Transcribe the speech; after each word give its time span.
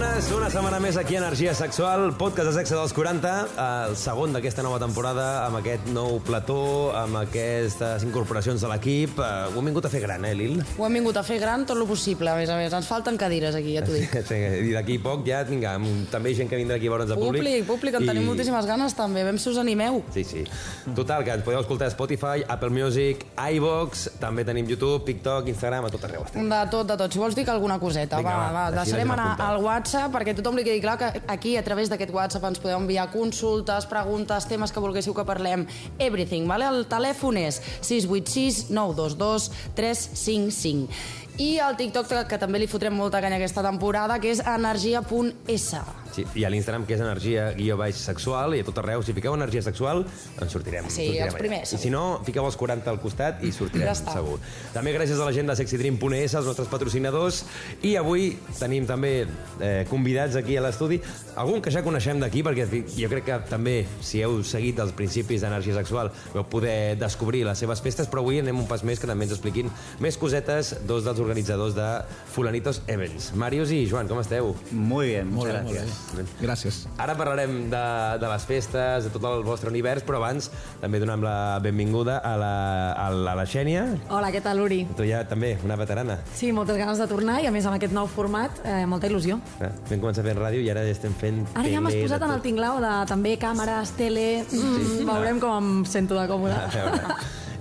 Bones, 0.00 0.30
una 0.32 0.46
setmana 0.48 0.78
més 0.80 0.96
aquí 0.96 1.16
a 1.16 1.18
Energia 1.20 1.52
Sexual, 1.52 2.14
podcast 2.16 2.48
de 2.48 2.52
sexe 2.54 2.72
dels 2.72 2.92
40, 2.96 3.30
el 3.60 3.96
segon 4.00 4.32
d'aquesta 4.32 4.62
nova 4.64 4.78
temporada, 4.80 5.26
amb 5.44 5.58
aquest 5.58 5.90
nou 5.92 6.14
plató, 6.24 6.88
amb 6.96 7.18
aquestes 7.20 8.06
incorporacions 8.06 8.62
de 8.64 8.70
l'equip. 8.70 9.18
Eh, 9.20 9.50
Ho 9.52 9.60
hem 9.60 9.68
vingut 9.68 9.84
a 9.84 9.90
fer 9.92 10.00
gran, 10.00 10.24
eh, 10.24 10.30
Lil? 10.34 10.62
Ho 10.78 10.86
hem 10.86 10.96
vingut 10.96 11.18
a 11.20 11.22
fer 11.26 11.36
gran 11.42 11.66
tot 11.68 11.76
lo 11.76 11.84
possible, 11.84 12.30
a 12.32 12.36
més 12.38 12.48
a 12.48 12.56
més. 12.56 12.72
Ens 12.72 12.88
falten 12.88 13.18
cadires 13.20 13.54
aquí, 13.58 13.74
ja 13.76 13.82
t'ho 13.84 13.92
dic. 13.92 14.14
Sí, 14.30 14.38
I 14.70 14.72
d'aquí 14.72 14.96
poc 15.04 15.26
ja, 15.28 15.42
vinga, 15.44 15.74
amb- 15.76 16.08
també 16.10 16.32
gent 16.38 16.48
que 16.48 16.56
vindrà 16.56 16.78
aquí 16.80 16.88
a 16.88 16.94
veure'ns 16.94 17.10
de 17.12 17.20
públic. 17.20 17.42
Públic, 17.42 17.66
públic, 17.68 18.00
en 18.00 18.06
tenim 18.08 18.24
moltíssimes 18.30 18.64
ganes 18.70 18.96
també. 18.96 19.26
Vem 19.28 19.36
si 19.42 19.50
us 19.52 19.58
animeu. 19.60 20.00
Sí, 20.16 20.24
sí. 20.24 20.46
Total, 20.96 21.24
que 21.28 21.36
ens 21.36 21.44
podeu 21.44 21.60
escoltar 21.60 21.90
a 21.90 21.92
Spotify, 21.92 22.46
Apple 22.48 22.70
Music, 22.72 23.26
iVox, 23.36 24.08
també 24.22 24.46
tenim 24.48 24.64
YouTube, 24.64 25.04
TikTok, 25.04 25.52
Instagram, 25.52 25.90
a 25.90 25.92
tot 25.92 26.08
arreu 26.08 26.24
estem. 26.24 26.48
De 26.48 26.64
tot, 26.72 26.88
de 26.88 26.96
tot. 27.04 27.12
Si 27.12 27.20
vols 27.20 27.36
dir 27.36 27.44
alguna 27.50 27.76
coseta, 27.78 28.16
Vinga, 28.16 28.32
va, 28.40 28.48
va, 28.48 28.66
va, 28.70 28.80
deixarem 28.80 29.10
anar 29.18 29.30
al 29.36 29.60
WhatsApp 29.60 29.88
perquè 29.90 30.34
tothom 30.38 30.58
li 30.58 30.64
quedi 30.66 30.82
clar 30.82 30.96
que 31.00 31.08
aquí, 31.32 31.56
a 31.58 31.64
través 31.66 31.90
d'aquest 31.90 32.12
WhatsApp, 32.14 32.44
ens 32.46 32.60
podeu 32.62 32.78
enviar 32.78 33.08
consultes, 33.10 33.88
preguntes, 33.90 34.46
temes 34.46 34.70
que 34.70 34.82
volguéssiu 34.82 35.14
que 35.16 35.24
parlem, 35.26 35.66
everything, 35.98 36.46
vale? 36.46 36.68
El 36.70 36.84
telèfon 36.90 37.40
és 37.40 37.60
686 37.80 38.70
922 38.70 39.50
355. 39.74 40.88
I 41.40 41.56
el 41.64 41.78
TikTok, 41.80 42.12
que 42.28 42.38
també 42.38 42.60
li 42.60 42.68
fotrem 42.70 42.94
molta 42.94 43.22
canya 43.24 43.40
aquesta 43.40 43.64
temporada, 43.66 44.20
que 44.20 44.30
és 44.30 44.44
energia.s. 44.44 45.99
Sí, 46.14 46.24
I 46.34 46.44
a 46.44 46.50
l'Instagram, 46.50 46.84
que 46.86 46.94
és 46.94 47.00
energia 47.00 47.50
guió 47.56 47.76
baix 47.78 47.96
sexual, 47.96 48.54
i 48.56 48.60
a 48.60 48.64
tot 48.66 48.78
arreu, 48.82 49.02
si 49.02 49.12
fiqueu 49.16 49.34
energia 49.34 49.62
sexual, 49.62 50.04
ens 50.40 50.52
sortirem. 50.52 50.88
Sí, 50.90 51.04
sortirem 51.06 51.26
els 51.26 51.34
allà. 51.34 51.38
primers, 51.38 51.72
I 51.72 51.78
si 51.78 51.90
no, 51.90 52.20
fiqueu 52.26 52.44
els 52.46 52.56
40 52.56 52.90
al 52.90 53.00
costat 53.00 53.42
i 53.46 53.52
sortirem, 53.52 53.86
Ja 53.86 53.92
està. 53.94 54.12
segur. 54.18 54.38
També 54.74 54.92
gràcies 54.96 55.20
a 55.20 55.24
la 55.24 55.32
gent 55.32 55.46
de 55.50 55.56
sexydream.es, 55.56 56.34
els 56.34 56.46
nostres 56.46 56.68
patrocinadors, 56.68 57.44
i 57.82 57.96
avui 57.96 58.36
tenim 58.58 58.86
també 58.86 59.26
eh, 59.60 59.86
convidats 59.90 60.36
aquí 60.36 60.56
a 60.56 60.64
l'estudi, 60.64 61.00
algun 61.36 61.62
que 61.62 61.70
ja 61.70 61.82
coneixem 61.82 62.20
d'aquí, 62.20 62.42
perquè 62.42 62.66
jo 62.96 63.08
crec 63.08 63.24
que 63.24 63.38
també, 63.50 63.86
si 64.00 64.20
heu 64.22 64.42
seguit 64.42 64.78
els 64.82 64.92
principis 64.92 65.40
d'energia 65.42 65.74
sexual, 65.74 66.10
vau 66.34 66.44
poder 66.50 66.96
descobrir 66.98 67.44
les 67.46 67.58
seves 67.58 67.80
festes, 67.80 68.08
però 68.10 68.20
avui 68.24 68.40
anem 68.40 68.58
un 68.58 68.66
pas 68.66 68.82
més 68.84 68.98
que 69.00 69.06
també 69.06 69.24
ens 69.24 69.32
expliquin 69.36 69.70
més 70.00 70.16
cosetes 70.18 70.74
dos 70.86 71.04
dels 71.04 71.18
organitzadors 71.20 71.74
de 71.74 71.88
Fulanitos 72.34 72.82
Events. 72.86 73.32
Màrius 73.34 73.70
i 73.70 73.86
Joan, 73.86 74.08
com 74.08 74.18
esteu? 74.20 74.54
Muy 74.72 75.08
bien, 75.14 75.26
Molt 75.30 75.46
muchas 75.48 75.54
bé, 75.54 75.62
molt 75.62 75.74
gracias. 75.76 75.98
bé. 75.98 75.99
Gràcies. 76.40 76.84
Ara 76.98 77.14
parlarem 77.18 77.70
de, 77.70 77.82
de 78.22 78.28
les 78.32 78.44
festes, 78.48 79.04
de 79.06 79.12
tot 79.14 79.24
el 79.28 79.44
vostre 79.46 79.70
univers, 79.70 80.02
però 80.06 80.18
abans 80.18 80.50
també 80.80 80.98
donem 81.02 81.22
la 81.22 81.58
benvinguda 81.62 82.18
a 82.24 82.32
la, 82.40 82.52
a 82.92 83.08
la, 83.14 83.32
a 83.32 83.38
la 83.38 83.46
Xènia. 83.46 83.84
Hola, 84.10 84.32
què 84.34 84.42
tal, 84.44 84.60
Uri? 84.64 84.82
Tu 84.98 85.06
ja 85.10 85.22
també, 85.28 85.52
una 85.64 85.76
veterana. 85.80 86.18
Sí, 86.34 86.50
moltes 86.56 86.78
ganes 86.80 86.98
de 86.98 87.06
tornar 87.10 87.38
i 87.44 87.46
a 87.50 87.54
més 87.54 87.66
amb 87.68 87.78
aquest 87.78 87.94
nou 87.96 88.08
format, 88.10 88.62
eh, 88.64 88.82
molta 88.90 89.06
il·lusió. 89.10 89.38
Eh? 89.60 89.70
Vam 89.90 90.02
començar 90.02 90.24
fent 90.26 90.40
ràdio 90.40 90.62
i 90.64 90.70
ara 90.72 90.82
ja 90.86 90.94
estem 90.96 91.14
fent 91.20 91.44
Ara 91.54 91.68
ja 91.70 91.80
m'has 91.84 91.96
posat 92.00 92.22
en 92.26 92.30
el 92.34 92.40
tot. 92.40 92.46
tinglao 92.48 92.80
de 92.82 92.94
també 93.10 93.36
càmeres, 93.40 93.94
tele... 93.98 94.26
Mm, 94.50 95.06
veurem 95.10 95.40
com 95.42 95.56
em 95.60 95.84
sento 95.88 96.18
de 96.18 96.26
còmode. 96.30 96.56
A 96.56 96.66
veure. 96.74 97.14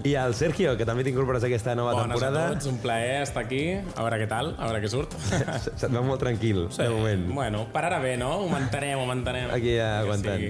I 0.04 0.14
el 0.16 0.34
Sergio, 0.34 0.78
que 0.80 0.86
també 0.88 1.04
t'incorpores 1.04 1.44
a 1.44 1.48
aquesta 1.50 1.74
nova 1.76 1.92
Bones 1.92 2.14
temporada. 2.16 2.46
a 2.48 2.54
tots, 2.54 2.68
un 2.72 2.78
plaer 2.80 3.22
estar 3.26 3.44
aquí, 3.44 3.62
a 3.76 4.04
veure 4.06 4.20
què 4.22 4.28
tal, 4.32 4.54
a 4.58 4.70
veure 4.70 4.80
què 4.84 4.92
surt. 4.92 5.16
Se't 5.80 5.90
veu 5.92 6.06
molt 6.08 6.22
tranquil, 6.24 6.62
sí. 6.72 6.84
de 6.86 6.90
moment. 6.94 7.26
Bueno, 7.36 7.66
per 7.74 7.84
ara 7.90 8.00
bé, 8.00 8.14
no? 8.18 8.30
Ho 8.46 8.48
mantenem, 8.52 9.00
ho 9.02 9.06
mantenem. 9.10 9.52
Aquí 9.52 9.74
ja 9.76 9.90
aguantant. 10.06 10.46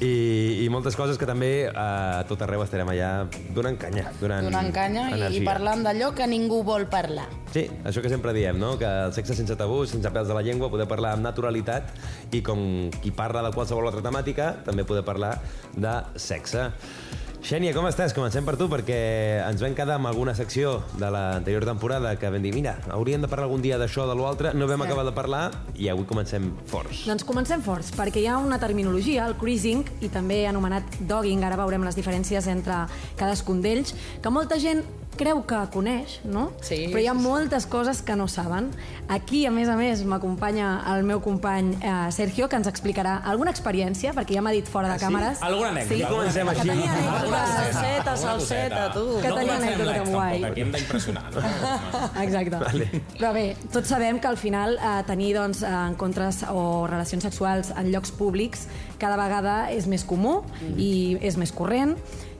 I, 0.00 0.12
I 0.64 0.68
moltes 0.72 0.96
coses 0.96 1.20
que 1.20 1.28
també 1.28 1.50
eh, 1.66 1.72
a 1.74 2.24
tot 2.30 2.40
arreu 2.46 2.64
estarem 2.64 2.88
allà 2.94 3.10
donant 3.56 3.76
canya. 3.80 4.08
Donant, 4.22 4.48
Donant 4.48 4.72
canya 4.72 5.08
i, 5.10 5.12
i 5.12 5.20
energia. 5.20 5.44
parlant 5.50 5.84
d'allò 5.84 6.12
que 6.16 6.26
ningú 6.30 6.62
vol 6.64 6.88
parlar. 6.88 7.28
Sí, 7.52 7.66
això 7.84 8.00
que 8.04 8.08
sempre 8.12 8.32
diem, 8.36 8.56
no? 8.60 8.74
que 8.80 8.88
el 8.88 9.12
sexe 9.16 9.36
sense 9.36 9.56
tabús, 9.56 9.92
sense 9.92 10.08
pèls 10.12 10.28
de 10.28 10.36
la 10.36 10.42
llengua, 10.44 10.72
poder 10.72 10.88
parlar 10.88 11.14
amb 11.16 11.24
naturalitat 11.28 11.92
i 12.32 12.40
com 12.44 12.88
qui 13.02 13.12
parla 13.12 13.44
de 13.44 13.52
qualsevol 13.52 13.88
altra 13.88 14.04
temàtica, 14.04 14.50
també 14.64 14.84
poder 14.88 15.04
parlar 15.04 15.36
de 15.76 15.94
sexe. 16.20 16.70
Xènia, 17.38 17.70
com 17.72 17.86
estàs? 17.86 18.12
Comencem 18.12 18.44
per 18.44 18.56
tu, 18.58 18.66
perquè 18.68 18.96
ens 19.46 19.62
vam 19.62 19.72
quedar 19.76 19.94
amb 19.96 20.08
alguna 20.10 20.34
secció 20.36 20.82
de 20.98 21.08
l'anterior 21.14 21.64
temporada 21.64 22.16
que 22.18 22.28
vam 22.34 22.42
dir, 22.42 22.50
mira, 22.52 22.74
hauríem 22.92 23.22
de 23.22 23.30
parlar 23.30 23.46
algun 23.46 23.62
dia 23.62 23.78
d'això 23.78 24.04
o 24.04 24.08
de 24.10 24.16
l'altre, 24.18 24.52
no 24.58 24.66
vam 24.66 24.82
Sí. 24.82 24.86
acabar 24.88 25.04
de 25.06 25.12
parlar 25.12 25.50
i 25.76 25.88
avui 25.88 26.04
comencem 26.04 26.50
forts. 26.66 27.06
Doncs 27.06 27.24
comencem 27.24 27.62
forts, 27.62 27.92
perquè 27.94 28.20
hi 28.20 28.26
ha 28.26 28.38
una 28.38 28.58
terminologia, 28.58 29.24
el 29.26 29.36
cruising, 29.36 29.84
i 30.00 30.08
també 30.08 30.46
anomenat 30.46 30.82
dogging, 31.00 31.42
ara 31.44 31.56
veurem 31.56 31.84
les 31.84 31.96
diferències 31.96 32.46
entre 32.48 32.86
cadascun 33.16 33.62
d'ells, 33.62 33.94
que 34.20 34.30
molta 34.30 34.58
gent 34.58 34.82
creu 35.18 35.40
que 35.50 35.56
coneix, 35.74 36.20
no? 36.24 36.52
Sí, 36.62 36.76
Però 36.92 37.00
hi 37.02 37.06
ha 37.08 37.12
sí, 37.14 37.18
sí. 37.18 37.24
moltes 37.24 37.64
coses 37.66 38.02
que 38.06 38.14
no 38.14 38.28
saben. 38.28 38.68
Aquí, 39.08 39.46
a 39.46 39.50
més 39.50 39.66
a 39.68 39.74
més, 39.74 40.04
m'acompanya 40.06 40.82
el 40.94 41.02
meu 41.02 41.18
company 41.24 41.72
eh, 41.82 42.12
Sergio, 42.14 42.46
que 42.48 42.54
ens 42.60 42.68
explicarà 42.70 43.16
alguna 43.26 43.50
experiència, 43.50 44.12
perquè 44.14 44.36
ja 44.36 44.42
m'ha 44.44 44.52
dit 44.54 44.68
fora 44.70 44.86
de 44.92 44.94
Ah, 44.94 44.98
sí? 44.98 45.04
càmeres. 45.06 45.42
Alguna 45.42 45.70
anècdota. 45.72 45.94
Sí, 45.96 46.02
alguna 46.02 46.20
comencem 46.20 46.48
anècdota. 46.48 46.60
així. 46.60 46.68
Que 46.68 46.92
tenia 46.92 47.18
coseta, 47.24 47.48
Salseta, 47.58 48.12
alguna 48.12 48.16
salseta, 48.22 48.84
tu. 48.94 49.06
Que 49.22 49.32
tenia 49.32 49.56
anècdota 49.56 50.04
guai. 50.12 50.44
aquí 50.52 50.60
hem 50.60 50.72
d'impressionar. 50.76 51.24
No? 51.34 51.42
Exacte. 52.22 52.62
Vale. 52.62 52.88
Però 53.18 53.32
bé, 53.34 53.46
tots 53.72 53.88
sabem 53.90 54.20
que 54.22 54.28
al 54.30 54.36
final 54.38 54.78
eh, 54.78 54.94
tenir 55.10 55.32
doncs, 55.34 55.64
eh, 55.66 55.74
encontres 55.88 56.44
o 56.52 56.86
relacions 56.86 57.24
sexuals 57.26 57.72
en 57.74 57.90
llocs 57.90 58.12
públics 58.14 58.68
cada 58.98 59.16
vegada 59.18 59.72
és 59.74 59.86
més 59.90 60.04
comú 60.06 60.42
i 60.76 61.18
és 61.22 61.36
més 61.36 61.50
corrent, 61.50 61.96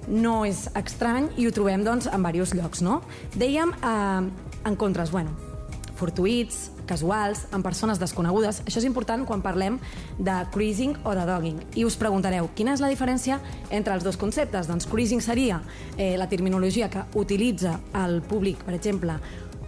no 0.08 0.42
és 0.48 0.66
estrany 0.78 1.28
i 1.36 1.46
ho 1.46 1.52
trobem 1.54 1.84
doncs, 1.86 2.08
en 2.08 2.24
diversos 2.24 2.56
llocs. 2.58 2.82
No? 2.84 3.02
Dèiem 3.36 3.74
eh, 3.78 4.28
encontres, 4.68 5.12
bueno, 5.14 5.34
fortuïts, 5.98 6.68
casuals, 6.88 7.44
amb 7.52 7.66
persones 7.66 8.00
desconegudes. 8.00 8.62
Això 8.64 8.80
és 8.80 8.86
important 8.88 9.26
quan 9.28 9.42
parlem 9.44 9.76
de 10.18 10.36
cruising 10.54 10.96
o 11.04 11.14
de 11.16 11.26
dogging. 11.28 11.58
I 11.76 11.84
us 11.84 11.98
preguntareu, 12.00 12.48
quina 12.56 12.74
és 12.74 12.82
la 12.82 12.90
diferència 12.92 13.40
entre 13.68 13.94
els 13.94 14.06
dos 14.06 14.16
conceptes? 14.16 14.70
Doncs 14.70 14.88
cruising 14.88 15.22
seria 15.24 15.60
eh, 15.96 16.16
la 16.18 16.28
terminologia 16.30 16.88
que 16.90 17.04
utilitza 17.18 17.78
el 18.04 18.22
públic, 18.22 18.64
per 18.64 18.74
exemple, 18.78 19.18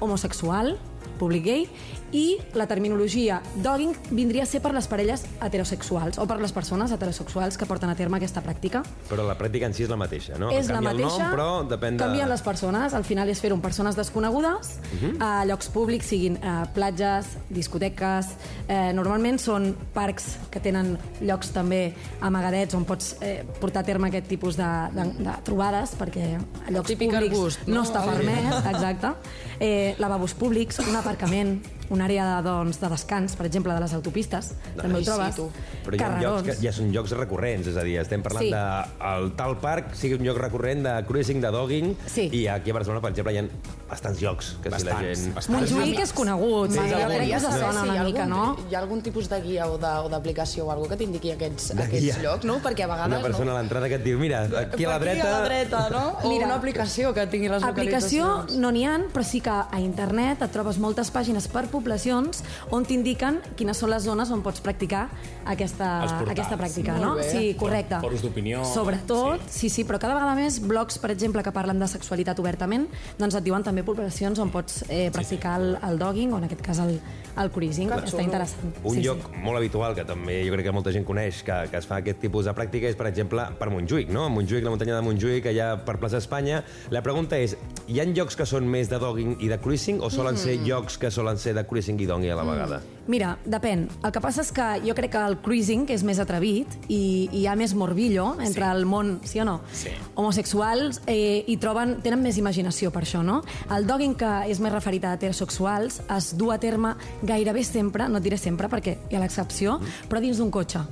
homosexual, 0.00 0.78
públic 1.20 1.44
gay, 1.44 1.66
i 2.12 2.38
la 2.54 2.66
terminologia 2.66 3.40
dogging 3.62 3.94
vindria 4.10 4.42
a 4.42 4.46
ser 4.46 4.60
per 4.62 4.72
les 4.74 4.86
parelles 4.90 5.24
heterosexuals 5.40 6.18
o 6.18 6.26
per 6.26 6.40
les 6.40 6.52
persones 6.52 6.90
heterosexuals 6.92 7.56
que 7.58 7.66
porten 7.66 7.90
a 7.90 7.94
terme 7.98 8.16
aquesta 8.18 8.42
pràctica. 8.42 8.82
Però 9.08 9.24
la 9.26 9.36
pràctica 9.38 9.66
en 9.66 9.74
si 9.74 9.84
és 9.84 9.90
la 9.92 9.96
mateixa, 10.00 10.38
no? 10.38 10.50
És 10.50 10.68
la 10.70 10.80
mateixa, 10.80 11.10
el 11.14 11.22
nom, 11.22 11.34
però 11.34 11.48
depèn 11.70 11.96
de... 11.98 12.04
canvien 12.04 12.28
les 12.30 12.42
persones, 12.42 12.94
al 12.94 13.04
final 13.04 13.28
és 13.30 13.40
fer-ho 13.40 13.54
amb 13.58 13.62
persones 13.64 13.96
desconegudes, 13.98 14.76
Mhm. 14.90 15.22
a 15.22 15.44
llocs 15.46 15.68
públics, 15.68 16.06
siguin 16.06 16.36
eh, 16.42 16.64
platges, 16.74 17.36
discoteques, 17.48 18.26
eh, 18.68 18.92
normalment 18.96 19.38
són 19.38 19.74
parcs 19.94 20.36
que 20.50 20.60
tenen 20.60 20.96
llocs 21.20 21.52
també 21.54 21.94
amagadets 22.20 22.74
on 22.74 22.84
pots 22.84 23.14
eh, 23.20 23.44
portar 23.60 23.82
a 23.82 23.86
terme 23.86 24.08
aquest 24.08 24.26
tipus 24.28 24.56
de, 24.58 24.68
de, 24.94 25.04
de 25.24 25.34
trobades, 25.46 25.94
perquè 25.98 26.32
a 26.66 26.70
llocs 26.74 26.88
típic 26.88 27.10
públics 27.12 27.36
arbust, 27.36 27.66
no, 27.68 27.74
no? 27.80 27.82
està 27.86 28.02
permès, 28.04 28.64
exacte. 28.74 29.14
Eh, 29.60 29.94
lavabos 29.98 30.34
públics, 30.34 30.78
un 30.80 30.96
aparcament, 30.96 31.58
una 31.90 32.04
àrea 32.06 32.24
de, 32.36 32.42
doncs, 32.48 32.78
de 32.80 32.88
descans, 32.88 33.34
per 33.36 33.46
exemple, 33.46 33.74
de 33.74 33.80
les 33.80 33.92
autopistes, 33.94 34.52
també 34.76 34.94
Ai, 34.98 35.02
ho 35.02 35.04
trobes. 35.04 35.34
sí, 35.34 35.40
tu. 35.42 35.50
Però 35.84 35.96
hi 35.98 36.02
ha 36.04 36.20
llocs 36.22 36.46
que 36.46 36.54
ja 36.62 36.72
són 36.72 36.92
llocs 36.94 37.10
recurrents, 37.18 37.66
és 37.66 37.76
a 37.76 37.82
dir, 37.82 37.98
estem 38.00 38.22
parlant 38.22 38.44
Sí. 38.46 38.50
de 38.50 39.14
el 39.16 39.32
tal 39.36 39.58
parc 39.58 39.94
sigui 39.94 40.14
un 40.14 40.24
lloc 40.24 40.38
recurrent 40.38 40.82
de 40.86 41.04
cruising, 41.06 41.40
de 41.40 41.50
dogging, 41.50 41.96
Sí. 42.06 42.28
i 42.32 42.46
aquí 42.46 42.70
a 42.70 42.74
Barcelona, 42.74 43.00
per 43.00 43.10
exemple, 43.10 43.32
hi 43.34 43.38
ha 43.38 43.44
bastants 43.90 44.20
llocs 44.22 44.52
que 44.62 44.70
si 44.70 44.84
la 44.86 44.94
Bastants, 44.94 45.20
gent... 45.24 45.34
bastants. 45.34 45.72
Montjuïc 45.72 46.00
és 46.04 46.12
conegut, 46.16 46.70
sí, 46.70 46.78
Sí, 46.80 46.86
jo 46.92 46.98
sí, 47.00 47.06
crec 47.10 47.30
que 47.34 47.40
sí, 47.40 47.46
sona 47.60 47.84
hi 47.84 47.88
una 47.90 48.00
ha 48.00 48.04
mica, 48.06 48.26
no? 48.30 48.44
Hi 48.70 48.74
ha 48.74 48.80
algun 48.80 49.02
tipus 49.02 49.28
de 49.28 49.40
guia 49.42 49.66
o 49.70 49.76
d'aplicació 49.80 50.66
o, 50.66 50.70
alguna 50.70 50.94
que 50.94 51.00
t'indiqui 51.02 51.32
aquests, 51.34 51.72
aquests 51.76 52.20
llocs, 52.22 52.46
no? 52.48 52.58
Perquè 52.64 52.86
a 52.86 52.90
vegades... 52.90 53.12
Una 53.18 53.22
persona 53.24 53.50
no? 53.50 53.56
a 53.56 53.60
l'entrada 53.60 53.88
que 53.90 53.98
et 54.00 54.04
diu, 54.04 54.18
mira, 54.22 54.44
aquí 54.62 54.84
a 54.86 54.92
la 54.94 54.98
dreta... 55.02 55.26
a 55.28 55.32
la 55.38 55.42
dreta, 55.48 55.82
no? 55.90 56.04
O 56.22 56.30
Mira, 56.30 56.46
una 56.46 56.56
aplicació 56.60 57.12
que 57.16 57.26
tingui 57.30 57.50
les 57.52 57.62
Aplicació 57.66 58.26
localitzacions. 58.26 58.60
no 58.62 58.70
n'hi 58.74 58.84
ha, 58.86 58.96
però 59.12 59.24
sí 59.26 59.40
que 59.44 59.50
a 59.50 59.80
internet 59.82 60.42
et 60.46 60.52
trobes 60.54 60.78
moltes 60.82 61.10
pàgines 61.14 61.48
per 61.50 61.66
poblacions 61.72 62.42
on 62.70 62.86
t'indiquen 62.86 63.40
quines 63.58 63.76
són 63.80 63.90
les 63.90 64.04
zones 64.06 64.30
on 64.30 64.42
pots 64.46 64.62
practicar 64.64 65.08
aquesta, 65.44 65.90
aquesta 66.30 66.56
pràctica, 66.60 66.94
Molt 66.96 67.04
no? 67.04 67.14
bé. 67.18 67.28
Sí, 67.30 67.54
correcte. 67.58 67.98
Fòrums 68.02 68.22
d'opinió. 68.24 68.62
Sobretot, 68.64 69.44
sí. 69.50 69.68
sí, 69.72 69.84
però 69.88 69.98
cada 70.02 70.14
vegada 70.18 70.34
més 70.38 70.60
blogs, 70.62 70.98
per 71.02 71.10
exemple, 71.14 71.42
que 71.42 71.52
parlen 71.52 71.80
de 71.80 71.88
sexualitat 71.90 72.38
obertament, 72.42 72.86
doncs 73.18 73.36
et 73.38 73.44
diuen 73.46 73.64
també 73.66 73.79
poblacions 73.86 74.38
on 74.42 74.50
pots 74.52 74.84
eh, 74.88 75.10
practicar 75.14 75.58
el, 75.60 75.76
el 75.88 75.98
dogging 75.98 76.32
o 76.34 76.38
en 76.38 76.48
aquest 76.48 76.62
cas 76.64 76.80
el, 76.82 76.98
el 77.38 77.50
cruising. 77.50 77.88
Que 77.90 78.08
Està 78.10 78.22
interessant. 78.22 78.72
Un 78.82 78.94
sí, 78.96 79.02
lloc 79.04 79.28
molt 79.42 79.58
habitual 79.58 79.94
que 79.94 80.04
també 80.04 80.40
jo 80.46 80.52
crec 80.54 80.66
que 80.66 80.72
molta 80.72 80.92
gent 80.92 81.04
coneix 81.04 81.42
que, 81.46 81.56
que 81.70 81.76
es 81.78 81.86
fa 81.86 82.00
aquest 82.00 82.20
tipus 82.20 82.44
de 82.48 82.54
pràctica 82.56 82.88
és, 82.90 82.96
per 82.96 83.06
exemple, 83.10 83.44
per 83.58 83.70
Montjuïc, 83.70 84.10
no? 84.10 84.28
Montjuïc, 84.30 84.64
la 84.64 84.70
muntanya 84.74 84.96
de 84.98 85.02
Montjuïc, 85.06 85.46
allà 85.52 85.72
per 85.84 85.98
plaça 86.00 86.18
Espanya. 86.18 86.62
La 86.90 87.02
pregunta 87.02 87.38
és, 87.38 87.56
hi 87.88 88.00
ha 88.00 88.04
llocs 88.08 88.36
que 88.36 88.46
són 88.46 88.66
més 88.70 88.88
de 88.90 88.98
dogging 88.98 89.36
i 89.40 89.48
de 89.48 89.58
cruising 89.60 90.00
o 90.00 90.10
solen 90.10 90.36
ser 90.36 90.58
llocs 90.66 90.98
que 90.98 91.10
solen 91.10 91.38
ser 91.38 91.54
de 91.54 91.64
cruising 91.66 92.00
i 92.00 92.06
dogging 92.06 92.30
a 92.32 92.36
la 92.40 92.44
vegada? 92.48 92.80
Mira, 93.10 93.32
depèn. 93.44 93.88
El 94.06 94.12
que 94.14 94.20
passa 94.22 94.42
és 94.44 94.52
que 94.54 94.66
jo 94.86 94.94
crec 94.94 95.10
que 95.16 95.22
el 95.26 95.38
cruising 95.42 95.88
és 95.90 96.04
més 96.06 96.20
atrevit 96.22 96.68
i, 96.88 97.28
i 97.32 97.40
hi 97.40 97.46
ha 97.50 97.56
més 97.58 97.74
morbillo 97.74 98.36
entre 98.38 98.60
Sí. 98.64 98.70
el 98.70 98.84
món, 98.86 99.18
sí 99.24 99.40
o 99.40 99.44
no? 99.44 99.60
Sí. 99.72 99.90
Homosexuals 100.14 101.00
eh, 101.06 101.42
i 101.48 101.56
troben, 101.58 101.96
tenen 102.04 102.22
més 102.22 102.36
imaginació 102.38 102.92
per 102.94 103.02
això, 103.02 103.22
no? 103.26 103.40
El 103.74 103.86
dogging, 103.88 104.14
que 104.20 104.30
és 104.52 104.60
més 104.62 104.70
referit 104.72 105.04
a 105.08 105.14
heterosexuals, 105.16 106.00
es 106.16 106.30
du 106.38 106.52
a 106.52 106.58
terme 106.62 106.94
gairebé 107.22 107.64
sempre, 107.64 108.08
no 108.08 108.18
et 108.18 108.26
diré 108.26 108.38
sempre 108.40 108.68
perquè 108.68 108.96
hi 109.10 109.16
ha 109.16 109.22
l'excepció, 109.22 109.78
però 110.08 110.20
dins 110.22 110.38
d'un 110.40 110.50
cotxe. 110.50 110.84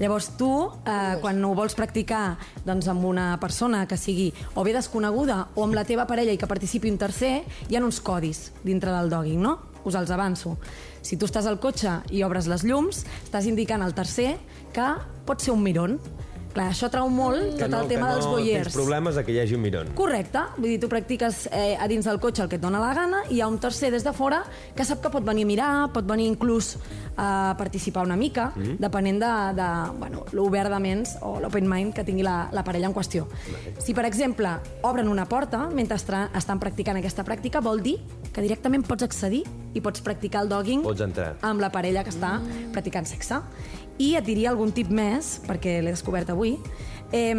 Llavors 0.00 0.30
tu, 0.38 0.48
eh, 0.86 1.18
quan 1.20 1.42
ho 1.44 1.52
vols 1.54 1.76
practicar 1.78 2.38
doncs, 2.64 2.88
amb 2.88 3.04
una 3.04 3.36
persona 3.38 3.84
que 3.86 3.96
sigui 3.96 4.32
o 4.54 4.64
bé 4.64 4.72
desconeguda 4.72 5.48
o 5.54 5.64
amb 5.64 5.76
la 5.76 5.84
teva 5.84 6.06
parella 6.06 6.32
i 6.32 6.40
que 6.40 6.48
participi 6.48 6.90
un 6.90 6.98
tercer, 6.98 7.42
hi 7.68 7.76
ha 7.76 7.84
uns 7.84 8.00
codis 8.00 8.50
dintre 8.64 8.90
del 8.90 9.10
dogging, 9.10 9.40
no? 9.42 9.58
Us 9.84 9.94
els 9.98 10.10
avanço. 10.10 10.56
Si 11.02 11.16
tu 11.16 11.26
estàs 11.26 11.46
al 11.46 11.58
cotxe 11.60 12.00
i 12.10 12.22
obres 12.22 12.46
les 12.46 12.64
llums, 12.64 13.04
estàs 13.24 13.46
indicant 13.46 13.82
al 13.82 13.94
tercer 13.94 14.38
que 14.72 14.88
pot 15.26 15.42
ser 15.42 15.52
un 15.52 15.62
miron. 15.62 15.98
Clar, 16.52 16.66
això 16.74 16.90
trau 16.92 17.08
molt 17.08 17.54
Que 17.56 17.64
tot 17.64 17.70
no, 17.72 17.80
el 17.82 17.88
tema 17.88 18.08
que 18.10 18.14
dels 18.18 18.26
no 18.26 18.32
voyeurs. 18.36 18.66
tens 18.68 18.74
problemes 18.76 19.14
de 19.16 19.24
que 19.24 19.32
hi 19.32 19.38
hagi 19.40 19.54
un 19.56 19.62
miron. 19.64 19.92
Correcte, 19.96 20.42
vull 20.58 20.68
dir, 20.74 20.80
tu 20.82 20.88
practiques 20.92 21.46
eh, 21.50 21.76
a 21.80 21.88
dins 21.88 22.04
del 22.04 22.20
cotxe 22.20 22.42
el 22.44 22.48
que 22.52 22.56
et 22.60 22.62
dóna 22.62 22.80
la 22.82 22.92
gana 22.94 23.22
i 23.30 23.36
hi 23.36 23.40
ha 23.40 23.48
un 23.48 23.58
tercer 23.58 23.90
des 23.90 24.04
de 24.04 24.12
fora 24.12 24.42
que 24.76 24.84
sap 24.84 25.00
que 25.02 25.08
pot 25.10 25.24
venir 25.24 25.44
a 25.44 25.46
mirar, 25.48 25.70
pot 25.94 26.04
venir 26.04 26.26
inclús 26.28 26.76
a 27.16 27.54
participar 27.58 28.04
una 28.04 28.16
mica, 28.16 28.50
mm. 28.54 28.76
depenent 28.80 29.20
de, 29.20 29.32
de 29.56 29.68
bueno, 29.98 30.26
l'obert 30.32 30.70
de 30.72 30.78
ments 30.80 31.16
o 31.22 31.38
l'open 31.40 31.68
mind 31.68 31.94
que 31.94 32.04
tingui 32.04 32.22
la, 32.22 32.48
la 32.52 32.64
parella 32.64 32.86
en 32.88 32.94
qüestió. 32.94 33.26
Si, 33.78 33.94
per 33.94 34.04
exemple, 34.04 34.52
obren 34.82 35.08
una 35.08 35.24
porta 35.28 35.68
mentre 35.72 35.96
estan 35.96 36.60
practicant 36.60 36.96
aquesta 37.00 37.24
pràctica, 37.24 37.60
vol 37.64 37.80
dir 37.82 37.98
que 38.32 38.40
directament 38.40 38.84
pots 38.84 39.04
accedir 39.04 39.42
i 39.72 39.80
pots 39.80 40.00
practicar 40.04 40.42
el 40.44 40.48
dogging 40.48 40.82
Pots 40.84 41.00
entrar. 41.04 41.34
amb 41.42 41.60
la 41.60 41.70
parella 41.72 42.02
que 42.04 42.10
està 42.12 42.38
practicant 42.72 43.06
sexe. 43.08 43.40
I 43.98 44.14
et 44.16 44.24
diria 44.24 44.50
algun 44.50 44.72
tip 44.72 44.88
més, 44.90 45.40
perquè 45.46 45.80
l'he 45.82 45.90
descobert 45.92 46.30
avui. 46.30 46.56
Eh, 47.14 47.34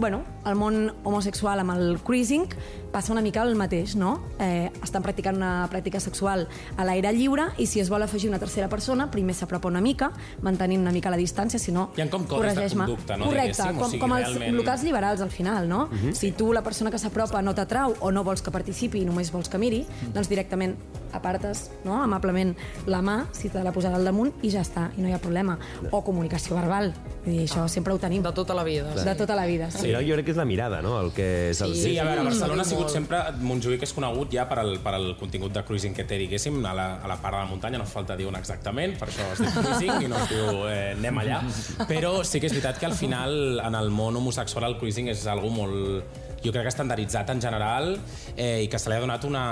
bueno, 0.00 0.24
el 0.44 0.56
món 0.58 0.88
homosexual 1.04 1.60
amb 1.62 1.70
el 1.76 2.00
cruising 2.02 2.48
passa 2.90 3.12
una 3.14 3.22
mica 3.22 3.44
el 3.46 3.54
mateix, 3.54 3.94
no? 3.94 4.16
Eh, 4.42 4.68
estan 4.82 5.00
practicant 5.04 5.36
una 5.38 5.68
pràctica 5.70 6.00
sexual 6.02 6.48
a 6.76 6.84
l'aire 6.84 7.12
lliure 7.14 7.44
i 7.62 7.66
si 7.70 7.78
es 7.78 7.88
vol 7.88 8.02
afegir 8.02 8.28
una 8.32 8.40
tercera 8.42 8.68
persona, 8.68 9.06
primer 9.12 9.36
s'apropa 9.38 9.68
una 9.70 9.80
mica, 9.80 10.10
mantenint 10.42 10.82
una 10.82 10.90
mica 10.90 11.08
la 11.08 11.16
distància, 11.16 11.60
si 11.62 11.70
no, 11.70 11.92
Hi 11.96 12.02
ha 12.02 12.08
com 12.10 12.26
codis 12.26 12.56
de 12.58 12.66
conducta, 12.74 13.16
no, 13.16 13.26
Correcte, 13.30 13.62
diguéssim? 13.62 13.76
O 13.78 13.80
com, 13.80 13.90
sigui, 13.92 14.00
com 14.02 14.12
els 14.18 14.26
realment- 14.28 14.56
locals 14.58 14.82
liberals 14.82 15.20
al 15.20 15.30
final, 15.30 15.68
no? 15.68 15.86
Mhm. 15.86 16.12
Si 16.18 16.32
tu, 16.32 16.52
la 16.52 16.62
persona 16.66 16.90
que 16.90 16.98
s'apropa, 16.98 17.40
no 17.42 17.54
t'atrau 17.54 17.94
o 18.00 18.10
no 18.10 18.24
vols 18.24 18.42
que 18.42 18.50
participi 18.50 18.98
i 19.02 19.04
només 19.06 19.30
vols 19.30 19.48
que 19.48 19.56
miri, 19.58 19.86
Mhm. 19.86 20.12
doncs 20.12 20.28
directament 20.28 20.74
apartes 21.12 21.70
no? 21.84 22.02
amablement 22.02 22.54
la 22.86 23.02
mà, 23.02 23.26
si 23.32 23.48
te 23.52 23.62
la 23.64 23.72
posarà 23.72 23.96
al 24.00 24.04
damunt, 24.08 24.32
i 24.42 24.50
ja 24.50 24.62
està, 24.64 24.88
i 24.96 25.02
no 25.02 25.08
hi 25.08 25.14
ha 25.16 25.20
problema. 25.22 25.58
O 25.90 26.02
comunicació 26.04 26.56
verbal, 26.56 26.92
vull 27.24 27.36
dir, 27.36 27.46
això 27.46 27.66
sempre 27.68 27.94
ho 27.94 27.98
tenim. 28.02 28.22
De 28.22 28.32
tota 28.32 28.54
la 28.54 28.64
vida. 28.64 28.94
De 28.96 29.14
tota 29.18 29.34
la 29.38 29.46
vida, 29.46 29.70
Sí. 29.70 29.78
sí. 29.86 29.92
Jo, 29.92 30.00
jo 30.00 30.14
crec 30.18 30.26
que 30.26 30.32
és 30.32 30.40
la 30.40 30.44
mirada, 30.48 30.82
no?, 30.82 30.98
el 31.00 31.12
que 31.12 31.50
és 31.50 31.60
el... 31.64 31.74
Sí, 31.76 31.96
a 31.98 32.04
veure, 32.04 32.24
Barcelona 32.24 32.62
ha 32.62 32.68
sigut 32.68 32.90
sempre... 32.90 33.20
Montjuïc 33.42 33.82
és 33.82 33.92
conegut 33.94 34.32
ja 34.32 34.46
per 34.48 34.58
al, 34.62 34.76
per 34.82 34.94
al 34.94 35.16
contingut 35.20 35.52
de 35.54 35.62
cruising 35.66 35.94
que 35.94 36.04
té, 36.08 36.18
diguéssim, 36.20 36.60
a 36.66 36.74
la, 36.76 36.88
a 37.02 37.08
la 37.10 37.16
part 37.22 37.36
de 37.36 37.44
la 37.44 37.50
muntanya, 37.50 37.78
no 37.78 37.86
fa 37.88 38.00
falta 38.00 38.16
dir 38.16 38.26
on 38.28 38.36
exactament, 38.38 38.96
per 38.98 39.08
això 39.10 39.26
es 39.34 39.42
diu 39.42 39.50
cruising 39.62 40.06
i 40.06 40.10
no 40.10 40.16
es 40.18 40.28
diu 40.30 40.62
eh, 40.68 40.92
anem 40.96 41.18
allà. 41.22 41.40
Però 41.88 42.12
sí 42.24 42.40
que 42.40 42.48
és 42.50 42.54
veritat 42.56 42.78
que 42.80 42.86
al 42.88 42.94
final, 42.98 43.60
en 43.64 43.74
el 43.78 43.90
món 43.90 44.16
homosexual, 44.16 44.66
el 44.70 44.78
cruising 44.80 45.10
és 45.12 45.26
algo 45.30 45.50
molt 45.52 46.21
jo 46.42 46.52
crec 46.52 46.66
que 46.66 46.72
estandarditzat 46.72 47.30
en 47.34 47.40
general 47.42 47.92
eh, 48.36 48.64
i 48.64 48.68
que 48.70 48.80
se 48.80 48.90
li 48.90 48.96
ha 48.96 49.02
donat 49.02 49.24
una, 49.28 49.44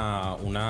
una 0.46 0.64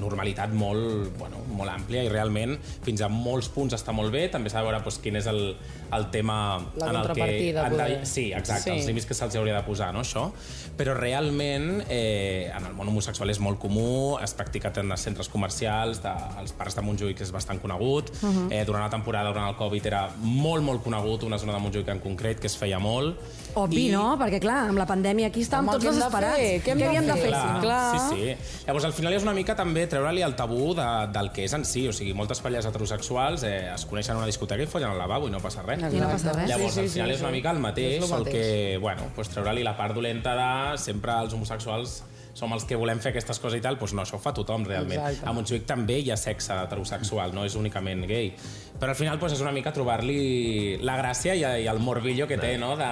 normalitat 0.00 0.54
molt, 0.54 1.12
bueno, 1.18 1.42
molt 1.56 1.72
àmplia 1.72 2.04
i 2.06 2.12
realment 2.12 2.56
fins 2.84 3.02
a 3.02 3.10
molts 3.12 3.50
punts 3.54 3.76
està 3.78 3.94
molt 3.96 4.12
bé. 4.14 4.26
També 4.32 4.50
s'ha 4.52 4.62
de 4.62 4.68
veure 4.70 4.82
doncs, 4.82 5.00
quin 5.04 5.18
és 5.20 5.30
el, 5.30 5.42
el 5.92 6.10
tema 6.10 6.58
La 6.76 6.86
en 6.90 6.96
el 6.96 7.02
que... 7.02 7.06
contrapartida, 7.08 7.66
han 7.66 7.76
de, 7.76 8.06
sí, 8.06 8.32
exacte, 8.32 8.70
Sí. 8.70 8.70
els 8.78 8.86
límits 8.86 9.06
que 9.06 9.14
se'ls 9.14 9.36
hauria 9.36 9.54
de 9.56 9.62
posar, 9.62 9.92
no, 9.94 10.00
això? 10.00 10.30
Però 10.76 10.94
realment 10.94 11.84
eh, 11.88 12.50
en 12.54 12.66
el 12.66 12.74
món 12.74 12.88
homosexual 12.88 13.30
és 13.30 13.38
molt 13.40 13.58
comú, 13.58 14.18
es 14.22 14.34
practica 14.34 14.72
tant 14.72 14.90
als 14.92 15.00
centres 15.06 15.28
comercials, 15.28 16.02
de, 16.02 16.08
als 16.38 16.52
parcs 16.52 16.74
de 16.76 16.82
Montjuïc 16.82 17.20
és 17.22 17.32
bastant 17.32 17.60
conegut, 17.62 18.10
uh 18.10 18.26
Mhm. 18.26 18.48
-huh. 18.48 18.52
eh, 18.52 18.64
durant 18.64 18.82
la 18.84 18.90
temporada, 18.90 19.28
durant 19.30 19.48
el 19.48 19.56
Covid, 19.56 19.86
era 19.86 20.10
molt, 20.20 20.62
molt 20.62 20.82
conegut, 20.82 21.22
una 21.22 21.38
zona 21.38 21.52
de 21.54 21.58
Montjuïc 21.60 21.88
en 21.88 22.00
concret, 22.00 22.38
que 22.40 22.46
es 22.46 22.56
feia 22.56 22.78
molt. 22.78 23.16
Obvi, 23.54 23.88
no? 23.88 24.18
Perquè, 24.18 24.38
clar, 24.40 24.68
amb 24.68 24.78
la 24.78 24.86
pandèmia 24.86 25.28
aquí 25.28 25.40
estàvem 25.40 25.68
Home, 25.68 25.72
tots 25.72 25.84
què 25.84 25.90
desesperats. 25.94 26.38
Què 26.64 26.68
hem 26.72 26.78
de 26.78 26.84
havíem 26.86 27.06
de 27.06 27.12
fer? 27.14 27.28
Clar? 27.30 27.60
Clar. 27.60 27.98
sí, 28.10 28.16
sí. 28.16 28.36
Llavors, 28.66 28.84
al 28.84 28.92
final 28.92 29.12
és 29.14 29.22
una 29.22 29.32
mica 29.32 29.54
també 29.56 29.86
treure-li 29.86 30.22
el 30.22 30.34
tabú 30.36 30.74
de, 30.74 31.06
del 31.12 31.32
que 31.32 31.44
és 31.44 31.52
en 31.54 31.64
si. 31.64 31.88
O 31.88 31.92
sigui, 31.92 32.12
moltes 32.12 32.40
parelles 32.40 32.66
heterosexuals 32.66 33.42
eh, 33.44 33.72
es 33.74 33.84
coneixen 33.86 34.14
a 34.14 34.18
una 34.18 34.26
discoteca 34.26 34.62
i 34.62 34.66
follen 34.66 34.90
al 34.90 34.98
lavabo 34.98 35.28
i 35.28 35.30
no 35.30 35.40
passa 35.40 35.62
res. 35.62 35.75
I 35.76 36.00
no 36.00 36.08
passa 36.08 36.32
res. 36.32 36.48
Llavors, 36.48 36.74
Sí, 36.74 36.80
sí, 36.80 36.86
al 36.86 36.90
final 36.90 37.08
sí, 37.10 37.14
és 37.16 37.20
una 37.22 37.30
mica 37.30 37.50
el 37.50 37.58
mateix, 37.58 38.02
el 38.02 38.10
mateix. 38.10 38.34
que, 38.34 38.78
bueno, 38.80 39.02
pues, 39.14 39.28
treure-li 39.28 39.62
la 39.62 39.76
part 39.76 39.94
dolenta 39.94 40.34
de 40.36 40.78
sempre 40.78 41.12
els 41.20 41.32
homosexuals 41.36 42.02
som 42.36 42.52
els 42.52 42.66
que 42.68 42.76
volem 42.76 43.00
fer 43.00 43.14
aquestes 43.14 43.38
coses 43.40 43.56
i 43.56 43.64
tal, 43.64 43.78
doncs 43.80 43.94
no, 43.96 44.04
això 44.04 44.18
ho 44.18 44.20
fa 44.20 44.34
tothom 44.36 44.66
realment. 44.68 45.00
Exacte. 45.00 45.24
A 45.24 45.32
Montjuïc 45.32 45.64
també 45.68 45.96
hi 46.02 46.10
ha 46.12 46.18
sexe 46.20 46.52
heterosexual, 46.66 47.32
no 47.32 47.46
és 47.48 47.56
únicament 47.56 48.04
gay. 48.08 48.34
Però 48.76 48.92
al 48.92 48.98
final 48.98 49.16
doncs, 49.16 49.38
és 49.38 49.40
una 49.40 49.54
mica 49.56 49.72
trobar-li 49.72 50.76
la 50.84 50.98
gràcia 51.00 51.32
i, 51.32 51.40
i 51.64 51.68
el 51.70 51.80
morbillo 51.80 52.26
que 52.28 52.36
té, 52.36 52.58
no? 52.60 52.74
De, 52.76 52.90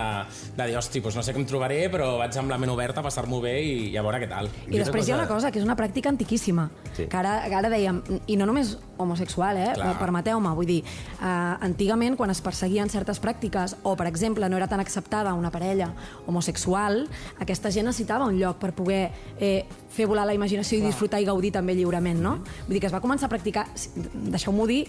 de 0.57 0.69
dir, 0.71 0.79
hosti, 0.81 1.03
doncs 1.05 1.19
no 1.21 1.25
sé 1.27 1.35
què 1.37 1.43
em 1.43 1.45
trobaré, 1.51 1.83
però 1.93 2.15
vaig 2.23 2.39
amb 2.41 2.55
la 2.55 2.57
ment 2.63 2.73
oberta 2.73 3.03
a 3.03 3.05
passar-m'ho 3.05 3.43
bé 3.45 3.53
i, 3.61 3.75
i 3.93 3.99
a 4.01 4.05
veure 4.07 4.23
què 4.23 4.31
tal. 4.31 4.49
I 4.65 4.81
després 4.81 5.05
hi 5.11 5.13
ha 5.13 5.19
una 5.21 5.29
cosa, 5.29 5.53
que 5.53 5.61
és 5.61 5.69
una 5.69 5.77
pràctica 5.77 6.09
antiquíssima, 6.09 6.71
Sí. 6.95 7.09
que 7.11 7.17
ara, 7.19 7.43
que 7.51 7.55
ara 7.59 7.69
dèiem, 7.69 8.01
i 8.31 8.37
no 8.39 8.47
només 8.47 8.79
homosexual, 9.03 9.59
eh? 9.59 9.73
Permeteu-me, 9.99 10.53
vull 10.55 10.69
dir, 10.69 10.79
eh, 10.87 11.27
antigament 11.67 12.17
quan 12.17 12.31
es 12.31 12.41
perseguien 12.41 12.89
certes 12.89 13.21
pràctiques, 13.21 13.77
o 13.83 13.97
per 13.99 14.07
exemple 14.07 14.49
no 14.49 14.57
era 14.57 14.69
tan 14.71 14.81
acceptada 14.81 15.35
una 15.35 15.51
parella 15.51 15.91
homosexual, 16.27 17.09
aquesta 17.41 17.71
gent 17.75 17.91
necessitava 17.91 18.25
un 18.31 18.39
lloc 18.39 18.61
per 18.63 18.73
poder 18.73 19.11
eh, 19.41 19.65
fer 19.95 20.07
volar 20.11 20.25
la 20.27 20.35
imaginació 20.35 20.79
i 20.79 20.83
disfrutar 20.83 21.21
i 21.23 21.25
gaudir 21.25 21.53
també 21.55 21.75
lliurement, 21.77 22.19
no? 22.21 22.33
Vull 22.67 22.75
dir 22.75 22.81
que 22.83 22.89
es 22.89 22.93
va 22.95 22.99
començar 23.01 23.27
a 23.27 23.31
practicar, 23.31 23.69
deixeu-m'ho 24.13 24.67
dir, 24.67 24.81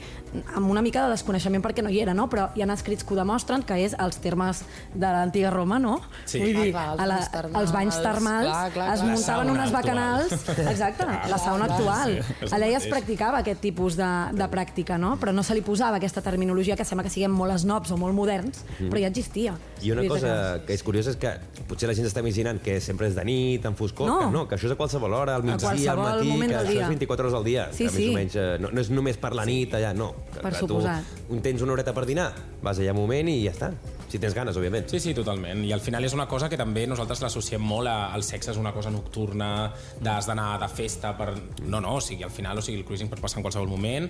amb 0.57 0.69
una 0.71 0.81
mica 0.81 1.03
de 1.05 1.11
desconeixement 1.13 1.61
perquè 1.61 1.83
no 1.85 1.91
hi 1.93 1.99
era, 2.01 2.13
no? 2.17 2.25
Però 2.31 2.47
hi 2.57 2.63
ha 2.63 2.67
escrits 2.73 3.03
que 3.05 3.13
ho 3.13 3.17
demostren, 3.19 3.61
que 3.63 3.77
és 3.85 3.93
els 4.01 4.17
termes 4.23 4.63
de 4.95 5.05
l'antiga 5.05 5.51
Roma, 5.53 5.77
no? 5.79 5.99
Sí. 6.25 6.39
Vull 6.41 6.53
dir, 6.57 6.73
Ah, 6.75 6.95
clar, 6.95 6.95
els 6.95 7.01
a 7.01 7.05
la, 7.05 7.15
banys 7.15 7.31
termals. 7.31 7.61
els 7.61 7.71
banys 7.75 7.99
termals 8.01 8.45
Clar, 8.49 8.71
clar, 8.73 8.87
es 8.95 8.99
clar. 8.99 9.11
muntaven 9.11 9.15
La 9.15 9.25
sauna 9.25 9.51
unes 9.51 9.73
actual. 9.73 9.83
bacanals, 9.83 10.31
exacte, 10.71 11.05
la 11.29 11.37
sauna 11.37 11.65
clar, 11.67 11.77
actual. 11.77 12.17
sí, 12.25 12.45
Allà 12.55 12.71
ja 12.71 12.77
es 12.77 12.87
practicava 12.87 13.37
aquest 13.43 13.61
tipus 13.61 13.95
de, 13.97 14.09
de 14.33 14.47
pràctica, 14.49 14.97
no? 14.97 15.15
Però 15.21 15.31
no 15.33 15.43
se 15.43 15.53
li 15.53 15.61
posava 15.61 15.97
aquesta 15.97 16.21
terminologia 16.25 16.75
que 16.75 16.83
sembla 16.85 17.03
que 17.05 17.13
siguem 17.13 17.31
molt 17.31 17.53
snobs 17.61 17.91
o 17.91 17.97
molt 17.97 18.15
moderns, 18.17 18.63
però 18.79 18.99
ja 18.99 19.07
existia. 19.07 19.53
I 19.81 19.91
una 19.91 20.07
cosa 20.09 20.61
que 20.65 20.73
és 20.73 20.81
curiosa 20.83 21.11
és 21.13 21.17
que 21.21 21.29
potser 21.69 21.87
la 21.87 21.93
gent 21.93 22.07
està 22.09 22.19
imaginant 22.25 22.59
que 22.61 22.79
sempre 22.81 23.07
és 23.07 23.15
de 23.15 23.23
nit, 23.23 23.65
en 23.65 23.75
foscor, 23.75 24.07
No. 24.09 24.19
que 24.19 24.25
no, 24.35 24.43
que 24.49 24.57
això 24.57 24.67
és 24.69 24.75
a 24.75 24.79
qualsevol 24.79 25.15
hora, 25.15 25.37
al 25.39 25.45
migdia, 25.47 25.93
al 25.93 26.01
matí, 26.03 26.31
que 26.35 26.59
això 26.59 26.69
dia. 26.69 26.83
és 26.83 26.93
24 26.93 27.27
hores 27.27 27.37
al 27.39 27.47
dia. 27.47 27.67
Sí, 27.71 27.87
que 27.87 27.93
sí. 27.95 28.07
Més 28.09 28.11
o 28.11 28.19
menys, 28.19 28.37
eh, 28.41 28.47
no, 28.61 28.71
no 28.75 28.83
és 28.83 28.91
només 28.91 29.19
per 29.21 29.31
la 29.37 29.47
nit 29.47 29.73
allà, 29.79 29.93
no. 29.95 30.11
Que, 30.33 30.41
Per 30.41 30.51
que 30.51 30.63
suposat. 30.63 31.13
Tu 31.29 31.39
tens 31.45 31.63
una 31.65 31.75
horeta 31.77 31.95
per 31.95 32.05
dinar, 32.09 32.31
vas 32.65 32.81
allà 32.81 32.95
un 32.95 33.01
moment 33.05 33.31
i 33.31 33.39
ja 33.45 33.55
està. 33.55 33.71
Si 34.15 34.19
tens 34.23 34.31
ganes, 34.31 34.55
òbviament. 34.55 34.87
Sí, 34.87 35.01
sí, 35.03 35.11
totalment. 35.13 35.65
I 35.67 35.73
al 35.75 35.81
final 35.83 36.05
és 36.07 36.13
una 36.15 36.23
cosa 36.31 36.47
que 36.47 36.55
també 36.55 36.85
nosaltres 36.87 37.19
l'associem 37.19 37.59
molt 37.59 37.91
a, 37.91 38.13
al 38.15 38.23
sexe, 38.23 38.53
és 38.53 38.59
una 38.61 38.71
cosa 38.71 38.87
nocturna, 38.93 39.73
d'has 39.99 40.29
d'anar 40.29 40.53
de 40.61 40.69
festa 40.71 41.11
per... 41.19 41.33
No, 41.65 41.81
no, 41.83 41.97
o 41.97 42.03
sigui, 42.03 42.23
al 42.23 42.31
final, 42.31 42.61
o 42.61 42.63
sigui, 42.63 42.79
el 42.79 42.85
cruising 42.87 43.11
pot 43.11 43.19
passar 43.19 43.41
en 43.41 43.43
qualsevol 43.43 43.67
moment. 43.67 44.07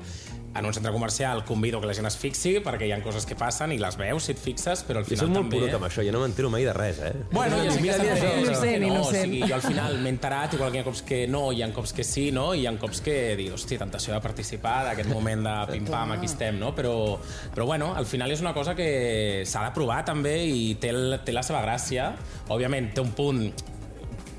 En 0.55 0.63
un 0.63 0.71
centre 0.71 0.91
comercial 0.93 1.41
convido 1.43 1.81
que 1.81 1.88
la 1.89 1.95
gent 1.97 2.05
es 2.07 2.15
fixi 2.15 2.53
perquè 2.63 2.85
hi 2.88 2.93
ha 2.95 3.01
coses 3.03 3.25
que 3.27 3.35
passen 3.35 3.74
i 3.74 3.79
les 3.81 3.97
veus 4.00 4.29
si 4.29 4.31
et 4.35 4.39
fixes, 4.39 4.85
però 4.88 5.01
al 5.01 5.07
Jo 5.07 5.15
final 5.15 5.25
soc 5.25 5.33
molt 5.33 5.41
també... 5.41 5.57
purut 5.57 5.74
amb 5.79 5.88
això, 5.89 6.05
jo 6.05 6.13
no 6.15 6.21
m'entero 6.21 6.51
mai 6.53 6.63
de 6.63 6.75
res, 6.77 7.01
eh? 7.03 7.12
Bueno, 7.33 7.57
ja 7.65 7.74
sé 7.74 7.81
que 7.81 7.83
Mira, 7.83 7.97
mira, 7.97 8.13
està 8.13 8.29
això, 8.29 8.62
bé, 8.62 8.77
Innocent, 8.85 8.85
no. 8.85 9.01
O 9.01 9.09
sigui, 9.17 9.41
jo 9.41 9.57
al 9.57 9.65
final 9.65 9.97
m'he 10.05 10.13
enterat, 10.13 10.55
igual 10.55 10.71
que 10.71 10.79
hi 10.79 10.83
ha 10.83 10.88
cops 10.88 11.01
que 11.09 11.19
no, 11.27 11.41
hi 11.51 11.65
ha 11.65 11.71
cops 11.75 11.95
que 11.97 12.05
sí, 12.07 12.27
no? 12.35 12.45
I 12.53 12.63
hi 12.63 12.69
ha 12.69 12.75
cops 12.79 13.01
que 13.03 13.17
dic, 13.41 13.51
hòstia, 13.57 13.81
tentació 13.81 14.13
de 14.15 14.21
participar 14.24 14.77
d'aquest 14.91 15.12
moment 15.12 15.43
de 15.50 15.55
pim-pam, 15.74 16.15
aquí 16.15 16.29
estem, 16.29 16.62
no? 16.62 16.71
Però, 16.77 16.95
però 17.57 17.67
bueno, 17.74 17.91
al 17.97 18.07
final 18.07 18.31
és 18.31 18.45
una 18.45 18.53
cosa 18.55 18.77
que 18.77 19.43
s'ha 19.50 19.65
de 19.67 19.75
provar 19.75 19.95
també 20.04 20.36
i 20.50 20.75
té, 20.82 20.92
el, 20.92 21.20
té 21.25 21.32
la 21.36 21.44
seva 21.46 21.62
gràcia. 21.64 22.12
Òbviament, 22.50 22.92
té 22.94 23.02
un 23.02 23.14
punt 23.16 23.46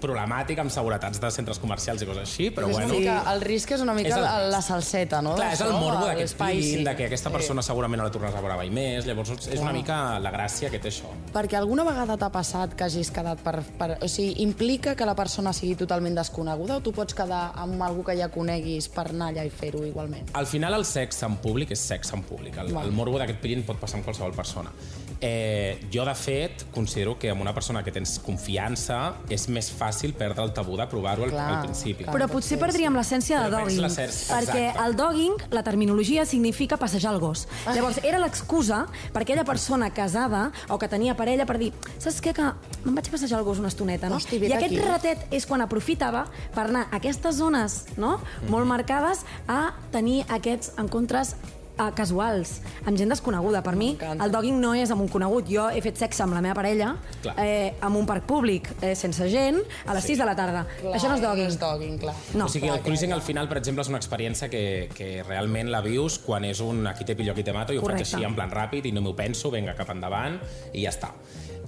problemàtic 0.01 0.61
amb 0.61 0.73
seguretats 0.73 1.21
de 1.23 1.31
centres 1.33 1.59
comercials 1.63 2.03
i 2.03 2.09
coses 2.09 2.27
així, 2.27 2.49
però 2.55 2.69
és 2.69 2.77
bueno... 2.77 2.91
una 2.91 2.99
mica, 2.99 3.17
el 3.33 3.43
risc 3.45 3.73
és 3.77 3.83
una 3.85 3.95
mica 3.97 4.13
És 4.13 4.17
el- 4.19 4.51
la, 4.53 4.61
salseta, 4.65 5.21
no? 5.25 5.35
Clar, 5.39 5.53
és 5.55 5.63
el 5.65 5.73
morbo 5.73 6.07
d'aquest 6.07 6.37
sí. 6.37 6.85
de 6.85 6.95
que 6.99 7.09
aquesta 7.09 7.33
persona 7.33 7.65
segurament 7.65 8.03
no 8.03 8.09
la 8.09 8.13
tornaràs 8.15 8.37
a 8.37 8.43
veure 8.45 8.59
mai 8.61 8.71
més, 8.71 9.07
llavors 9.09 9.33
és 9.39 9.61
una 9.61 9.73
mica 9.77 10.19
la 10.23 10.33
gràcia 10.35 10.71
que 10.73 10.81
té 10.83 10.91
això. 10.93 11.11
Perquè 11.35 11.59
alguna 11.59 11.87
vegada 11.89 12.19
t'ha 12.21 12.31
passat 12.33 12.77
que 12.77 12.87
hagis 12.87 13.11
quedat 13.15 13.43
per, 13.45 13.59
per... 13.79 13.91
O 14.03 14.11
sigui, 14.11 14.37
implica 14.45 14.95
que 14.99 15.09
la 15.09 15.17
persona 15.19 15.55
sigui 15.57 15.77
totalment 15.79 16.17
desconeguda 16.19 16.79
o 16.81 16.85
tu 16.85 16.93
pots 16.97 17.17
quedar 17.17 17.51
amb 17.57 17.83
algú 17.87 18.05
que 18.07 18.17
ja 18.19 18.29
coneguis 18.33 18.91
per 18.93 19.09
anar 19.11 19.33
allà 19.33 19.47
i 19.47 19.53
fer-ho 19.53 19.85
igualment? 19.87 20.31
Al 20.37 20.49
final 20.51 20.77
el 20.77 20.87
sexe 20.89 21.27
en 21.27 21.39
públic 21.43 21.73
és 21.77 21.83
sexe 21.83 22.17
en 22.17 22.25
públic. 22.27 22.57
El, 22.63 22.75
el 22.77 22.95
morbo 22.95 23.19
d'aquest 23.23 23.41
pilin 23.43 23.65
pot 23.67 23.81
passar 23.81 24.01
amb 24.01 24.09
qualsevol 24.09 24.37
persona. 24.37 24.73
Eh, 25.21 25.81
jo, 25.93 26.05
de 26.05 26.15
fet, 26.15 26.67
considero 26.75 27.17
que 27.19 27.31
amb 27.31 27.41
una 27.41 27.55
persona 27.57 27.83
que 27.85 27.93
tens 27.93 28.19
confiança 28.23 29.17
és 29.33 29.47
més 29.49 29.71
fàcil 29.73 30.13
perdre 30.17 30.45
el 30.45 30.53
tabú 30.57 30.77
de 30.77 30.87
provar-ho 30.91 31.25
al, 31.25 31.33
al 31.33 31.61
principi. 31.65 32.05
clar. 32.05 32.15
Però 32.15 32.29
pot 32.29 32.39
potser 32.39 32.57
ser, 32.57 32.61
perdríem 32.61 32.97
l'essència 32.99 33.41
de 33.45 33.53
dogging. 33.55 33.81
Perquè 33.87 34.07
exacte. 34.11 34.67
el 34.85 34.97
dogging, 34.99 35.37
la 35.57 35.63
terminologia, 35.67 36.27
significa 36.29 36.77
passejar 36.77 37.15
el 37.15 37.21
gos. 37.21 37.47
Llavors, 37.67 38.03
era 38.05 38.21
l'excusa 38.21 38.85
per 39.13 39.25
aquella 39.25 39.45
persona 39.49 39.91
casada 39.95 40.51
o 40.69 40.79
que 40.79 40.89
tenia 40.93 41.17
parella 41.17 41.47
per 41.49 41.59
dir 41.61 41.73
saps 41.99 42.21
què, 42.23 42.35
que 42.37 42.51
me'n 42.85 42.97
vaig 42.97 43.11
passejar 43.13 43.41
el 43.41 43.47
gos 43.47 43.61
una 43.63 43.73
estoneta, 43.73 44.11
no? 44.13 44.21
Hosti, 44.21 44.39
I 44.39 44.53
aquest 44.53 44.75
aquí. 44.77 44.83
ratet 44.85 45.35
és 45.35 45.47
quan 45.49 45.65
aprofitava 45.65 46.27
per 46.55 46.69
anar 46.69 46.87
a 46.91 47.01
aquestes 47.01 47.39
zones 47.41 47.83
no? 47.97 48.17
molt 48.51 48.69
marcades 48.69 49.25
a 49.49 49.73
tenir 49.95 50.23
aquests 50.33 50.75
encontres 50.81 51.35
uh, 51.79 51.91
casuals, 51.97 52.61
amb 52.85 52.99
gent 52.99 53.13
desconeguda. 53.13 53.63
Per 53.67 53.75
mi, 53.79 53.93
el 54.01 54.33
dogging 54.33 54.59
no 54.61 54.75
és 54.75 54.91
amb 54.95 55.03
un 55.05 55.09
conegut. 55.13 55.49
Jo 55.51 55.69
he 55.71 55.81
fet 55.85 55.99
sexe 56.01 56.23
amb 56.25 56.35
la 56.37 56.43
meva 56.45 56.55
parella 56.59 56.95
Clar. 57.23 57.35
eh, 57.43 57.75
en 57.81 57.97
un 57.97 58.07
parc 58.09 58.27
públic, 58.29 58.71
eh, 58.81 58.95
sense 58.99 59.29
gent, 59.33 59.61
a 59.87 59.95
les 59.97 60.05
6 60.05 60.19
de 60.19 60.29
la 60.29 60.37
tarda. 60.37 60.65
Clar, 60.81 60.95
Això 60.97 61.09
no 61.11 61.17
és 61.17 61.23
dogging. 61.25 61.47
No 61.47 61.55
és 61.55 61.59
dogging, 61.61 61.99
clar. 62.03 62.15
No. 62.35 62.47
o 62.47 62.49
sigui, 62.49 62.69
el 62.69 62.81
cruising 62.85 63.13
al 63.13 63.23
final, 63.23 63.49
per 63.49 63.59
exemple, 63.59 63.83
és 63.83 63.89
una 63.93 63.99
experiència 63.99 64.49
que, 64.53 64.89
que 64.95 65.23
realment 65.27 65.71
la 65.73 65.81
vius 65.85 66.19
quan 66.19 66.45
és 66.45 66.61
un 66.65 66.87
aquí 66.87 67.05
te 67.05 67.17
pillo, 67.17 67.33
aquí 67.33 67.45
te 67.45 67.53
mato, 67.53 67.73
i 67.73 67.79
ho 67.79 67.83
Correcte. 67.85 68.05
faig 68.05 68.15
així 68.21 68.29
en 68.29 68.35
plan 68.37 68.51
ràpid 68.51 68.87
i 68.87 68.93
no 68.93 69.03
m'ho 69.05 69.15
penso, 69.17 69.51
vinga, 69.51 69.75
cap 69.79 69.91
endavant, 69.95 70.41
i 70.73 70.85
ja 70.85 70.91
està. 70.95 71.13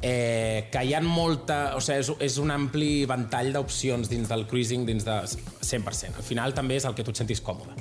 Eh, 0.01 0.69
que 0.71 0.85
hi 0.87 0.93
ha 0.95 1.01
molta... 1.03 1.75
O 1.77 1.81
sigui, 1.83 1.99
és, 1.99 2.11
és 2.29 2.39
un 2.39 2.53
ampli 2.55 3.05
ventall 3.11 3.53
d'opcions 3.57 4.09
dins 4.11 4.29
del 4.31 4.47
cruising, 4.47 4.87
dins 4.87 5.05
de 5.05 5.17
100%. 5.27 6.17
Al 6.17 6.27
final 6.27 6.55
també 6.55 6.77
és 6.79 6.87
el 6.87 6.95
que 6.95 7.03
tu 7.03 7.11
et 7.11 7.19
sentis 7.19 7.43
còmode. 7.43 7.75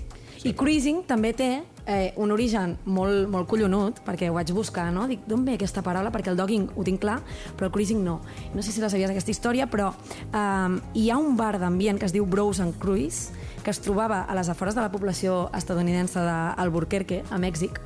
I 0.45 0.53
cruising 0.53 1.01
també 1.07 1.31
té 1.33 1.49
eh, 1.87 2.13
un 2.21 2.31
origen 2.31 2.75
molt, 2.85 3.25
molt 3.31 3.47
collonut, 3.49 4.01
perquè 4.05 4.29
ho 4.29 4.35
vaig 4.35 4.51
buscar, 4.53 4.89
no? 4.93 5.07
Dic, 5.09 5.23
d'on 5.27 5.45
ve 5.47 5.55
aquesta 5.57 5.81
paraula? 5.85 6.11
Perquè 6.13 6.29
el 6.33 6.37
dogging 6.37 6.67
ho 6.75 6.85
tinc 6.85 7.01
clar, 7.01 7.17
però 7.57 7.69
el 7.69 7.73
cruising 7.73 8.03
no. 8.05 8.19
No 8.53 8.61
sé 8.61 8.75
si 8.75 8.83
la 8.83 8.91
sabies, 8.93 9.09
aquesta 9.09 9.33
història, 9.33 9.69
però 9.71 9.89
eh, 10.27 10.79
hi 10.93 11.09
ha 11.09 11.17
un 11.17 11.37
bar 11.39 11.55
d'ambient 11.61 11.97
que 11.97 12.05
es 12.09 12.13
diu 12.13 12.27
Bros 12.29 12.61
and 12.61 12.77
Cruise, 12.81 13.31
que 13.63 13.71
es 13.71 13.81
trobava 13.83 14.21
a 14.23 14.35
les 14.37 14.49
afores 14.49 14.75
de 14.75 14.83
la 14.83 14.91
població 14.91 15.47
estadounidense 15.57 16.21
d'Albuquerque, 16.21 17.23
a 17.31 17.39
Mèxic, 17.41 17.81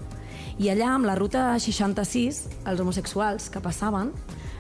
i 0.62 0.70
allà, 0.70 0.92
amb 0.96 1.08
la 1.08 1.16
ruta 1.16 1.48
66, 1.58 2.44
els 2.70 2.82
homosexuals 2.84 3.50
que 3.50 3.62
passaven, 3.64 4.12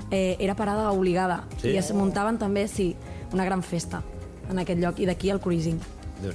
eh, 0.09 0.37
era 0.39 0.55
parada 0.55 0.91
obligada. 0.91 1.43
Sí? 1.61 1.73
I 1.73 1.77
es 1.77 1.91
muntaven 1.93 2.39
també, 2.41 2.67
sí, 2.67 2.95
una 3.33 3.45
gran 3.45 3.61
festa 3.61 4.01
en 4.49 4.59
aquest 4.59 4.79
lloc, 4.81 4.99
i 4.99 5.05
d'aquí 5.05 5.29
el 5.29 5.39
cruising. 5.39 5.79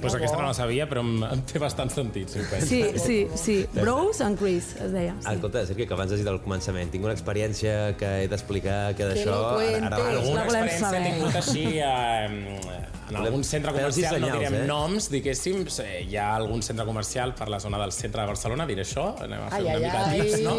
Pues 0.01 0.13
aquesta 0.17 0.37
no 0.37 0.47
la 0.49 0.53
sabia, 0.57 0.87
però 0.89 1.01
em, 1.05 1.23
em 1.23 1.41
té 1.47 1.59
bastant 1.63 1.89
sentit, 1.93 2.29
si 2.33 2.41
ho 2.41 2.45
penso. 2.49 2.67
Sí, 2.67 2.81
sí, 2.99 3.17
sí. 3.39 3.57
Bros 3.73 4.19
and 4.21 4.37
Chris, 4.39 4.73
es 4.75 4.91
deia. 4.91 5.15
Sí. 5.21 5.31
Escolta, 5.33 5.65
Sergio, 5.65 5.87
que 5.87 5.95
abans 5.95 6.11
has 6.11 6.19
dit 6.21 6.27
al 6.27 6.41
començament, 6.43 6.91
tinc 6.93 7.07
una 7.07 7.15
experiència 7.15 7.93
que 7.99 8.11
he 8.23 8.27
d'explicar, 8.31 8.93
que 8.99 9.07
d'això... 9.07 9.31
lo 9.31 9.55
cuentes. 9.55 9.99
Alguna 10.11 10.43
La 10.43 10.47
volem 10.51 10.69
saber. 10.79 11.03
tingut 11.07 11.39
així 11.41 11.65
eh, 11.79 12.96
en 13.09 13.15
algun 13.15 13.43
centre 13.47 13.71
comercial, 13.71 14.17
no 14.19 14.27
senyals, 14.27 14.39
direm 14.41 14.55
eh? 14.61 14.67
noms, 14.67 15.05
diguéssim, 15.13 15.61
hi 16.09 16.17
ha 16.19 16.25
algun 16.35 16.61
centre 16.65 16.83
comercial 16.85 17.33
per 17.37 17.47
la 17.49 17.59
zona 17.63 17.77
del 17.79 17.91
centre 17.95 18.21
de 18.21 18.27
Barcelona, 18.27 18.65
diré 18.67 18.83
això, 18.83 19.05
anem 19.23 19.45
a 19.45 19.49
fer 19.53 19.59
Ai, 19.59 19.63
una 19.63 19.73
ai, 19.73 19.83
mica 19.85 20.01
ai. 20.03 20.21
tips, 20.21 20.41
no? 20.43 20.55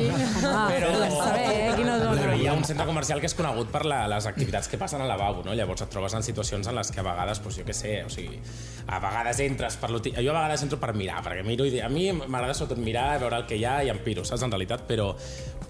Ah, 0.48 0.70
volem 0.72 1.12
saber, 1.12 1.42
eh, 1.52 1.72
quina 1.76 1.98
zona. 2.00 2.20
Però 2.22 2.36
hi 2.40 2.46
ha 2.48 2.54
un 2.56 2.64
centre 2.64 2.86
comercial 2.88 3.20
que 3.20 3.28
és 3.28 3.34
conegut 3.36 3.68
per 3.74 3.84
la, 3.84 4.00
les 4.08 4.26
activitats 4.30 4.68
que 4.72 4.78
passen 4.80 5.02
al 5.04 5.08
lavabo, 5.12 5.42
no? 5.44 5.54
Llavors 5.58 5.82
et 5.84 5.90
trobes 5.92 6.14
en 6.16 6.22
situacions 6.24 6.66
en 6.72 6.78
les 6.78 6.90
que 6.94 7.00
a 7.00 7.06
vegades, 7.06 7.42
doncs, 7.44 7.58
jo 7.60 7.66
què 7.68 7.76
sé, 7.76 7.94
o 8.06 8.12
sigui, 8.12 8.40
a 8.88 8.98
vegades 9.04 9.40
entres 9.44 9.76
per 9.76 9.90
l'uti- 9.92 10.14
Jo 10.16 10.30
a 10.32 10.38
vegades 10.40 10.62
entro 10.64 10.78
per 10.80 10.94
mirar, 10.96 11.20
perquè 11.26 11.44
miro 11.44 11.66
i 11.68 11.80
a 11.84 11.88
mi 11.92 12.08
m'agrada 12.12 12.54
sobretot 12.54 12.80
mirar, 12.82 13.18
veure 13.20 13.36
el 13.42 13.46
que 13.46 13.56
hi 13.60 13.64
ha 13.68 13.82
i 13.84 13.92
em 13.92 13.98
piro, 14.04 14.24
saps, 14.24 14.42
en 14.46 14.50
realitat, 14.50 14.86
però 14.88 15.10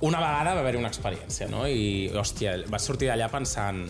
una 0.06 0.20
vegada 0.22 0.54
va 0.54 0.60
haver-hi 0.62 0.78
una 0.78 0.88
experiència, 0.92 1.48
no? 1.50 1.66
I, 1.66 2.08
hòstia, 2.14 2.54
vas 2.70 2.86
sortir 2.86 3.08
d'allà 3.10 3.26
pensant 3.32 3.88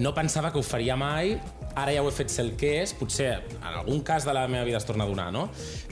no 0.00 0.12
pensava 0.14 0.52
que 0.52 0.58
ho 0.60 0.62
faria 0.62 0.94
mai, 0.96 1.34
ara 1.74 1.94
ja 1.94 2.02
ho 2.02 2.08
he 2.08 2.14
fet 2.14 2.32
ser 2.32 2.44
el 2.46 2.54
que 2.60 2.76
és, 2.82 2.94
potser 2.96 3.30
en 3.60 3.68
algun 3.70 4.02
cas 4.06 4.26
de 4.26 4.34
la 4.36 4.46
meva 4.48 4.64
vida 4.68 4.80
es 4.80 4.86
torna 4.88 5.04
a 5.04 5.10
donar, 5.10 5.30
no? 5.32 5.48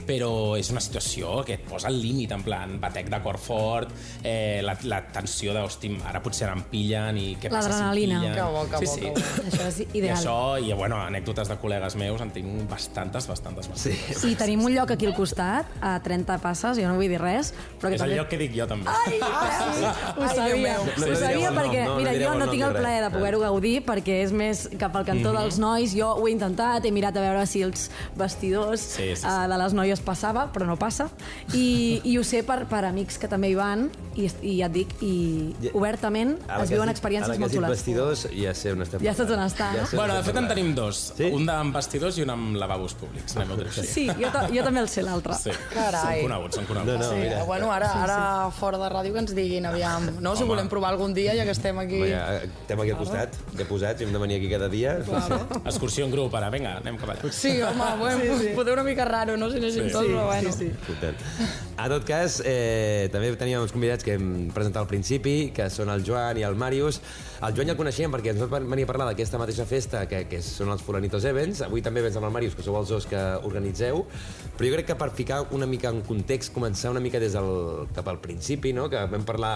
Però 0.09 0.57
és 0.57 0.71
una 0.73 0.81
situació 0.81 1.43
que 1.45 1.53
et 1.59 1.65
posa 1.69 1.85
al 1.91 1.99
límit, 2.01 2.31
en 2.33 2.41
plan, 2.41 2.71
batec 2.81 3.11
de 3.13 3.19
cor 3.21 3.37
fort, 3.37 3.91
eh, 4.25 4.59
la, 4.65 4.73
la 4.89 5.03
tensió 5.13 5.53
de, 5.53 5.61
hosti, 5.61 5.91
ara 6.09 6.21
potser 6.25 6.47
ara 6.47 6.55
em 6.57 6.63
pillen 6.71 7.17
i 7.21 7.27
què 7.37 7.51
passa 7.51 7.69
si 7.69 7.75
em 7.77 7.91
L'adrenalina. 7.91 8.19
pillen? 8.19 8.33
Que 8.33 8.47
bo, 8.49 8.63
que 8.71 8.79
sí, 8.79 8.85
bo, 8.85 8.95
sí. 8.95 9.03
que 9.03 9.43
bo. 9.43 9.47
Això 9.53 9.67
és 9.69 9.79
I 9.83 9.87
ideal. 9.99 10.15
això, 10.17 10.37
i 10.65 10.73
bueno, 10.73 10.97
anècdotes 11.03 11.51
de 11.53 11.57
col·legues 11.61 11.95
meus 12.01 12.23
en 12.25 12.31
tinc 12.33 12.63
bastantes, 12.71 13.27
bastantes, 13.29 13.69
bastantes. 13.69 14.17
Sí. 14.23 14.31
I 14.31 14.35
tenim 14.39 14.63
un 14.65 14.73
lloc 14.73 14.95
aquí 14.95 15.05
al 15.05 15.13
costat, 15.17 15.69
a 15.85 15.93
30 16.01 16.39
passes, 16.41 16.79
jo 16.81 16.87
no 16.89 16.95
vull 16.97 17.07
dir 17.13 17.21
res, 17.21 17.53
però 17.79 17.91
que 17.93 17.99
És 17.99 18.01
el 18.01 18.07
també... 18.09 18.17
lloc 18.17 18.29
que 18.33 18.41
dic 18.41 18.55
jo, 18.57 18.65
també. 18.73 18.89
Ai, 18.89 19.19
ho 19.21 20.23
Ai, 20.25 20.35
sabia. 20.35 20.73
No, 20.79 20.89
ho 20.89 21.05
no 21.05 21.15
sabia 21.21 21.35
el 21.37 21.53
nom, 21.53 21.59
perquè, 21.61 21.83
no, 21.85 21.93
no 21.93 21.99
mira, 22.01 22.15
direu 22.17 22.27
jo 22.29 22.33
el 22.33 22.39
no 22.41 22.49
tinc 22.49 22.65
el 22.69 22.75
plaer 22.79 23.03
de 23.05 23.11
poder-ho 23.13 23.43
gaudir 23.45 23.75
perquè 23.85 24.17
és 24.25 24.33
més 24.33 24.65
cap 24.81 24.95
al 24.97 25.05
cantó 25.07 25.35
dels 25.37 25.59
nois, 25.61 25.93
jo 25.97 26.09
ho 26.17 26.27
he 26.27 26.33
intentat, 26.33 26.85
he 26.89 26.91
mirat 26.95 27.17
a 27.19 27.23
veure 27.27 27.45
si 27.49 27.61
els 27.65 27.89
vestidors 28.17 28.79
Sí, 28.89 29.11
sí, 29.13 29.21
sí. 29.21 29.27
eh, 29.29 29.47
de 29.53 29.57
les 29.61 29.73
noies 29.77 29.98
passava, 30.05 30.47
però 30.53 30.65
no 30.65 30.75
passa, 30.79 31.09
i, 31.53 32.01
i 32.03 32.17
ho 32.17 32.23
sé 32.23 32.43
per, 32.43 32.65
per 32.69 32.83
amics 32.85 33.17
que 33.21 33.27
també 33.31 33.49
hi 33.51 33.55
van, 33.57 33.87
i, 34.15 34.27
i 34.41 34.57
ja 34.59 34.67
et 34.67 34.73
dic, 34.75 34.95
i 35.05 35.53
Ja- 35.63 35.71
obertament 35.73 36.37
Ara 36.47 36.63
es 36.63 36.69
viuen 36.73 36.89
experiències 36.89 37.29
ara 37.29 37.37
que 37.37 37.43
has 37.45 37.51
molt 37.51 37.51
dit 37.51 37.59
xules. 37.59 37.69
vestidors, 37.77 38.25
ja 38.35 38.53
sé 38.53 38.71
on 38.73 38.81
estem 38.83 39.01
Ja 39.03 39.13
saps 39.13 39.31
on 39.31 39.39
està, 39.45 39.69
on 39.83 39.95
Bueno, 39.95 40.15
de 40.15 40.23
fet 40.23 40.37
en 40.41 40.47
tenim 40.47 40.73
dos. 40.75 41.13
Sí? 41.17 41.29
Un 41.33 41.49
amb 41.49 41.75
vestidors 41.75 42.17
i 42.17 42.23
un 42.23 42.29
amb 42.33 42.55
lavabos 42.59 42.93
públics. 42.99 43.35
Anem 43.37 43.51
a. 43.53 43.71
Sí, 43.83 44.07
jo, 44.07 44.29
jo 44.53 44.63
també 44.63 44.79
el 44.81 44.89
sé, 44.89 45.01
l'altre. 45.03 45.33
Sí. 45.39 45.51
Carai. 45.73 46.21
Són 46.21 46.29
coneguts, 46.29 46.55
són 46.59 46.65
coneguts. 46.65 46.91
No, 46.93 46.97
no, 46.99 47.09
Sí, 47.09 47.19
mira. 47.23 47.43
bueno, 47.43 47.71
ara, 47.71 47.89
ara 48.03 48.19
fora 48.51 48.77
de 48.77 48.89
ràdio 48.89 49.13
que 49.13 49.19
ens 49.19 49.33
diguin, 49.35 49.65
aviam, 49.65 50.09
no? 50.19 50.35
Si 50.35 50.43
Home. 50.43 50.53
volem 50.55 50.69
provar 50.69 50.91
algun 50.93 51.13
dia, 51.13 51.33
ja 51.35 51.43
que 51.45 51.51
estem 51.55 51.77
aquí... 51.79 52.01
Home, 52.01 52.09
ja, 52.11 52.41
estem 52.43 52.79
aquí 52.79 52.91
al 52.91 52.97
costat, 52.97 53.35
ja 53.57 53.65
posats, 53.69 54.01
i 54.01 54.05
hem 54.05 54.13
de 54.13 54.19
venir 54.19 54.37
aquí 54.39 54.49
cada 54.49 54.69
dia. 54.69 54.97
Excursió 55.65 56.05
en 56.05 56.11
grup, 56.11 56.33
ara, 56.35 56.49
vinga, 56.53 56.77
anem 56.79 56.97
cap 56.99 57.09
allà. 57.13 57.31
Sí, 57.31 57.61
home, 57.61 57.89
bueno, 57.99 58.19
sí, 58.21 58.47
sí. 58.47 58.53
potser 58.55 58.73
una 58.73 58.83
mica 58.83 59.05
raro, 59.05 59.37
no? 59.37 59.49
Si 59.51 59.57
anéssim 59.57 59.87
Sí. 59.88 59.88
Tots, 59.93 60.09
però 60.09 60.25
bueno. 60.27 60.51
Sí, 60.53 60.65
sí. 60.65 60.71
Escoltant. 60.73 61.23
En 61.79 61.93
tot 61.93 62.05
cas, 62.07 62.39
eh, 62.45 63.09
també 63.13 63.31
teníem 63.39 63.63
uns 63.63 63.73
convidats 63.75 64.05
que 64.05 64.17
hem 64.17 64.49
presentat 64.55 64.83
al 64.83 64.89
principi, 64.89 65.51
que 65.55 65.69
són 65.73 65.91
el 65.93 66.03
Joan 66.07 66.39
i 66.41 66.45
el 66.47 66.57
Màrius. 66.59 67.01
El 67.39 67.55
Joan 67.55 67.71
ja 67.71 67.75
el 67.75 67.79
coneixíem 67.79 68.11
perquè 68.11 68.33
ens 68.33 68.43
va 68.43 68.59
venir 68.59 68.85
a 68.87 68.91
parlar 68.91 69.09
d'aquesta 69.11 69.39
mateixa 69.41 69.65
festa, 69.69 70.03
que, 70.11 70.25
que 70.31 70.41
són 70.43 70.73
els 70.73 70.83
Fulanitos 70.85 71.25
Events. 71.29 71.63
Avui 71.67 71.83
també 71.85 72.03
vens 72.05 72.19
amb 72.19 72.27
el 72.29 72.35
Màrius, 72.35 72.57
que 72.57 72.65
sou 72.65 72.77
els 72.79 72.91
dos 72.91 73.07
que 73.09 73.23
organitzeu. 73.47 74.05
Però 74.57 74.69
jo 74.69 74.75
crec 74.75 74.91
que 74.91 74.99
per 74.99 75.11
ficar 75.15 75.43
una 75.55 75.69
mica 75.69 75.93
en 75.93 76.03
context, 76.07 76.53
començar 76.55 76.91
una 76.91 77.03
mica 77.03 77.21
des 77.23 77.37
del, 77.37 77.87
cap 77.95 78.07
al 78.07 78.19
principi, 78.23 78.73
no? 78.75 78.89
que 78.91 79.01
vam 79.11 79.25
parlar, 79.27 79.53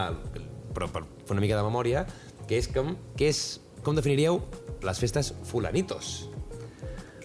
però 0.74 0.90
per 0.92 1.06
fer 1.26 1.36
una 1.38 1.44
mica 1.44 1.60
de 1.60 1.66
memòria, 1.68 2.06
que 2.48 2.60
és 2.60 2.70
com, 2.72 2.96
que 3.20 3.32
és, 3.32 3.44
com 3.84 3.96
definiríeu 3.98 4.42
les 4.84 5.00
festes 5.00 5.34
Fulanitos? 5.48 6.33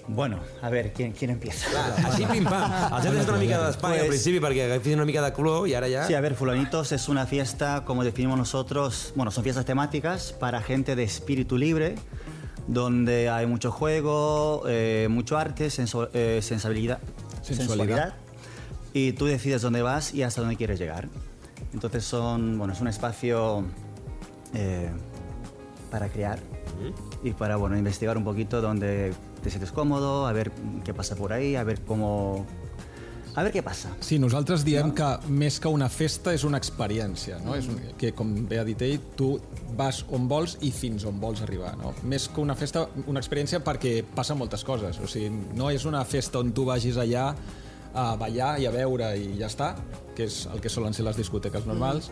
Bueno, 0.09 0.39
a 0.63 0.71
ver, 0.71 0.93
¿quién, 0.95 1.13
quién 1.13 1.31
empieza? 1.31 1.69
Clar, 1.69 1.93
així 2.09 2.25
pim-pam. 2.25 2.73
Els 2.97 3.05
hem 3.11 3.17
una 3.29 3.37
mica 3.39 3.59
d'espai 3.61 3.93
al 3.99 4.07
Pues- 4.07 4.15
principi 4.15 4.41
perquè 4.41 4.65
agafin 4.65 4.95
una 4.97 5.05
mica 5.05 5.21
de 5.21 5.33
color 5.37 5.67
i 5.69 5.75
ara 5.77 5.87
ja... 5.93 6.07
Sí, 6.09 6.15
a 6.17 6.21
ver, 6.25 6.35
Fulanitos 6.35 6.93
es 6.93 7.09
una 7.13 7.27
fiesta, 7.27 7.85
como 7.85 8.05
definimos 8.05 8.39
nosotros, 8.39 9.13
bueno, 9.17 9.31
son 9.31 9.45
fiestas 9.45 9.67
temáticas 9.67 10.33
para 10.33 10.63
gente 10.63 10.97
de 10.97 11.03
espíritu 11.05 11.59
libre, 11.59 11.95
donde 12.67 13.29
hay 13.29 13.47
mucho 13.47 13.71
juego, 13.71 14.63
eh, 14.67 15.09
mucho 15.11 15.37
arte, 15.37 15.67
sensu- 15.69 16.09
eh, 16.15 16.41
sensibilidad, 16.43 17.01
sensualidad, 17.43 18.15
y 18.95 19.13
tú 19.13 19.27
decides 19.27 19.61
dónde 19.61 19.83
vas 19.83 20.15
y 20.15 20.23
hasta 20.23 20.41
dónde 20.41 20.57
quieres 20.57 20.79
llegar. 20.79 21.09
Entonces 21.75 22.03
son, 22.05 22.57
bueno, 22.57 22.73
es 22.73 22.81
un 22.81 22.89
espacio 22.89 23.63
eh, 24.55 24.89
para 25.91 26.09
crear 26.09 26.39
y 27.23 27.33
para, 27.33 27.57
bueno, 27.57 27.77
investigar 27.77 28.17
un 28.17 28.25
poquito 28.25 28.63
donde 28.63 29.13
te 29.43 29.51
sientes 29.51 29.73
cómodo, 29.73 30.27
a 30.27 30.33
ver 30.33 30.51
qué 30.85 30.95
pasa 30.95 31.17
por 31.17 31.33
ahí, 31.33 31.57
a 31.57 31.65
ver 31.65 31.81
cómo... 31.81 32.47
A 33.35 33.43
ver 33.45 33.53
qué 33.53 33.63
pasa. 33.63 33.93
Sí, 34.03 34.17
nosaltres 34.19 34.65
diem 34.67 34.89
que 34.99 35.07
més 35.31 35.61
que 35.63 35.71
una 35.71 35.87
festa 35.93 36.33
és 36.35 36.43
una 36.43 36.59
experiència, 36.59 37.37
no? 37.45 37.55
És 37.55 37.69
un, 37.71 37.77
que, 38.01 38.11
com 38.17 38.33
bé 38.51 38.59
ha 38.59 38.65
dit 38.67 38.81
ell, 38.83 38.97
tu 39.15 39.29
vas 39.79 40.01
on 40.11 40.27
vols 40.27 40.57
i 40.67 40.73
fins 40.75 41.05
on 41.07 41.21
vols 41.23 41.45
arribar, 41.45 41.77
no? 41.79 41.93
Més 42.03 42.27
que 42.27 42.43
una 42.43 42.57
festa, 42.59 42.89
una 43.07 43.23
experiència 43.23 43.61
perquè 43.63 44.01
passen 44.17 44.41
moltes 44.41 44.67
coses. 44.67 44.99
O 44.99 45.07
sigui, 45.07 45.31
no 45.55 45.71
és 45.71 45.87
una 45.87 46.03
festa 46.09 46.43
on 46.43 46.51
tu 46.57 46.67
vagis 46.67 46.99
allà 46.99 47.29
a 47.95 48.09
ballar 48.19 48.57
i 48.59 48.67
a 48.67 48.75
veure 48.75 49.13
i 49.15 49.37
ja 49.39 49.47
està, 49.47 49.71
que 50.19 50.27
és 50.27 50.43
el 50.51 50.59
que 50.65 50.73
solen 50.73 50.97
ser 50.97 51.07
les 51.07 51.21
discoteques 51.21 51.69
normals, 51.69 52.11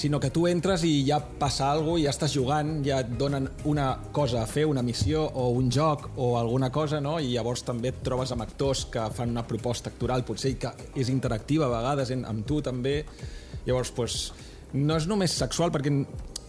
sinó 0.00 0.16
que 0.16 0.30
tu 0.32 0.46
entres 0.48 0.80
i 0.88 1.02
ja 1.04 1.18
passa 1.20 1.66
alguna 1.68 1.98
cosa, 1.98 2.04
ja 2.06 2.12
estàs 2.14 2.32
jugant, 2.32 2.70
ja 2.86 3.02
et 3.04 3.10
donen 3.20 3.50
una 3.68 3.90
cosa 4.16 4.40
a 4.40 4.48
fer, 4.48 4.64
una 4.64 4.80
missió 4.80 5.26
o 5.26 5.50
un 5.52 5.68
joc 5.68 6.06
o 6.16 6.30
alguna 6.40 6.70
cosa, 6.72 7.02
no? 7.04 7.18
i 7.20 7.34
llavors 7.34 7.66
també 7.66 7.92
et 7.92 7.98
trobes 8.06 8.32
amb 8.32 8.46
actors 8.46 8.86
que 8.94 9.04
fan 9.12 9.34
una 9.34 9.44
proposta 9.44 9.92
actoral, 9.92 10.24
potser 10.24 10.54
que 10.62 10.72
és 10.96 11.12
interactiva 11.12 11.68
a 11.68 11.74
vegades 11.74 12.14
en, 12.16 12.24
amb 12.24 12.46
tu 12.48 12.62
també. 12.64 13.02
Llavors, 13.66 13.92
pues, 13.92 14.16
no 14.72 14.96
és 14.96 15.04
només 15.10 15.36
sexual, 15.36 15.68
perquè 15.74 15.92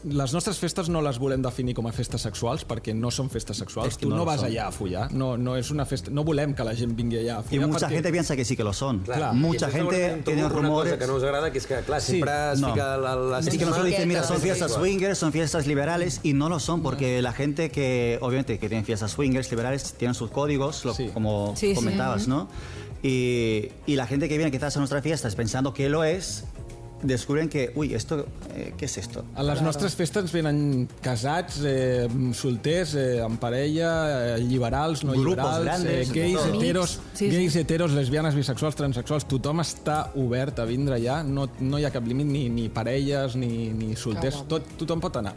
les 0.03 0.34
nostres 0.34 0.58
festes 0.58 0.89
no 0.89 1.01
les 1.01 1.20
volem 1.22 1.41
definir 1.41 1.75
com 1.77 1.86
a 1.88 1.91
festes 1.93 2.22
sexuals 2.25 2.63
perquè 2.65 2.93
no 2.98 3.12
són 3.12 3.29
festes 3.29 3.58
sexuals. 3.62 3.98
Que 3.98 4.05
tu 4.05 4.10
no 4.10 4.17
no, 4.17 4.25
vas 4.25 4.39
son. 4.41 4.50
allà 4.50 4.67
a 4.67 4.72
follar. 4.72 5.12
No, 5.13 5.38
no, 5.38 5.55
és 5.58 5.70
una 5.72 5.86
festa... 5.86 6.10
no 6.10 6.24
volem 6.24 6.55
que 6.58 6.63
la 6.63 6.74
gent 6.75 6.96
vingui 6.98 7.20
allà 7.20 7.38
a 7.38 7.41
Y 7.41 7.43
follar. 7.60 7.67
mucha 7.67 7.86
perquè... 7.88 7.93
gente 8.00 8.12
piensa 8.12 8.36
que 8.36 8.46
sí 8.46 8.55
que 8.58 8.63
lo 8.63 8.74
son. 8.74 9.00
Claro. 9.05 9.34
Mucha 9.34 9.70
I 9.70 9.72
gente 9.72 10.22
tiene 10.25 10.46
una 10.46 10.50
rumores. 10.53 10.93
cosa 10.93 11.00
que 11.00 11.08
no 11.08 11.15
us 11.17 11.24
agrada, 11.24 11.51
que 11.51 11.60
és 11.60 11.67
que, 11.67 11.79
clar, 11.86 12.01
Sí, 12.01 12.13
sempre 12.13 12.31
es 12.53 12.60
no. 12.62 12.74
fica 12.74 12.98
la, 12.98 13.15
la 13.15 13.39
Es 13.39 13.50
que 13.50 13.58
nosotros 13.65 13.86
dicen, 13.86 14.08
mira, 14.08 14.24
son 14.24 14.38
Sí, 14.38 14.43
fiestas 14.43 14.72
sí. 14.72 14.77
swingers, 14.79 15.17
son 15.20 15.31
fiestas 15.31 15.67
liberales, 15.67 16.20
y 16.24 16.34
no 16.34 16.50
lo 16.50 16.60
son, 16.60 16.81
porque 16.81 17.22
la 17.22 17.34
gente 17.34 17.70
que, 17.70 18.17
obviamente, 18.22 18.58
que 18.58 18.67
tienen 18.70 18.86
fiestas 18.86 19.12
swingers, 19.12 19.51
liberales, 19.51 19.93
tienen 19.93 20.15
sus 20.15 20.31
códigos, 20.31 20.84
lo- 20.86 20.93
Sí. 20.96 21.10
como 21.13 21.53
Sí, 21.55 21.70
sí. 21.70 21.75
comentabas, 21.75 22.27
¿no? 22.27 22.48
Y, 23.03 23.70
y 23.88 23.96
la 23.96 24.05
gente 24.08 24.29
que 24.29 24.38
viene 24.38 24.51
quizás 24.51 24.75
a 24.75 24.79
nuestras 24.79 25.01
fiestas 25.03 25.36
pensando 25.36 25.74
que 25.74 25.89
lo 25.89 26.03
es, 26.03 26.43
descubren 27.03 27.50
que, 27.50 27.72
uy, 27.75 27.93
esto, 27.93 28.27
eh, 28.55 28.74
¿qué 28.77 28.86
es 28.86 28.98
esto? 28.98 29.24
A 29.36 29.43
les 29.43 29.62
nostres 29.62 29.96
festes 29.96 30.31
venen 30.31 30.88
casats, 31.01 31.62
eh, 31.65 32.08
solters, 32.34 32.96
eh, 32.96 33.20
en 33.20 33.38
parella, 33.38 34.36
eh, 34.36 34.39
liberals, 34.39 35.03
no 35.03 35.13
Grupos 35.13 35.38
liberals, 35.58 35.63
grandes, 35.63 36.10
eh, 36.10 36.13
gais, 36.13 36.39
heteros, 36.53 37.00
Sí, 37.13 37.29
sí. 37.29 37.36
gais, 37.36 37.55
heteros, 37.55 37.91
lesbianes, 37.91 38.36
bisexuals, 38.36 38.75
transexuals, 38.75 39.25
tothom 39.27 39.60
està 39.63 40.12
obert 40.15 40.60
a 40.60 40.65
vindre 40.65 40.96
allà, 41.00 41.22
no, 41.24 41.50
no 41.60 41.79
hi 41.79 41.86
ha 41.86 41.91
cap 41.91 42.05
límit, 42.05 42.27
ni, 42.27 42.48
ni 42.50 42.70
parelles, 42.70 43.36
ni, 43.36 43.70
ni 43.74 43.96
solters, 43.96 44.43
tot, 44.48 44.75
tothom 44.77 45.01
pot 45.01 45.17
anar. 45.17 45.34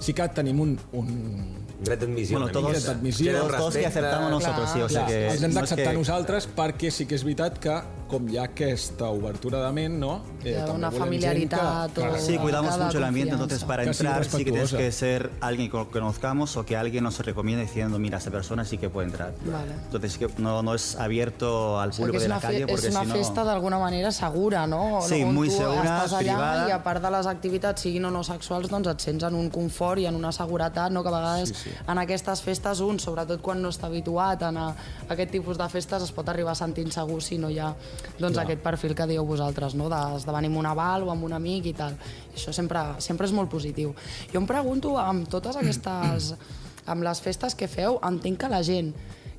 Sí 0.00 0.12
que 0.12 0.28
tenim 0.34 0.60
un, 0.60 0.76
un, 0.92 1.56
Dret 1.80 2.02
d'admissió. 2.02 2.36
Bueno, 2.38 2.52
d'admissió, 2.52 3.24
Tenen 3.32 3.40
todos, 3.40 3.56
todos 3.56 3.76
que 3.78 3.86
aceptamos 3.86 4.30
nosotros, 4.30 4.68
sí, 4.70 4.82
o 4.82 4.88
sea 4.90 5.06
Clar, 5.06 5.08
que... 5.08 5.28
els 5.30 5.42
hem 5.42 5.54
no 5.54 5.60
d'acceptar 5.62 5.92
que- 5.94 5.98
nosaltres 5.98 6.48
perquè 6.54 6.90
sí 6.92 7.06
que 7.08 7.14
és 7.16 7.24
veritat 7.24 7.56
que, 7.58 7.78
com 8.10 8.26
hi 8.28 8.36
ha 8.40 8.44
aquesta 8.50 9.08
obertura 9.14 9.60
de 9.64 9.70
ment, 9.72 9.94
no? 10.02 10.20
Hi 10.44 10.54
ha 10.56 10.64
també 10.66 10.78
una 10.80 10.90
familiaritat 10.90 11.92
que, 11.94 12.02
o- 12.08 12.18
Sí, 12.18 12.36
cuidamos 12.38 12.76
mucho 12.78 12.98
el 12.98 13.04
ambiente, 13.04 13.30
confianza. 13.36 13.54
entonces 13.56 13.64
para 13.64 13.82
sea 13.84 13.92
entrar 13.92 14.24
sí 14.24 14.44
que 14.44 14.50
tienes 14.52 14.72
que 14.72 14.92
ser 14.92 15.30
alguien 15.40 15.70
que 15.70 15.86
conozcamos 15.90 16.56
o 16.56 16.64
que 16.64 16.76
alguien 16.76 17.04
nos 17.04 17.18
recomiende 17.20 17.62
diciendo, 17.64 17.98
mira, 17.98 18.18
esta 18.18 18.30
persona 18.30 18.64
sí 18.64 18.78
que 18.78 18.90
puede 18.90 19.08
entrar. 19.08 19.32
Vale. 19.44 19.72
Entonces 19.84 20.18
que 20.18 20.28
no, 20.38 20.62
no 20.62 20.74
es 20.74 20.96
abierto 20.96 21.80
al 21.80 21.90
O 21.90 21.92
público 21.92 22.12
que 22.12 22.16
és 22.18 22.22
de 22.24 22.28
la 22.28 22.36
una, 22.38 22.40
calle 22.42 22.66
porque 22.66 22.88
és 22.88 22.94
una 22.94 23.02
si 23.04 23.08
no... 23.08 23.14
festa 23.14 23.44
d'alguna 23.44 23.78
manera 23.78 24.10
segura, 24.12 24.66
no? 24.66 25.00
Sí, 25.06 25.22
on 25.22 25.34
muy 25.34 25.50
segura, 25.50 25.82
estàs 26.04 26.12
allà 26.12 26.34
privada. 26.34 26.68
i 26.68 26.72
a 26.72 26.82
part 26.82 27.02
de 27.02 27.10
les 27.10 27.26
activitats, 27.26 27.82
siguin 27.82 28.04
o 28.04 28.10
no 28.10 28.22
sexuals, 28.24 28.68
doncs 28.70 28.88
et 28.88 29.00
sents 29.00 29.24
en 29.24 29.34
un 29.34 29.50
confort 29.50 30.00
i 30.00 30.06
en 30.06 30.16
una 30.16 30.32
seguretat, 30.32 30.90
no? 30.92 31.02
que 31.02 31.08
a 31.08 31.12
vegades 31.12 31.48
sí, 31.50 31.54
sí. 31.64 31.70
en 31.86 31.98
aquestes 31.98 32.42
festes 32.42 32.80
un, 32.80 32.98
sobretot 32.98 33.40
quan 33.40 33.60
no 33.62 33.68
està 33.70 33.86
habituat 33.86 34.42
a 34.42 34.48
anar 34.48 34.68
a 34.70 35.12
aquest 35.12 35.30
tipus 35.32 35.58
de 35.58 35.68
festes, 35.68 36.02
es 36.02 36.12
pot 36.12 36.28
arribar 36.28 36.52
a 36.52 36.54
sentir 36.58 36.84
insegur 36.86 37.22
si 37.22 37.38
no 37.38 37.50
hi 37.50 37.58
ha 37.58 37.74
doncs, 38.18 38.38
aquest 38.38 38.62
perfil 38.64 38.94
que 38.94 39.08
dieu 39.10 39.26
vosaltres, 39.26 39.76
no? 39.78 39.88
d'esdevenir 39.92 40.50
amb 40.52 40.62
un 40.62 40.70
aval 40.70 41.06
o 41.06 41.12
amb 41.12 41.24
un 41.28 41.36
amic 41.36 41.70
i 41.70 41.76
tal. 41.76 41.96
Això 42.34 42.54
sempre, 42.56 42.82
sempre 42.98 43.28
és 43.28 43.36
molt 43.36 43.50
positiu. 43.52 43.94
Jo 44.32 44.42
em 44.42 44.50
pregunto, 44.50 44.96
amb 44.98 45.28
totes 45.30 45.60
aquestes... 45.60 46.34
amb 46.90 47.04
les 47.04 47.20
festes 47.22 47.54
que 47.54 47.68
feu, 47.68 47.98
entenc 48.02 48.40
que 48.40 48.48
la 48.50 48.62
gent 48.66 48.94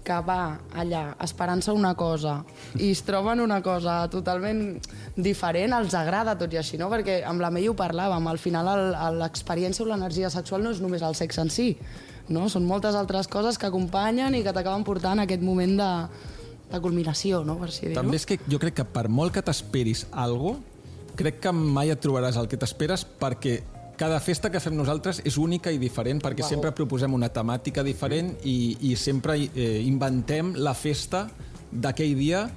que 0.06 0.18
va 0.26 0.58
allà 0.82 1.02
esperant-se 1.22 1.74
una 1.78 1.94
cosa 1.98 2.40
i 2.80 2.90
es 2.90 3.04
troben 3.06 3.42
una 3.44 3.60
cosa 3.62 4.00
totalment 4.14 4.80
diferent, 5.16 5.76
els 5.78 5.94
agrada 5.98 6.38
tot 6.40 6.54
i 6.54 6.60
així, 6.62 6.80
no? 6.82 6.90
Perquè 6.90 7.20
amb 7.28 7.44
la 7.44 7.52
Mei 7.54 7.70
ho 7.70 7.76
parlàvem, 7.78 8.28
al 8.28 8.42
final 8.42 8.72
l'experiència 9.20 9.86
o 9.86 9.90
l'energia 9.90 10.32
sexual 10.34 10.66
no 10.66 10.74
és 10.74 10.82
només 10.82 11.06
el 11.06 11.18
sexe 11.20 11.44
en 11.46 11.54
si, 11.54 11.76
no? 12.34 12.48
Són 12.50 12.66
moltes 12.66 12.98
altres 12.98 13.30
coses 13.30 13.62
que 13.62 13.70
acompanyen 13.70 14.36
i 14.36 14.44
que 14.46 14.54
t'acaben 14.56 14.86
portant 14.88 15.22
a 15.22 15.28
aquest 15.30 15.46
moment 15.46 15.78
de, 15.78 15.92
de 16.72 16.80
culminació, 16.84 17.44
no? 17.48 17.58
Per 17.60 17.70
així 17.70 17.88
dir-ho. 17.88 18.00
També 18.00 18.20
és 18.20 18.26
que 18.28 18.40
jo 18.48 18.60
crec 18.62 18.80
que 18.80 18.88
per 18.88 19.08
molt 19.12 19.36
que 19.36 19.44
t'esperis 19.46 20.06
algo, 20.12 20.58
crec 21.20 21.42
que 21.44 21.54
mai 21.54 21.92
et 21.92 22.02
trobaràs 22.02 22.40
el 22.40 22.48
que 22.52 22.60
t'esperes 22.60 23.04
perquè 23.20 23.60
cada 24.02 24.18
festa 24.24 24.50
que 24.50 24.60
fem 24.64 24.74
nosaltres 24.74 25.20
és 25.28 25.38
única 25.38 25.70
i 25.70 25.78
diferent 25.78 26.22
perquè 26.24 26.42
Uau. 26.42 26.50
sempre 26.50 26.72
proposem 26.74 27.14
una 27.14 27.30
temàtica 27.30 27.84
diferent 27.86 28.34
i, 28.50 28.78
i 28.90 28.96
sempre 28.98 29.36
eh, 29.38 29.84
inventem 29.86 30.56
la 30.58 30.74
festa 30.74 31.28
d'aquell 31.72 32.16
dia 32.18 32.48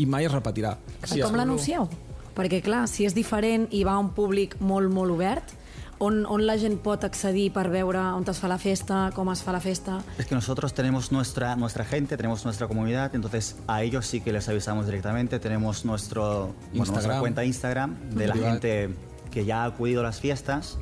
i 0.00 0.06
mai 0.06 0.26
es 0.26 0.32
repetirà. 0.32 0.74
Sí, 1.04 1.20
com 1.20 1.36
l'anuncieu? 1.36 1.86
Perquè, 2.34 2.58
clar, 2.64 2.86
si 2.90 3.04
és 3.06 3.14
diferent 3.14 3.68
i 3.70 3.84
va 3.86 3.94
a 3.94 4.02
un 4.02 4.08
públic 4.16 4.56
molt, 4.58 4.90
molt 4.90 5.14
obert, 5.14 5.52
on, 5.98 6.24
on 6.26 6.46
la 6.46 6.56
gent 6.58 6.78
pot 6.82 7.04
accedir 7.04 7.52
per 7.52 7.68
veure 7.70 7.98
on 7.98 8.24
es 8.28 8.38
fa 8.40 8.48
la 8.48 8.58
festa, 8.58 9.10
com 9.14 9.30
es 9.32 9.42
fa 9.42 9.52
la 9.52 9.60
festa... 9.60 10.00
Es 10.18 10.26
que 10.26 10.34
nosotros 10.34 10.74
tenemos 10.74 11.12
nuestra, 11.12 11.56
nuestra 11.56 11.84
gente, 11.84 12.16
tenemos 12.16 12.44
nuestra 12.44 12.66
comunidad, 12.68 13.14
entonces 13.14 13.56
a 13.66 13.82
ellos 13.82 14.06
sí 14.06 14.20
que 14.20 14.32
les 14.32 14.48
avisamos 14.48 14.86
directamente. 14.86 15.38
Tenemos 15.38 15.84
nuestro, 15.84 16.54
bueno, 16.74 16.92
nuestra 16.92 17.20
cuenta 17.20 17.44
Instagram 17.44 18.10
de 18.10 18.26
la 18.28 18.34
gente 18.34 18.90
que 19.30 19.44
ya 19.44 19.62
ha 19.62 19.66
acudido 19.66 20.00
a 20.00 20.04
las 20.04 20.20
fiestas. 20.20 20.78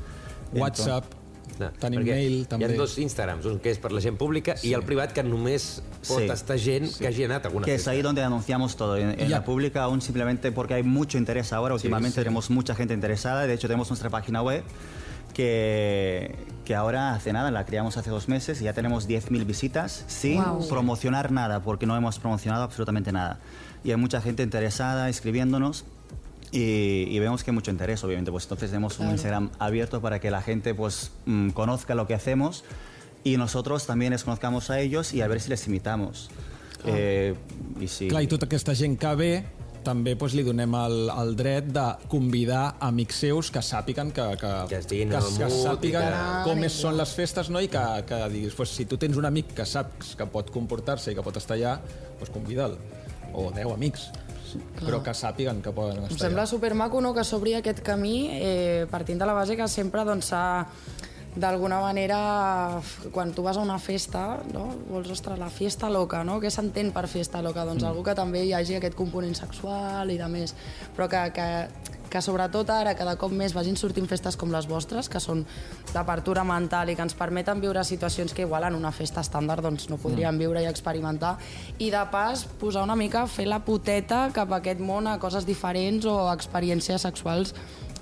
WhatsApp, 0.53 1.05
Clar, 1.53 1.69
tenim 1.77 2.01
perquè 2.01 2.15
mail, 2.17 2.35
Hi 2.41 2.45
també. 2.49 2.65
ha 2.65 2.77
dos 2.79 2.95
Instagrams, 2.99 3.45
un 3.47 3.59
que 3.61 3.71
és 3.75 3.79
per 3.79 3.91
la 3.93 4.01
gent 4.01 4.17
pública 4.17 4.55
sí. 4.57 4.71
i 4.71 4.73
el 4.77 4.83
privat 4.89 5.13
que 5.13 5.23
només 5.23 5.83
pot 6.09 6.23
Sí. 6.23 6.29
estar 6.33 6.57
gent 6.59 6.89
que 6.97 7.07
hagi 7.09 7.25
anat 7.25 7.45
a 7.45 7.49
alguna 7.49 7.67
Que 7.67 7.75
es 7.75 7.83
festa. 7.83 7.91
ahí 7.93 8.01
donde 8.03 8.23
anunciamos 8.25 8.75
todo. 8.77 8.97
En, 8.97 9.19
en 9.21 9.31
la 9.31 9.45
pública 9.45 9.83
aún 9.83 10.01
simplemente 10.01 10.51
porque 10.51 10.75
hay 10.75 10.83
mucho 10.83 11.19
interés 11.19 11.53
ahora. 11.53 11.75
Últimamente 11.75 12.21
tenemos 12.23 12.49
mucha 12.51 12.75
gente 12.75 12.95
interesada. 12.95 13.47
De 13.47 13.53
hecho, 13.53 13.69
tenemos 13.69 13.89
nuestra 13.91 14.09
página 14.09 14.43
web 14.43 14.63
que, 15.33 16.35
que 16.65 16.75
ahora 16.75 17.15
hace 17.15 17.33
nada, 17.33 17.51
la 17.51 17.65
creamos 17.65 17.97
hace 17.97 18.11
dos 18.11 18.29
meses 18.29 18.61
y 18.61 18.65
ya 18.65 18.73
tenemos 18.73 19.09
10.000 19.09 19.45
visitas 19.47 20.05
sin 20.07 20.37
Guau. 20.37 20.69
promocionar 20.69 21.33
nada, 21.33 21.61
porque 21.61 21.87
no 21.87 21.97
hemos 21.97 22.19
promocionado 22.19 22.63
absolutamente 22.65 23.13
nada. 23.13 23.41
Y 23.85 23.91
hay 23.91 23.97
mucha 23.97 24.21
gente 24.21 24.43
interesada 24.43 25.09
escribiéndonos. 25.09 25.85
Y, 26.53 27.07
y 27.09 27.19
vemos 27.19 27.43
que 27.43 27.51
hay 27.51 27.55
mucho 27.55 27.71
interés, 27.71 28.05
obviamente. 28.05 28.31
Pues 28.31 28.45
entonces 28.45 28.71
tenemos 28.71 28.99
un 28.99 29.11
Instagram 29.11 29.51
abierto 29.59 30.03
para 30.03 30.21
que 30.21 30.31
la 30.31 30.43
gente 30.43 30.75
pues 30.75 31.11
mm, 31.25 31.51
conozca 31.51 31.95
lo 31.95 32.07
que 32.07 32.13
hacemos 32.13 32.63
y 33.25 33.37
nosotros 33.37 33.87
también 33.87 34.13
les 34.13 34.25
conozcamos 34.25 34.71
a 34.71 34.81
ellos 34.81 35.15
y 35.15 35.23
a 35.23 35.29
ver 35.29 35.41
si 35.41 35.49
les 35.51 35.67
imitamos. 35.67 36.31
Eh, 36.85 37.35
y 37.81 37.89
si... 37.89 38.09
Clar, 38.09 38.25
i 38.25 38.27
tota 38.27 38.47
aquesta 38.49 38.75
gent 38.75 38.99
que 38.99 39.15
ve 39.15 39.33
també 39.85 40.15
doncs, 40.15 40.35
li 40.39 40.43
donem 40.47 40.75
el, 40.79 40.97
el 41.11 41.35
dret 41.37 41.69
de 41.75 41.85
convidar 42.09 42.77
amics 42.81 43.21
seus 43.25 43.51
que 43.55 43.61
sàpiguen 43.63 44.13
que, 44.15 44.25
que, 44.41 44.53
Que 44.71 44.81
que, 44.87 45.09
que 45.11 45.51
sàpiguen 45.51 46.09
que- 46.09 46.43
com 46.47 46.65
és, 46.65 46.73
són 46.73 46.97
les 46.97 47.13
festes 47.15 47.51
no? 47.51 47.61
i 47.61 47.69
que, 47.69 47.83
que 48.09 48.21
diguis, 48.33 48.55
pues, 48.55 48.71
si 48.71 48.85
tu 48.87 48.97
tens 48.97 49.17
un 49.17 49.27
amic 49.29 49.55
que 49.55 49.67
saps 49.67 50.15
que 50.17 50.27
pot 50.27 50.51
comportar-se 50.55 51.13
i 51.13 51.15
que 51.19 51.23
pot 51.23 51.37
estar 51.37 51.57
allà, 51.59 51.77
pues, 52.19 52.31
convida'l 52.31 52.77
o 53.35 53.51
10 53.51 53.73
amics 53.73 54.11
però 54.83 54.99
que 55.03 55.15
sàpiguen 55.17 55.63
que 55.65 55.71
poden 55.73 56.03
Em 56.03 56.05
estar 56.11 56.27
sembla 56.27 56.43
allà. 56.43 56.51
supermaco 56.51 57.01
no, 57.01 57.15
que 57.17 57.25
s'obri 57.25 57.55
aquest 57.57 57.81
camí 57.81 58.29
eh, 58.33 58.87
partint 58.91 59.19
de 59.23 59.27
la 59.27 59.33
base 59.33 59.57
que 59.57 59.67
sempre 59.69 60.05
doncs, 60.05 60.27
s'ha 60.29 60.67
d'alguna 61.35 61.81
manera, 61.81 62.81
quan 63.13 63.33
tu 63.33 63.43
vas 63.43 63.57
a 63.57 63.65
una 63.65 63.79
festa, 63.79 64.43
no? 64.53 64.67
vols, 64.91 65.09
ostres, 65.11 65.39
la 65.41 65.49
fiesta 65.49 65.89
loca, 65.89 66.21
no? 66.29 66.39
Què 66.43 66.51
s'entén 66.53 66.93
per 66.93 67.07
fiesta 67.09 67.41
loca? 67.41 67.65
Doncs 67.65 67.83
mm. 67.83 67.89
algú 67.89 68.05
que 68.05 68.17
també 68.19 68.45
hi 68.45 68.53
hagi 68.53 68.77
aquest 68.77 68.97
component 68.99 69.35
sexual 69.39 70.13
i 70.13 70.19
de 70.21 70.29
més, 70.29 70.53
però 70.97 71.09
que, 71.09 71.23
que, 71.33 71.47
que 72.13 72.21
sobretot 72.21 72.69
ara 72.75 72.93
cada 72.99 73.15
cop 73.17 73.33
més 73.33 73.55
vagin 73.57 73.79
sortint 73.81 74.05
festes 74.11 74.37
com 74.37 74.53
les 74.53 74.69
vostres, 74.69 75.09
que 75.09 75.21
són 75.25 75.47
d'apertura 75.95 76.45
mental 76.45 76.93
i 76.93 76.97
que 76.99 77.07
ens 77.07 77.17
permeten 77.17 77.63
viure 77.65 77.81
situacions 77.89 78.37
que 78.37 78.45
igual 78.45 78.69
en 78.69 78.77
una 78.77 78.93
festa 78.93 79.25
estàndard 79.25 79.65
doncs, 79.65 79.89
no 79.89 79.97
podríem 80.03 80.37
viure 80.37 80.61
i 80.61 80.69
experimentar, 80.69 81.39
i 81.81 81.89
de 81.95 82.03
pas 82.13 82.45
posar 82.61 82.85
una 82.85 82.99
mica, 82.99 83.25
fer 83.25 83.49
la 83.49 83.63
puteta 83.65 84.27
cap 84.37 84.53
a 84.53 84.61
aquest 84.61 84.85
món 84.85 85.09
a 85.09 85.17
coses 85.23 85.49
diferents 85.49 86.05
o 86.05 86.19
experiències 86.35 87.09
sexuals 87.09 87.57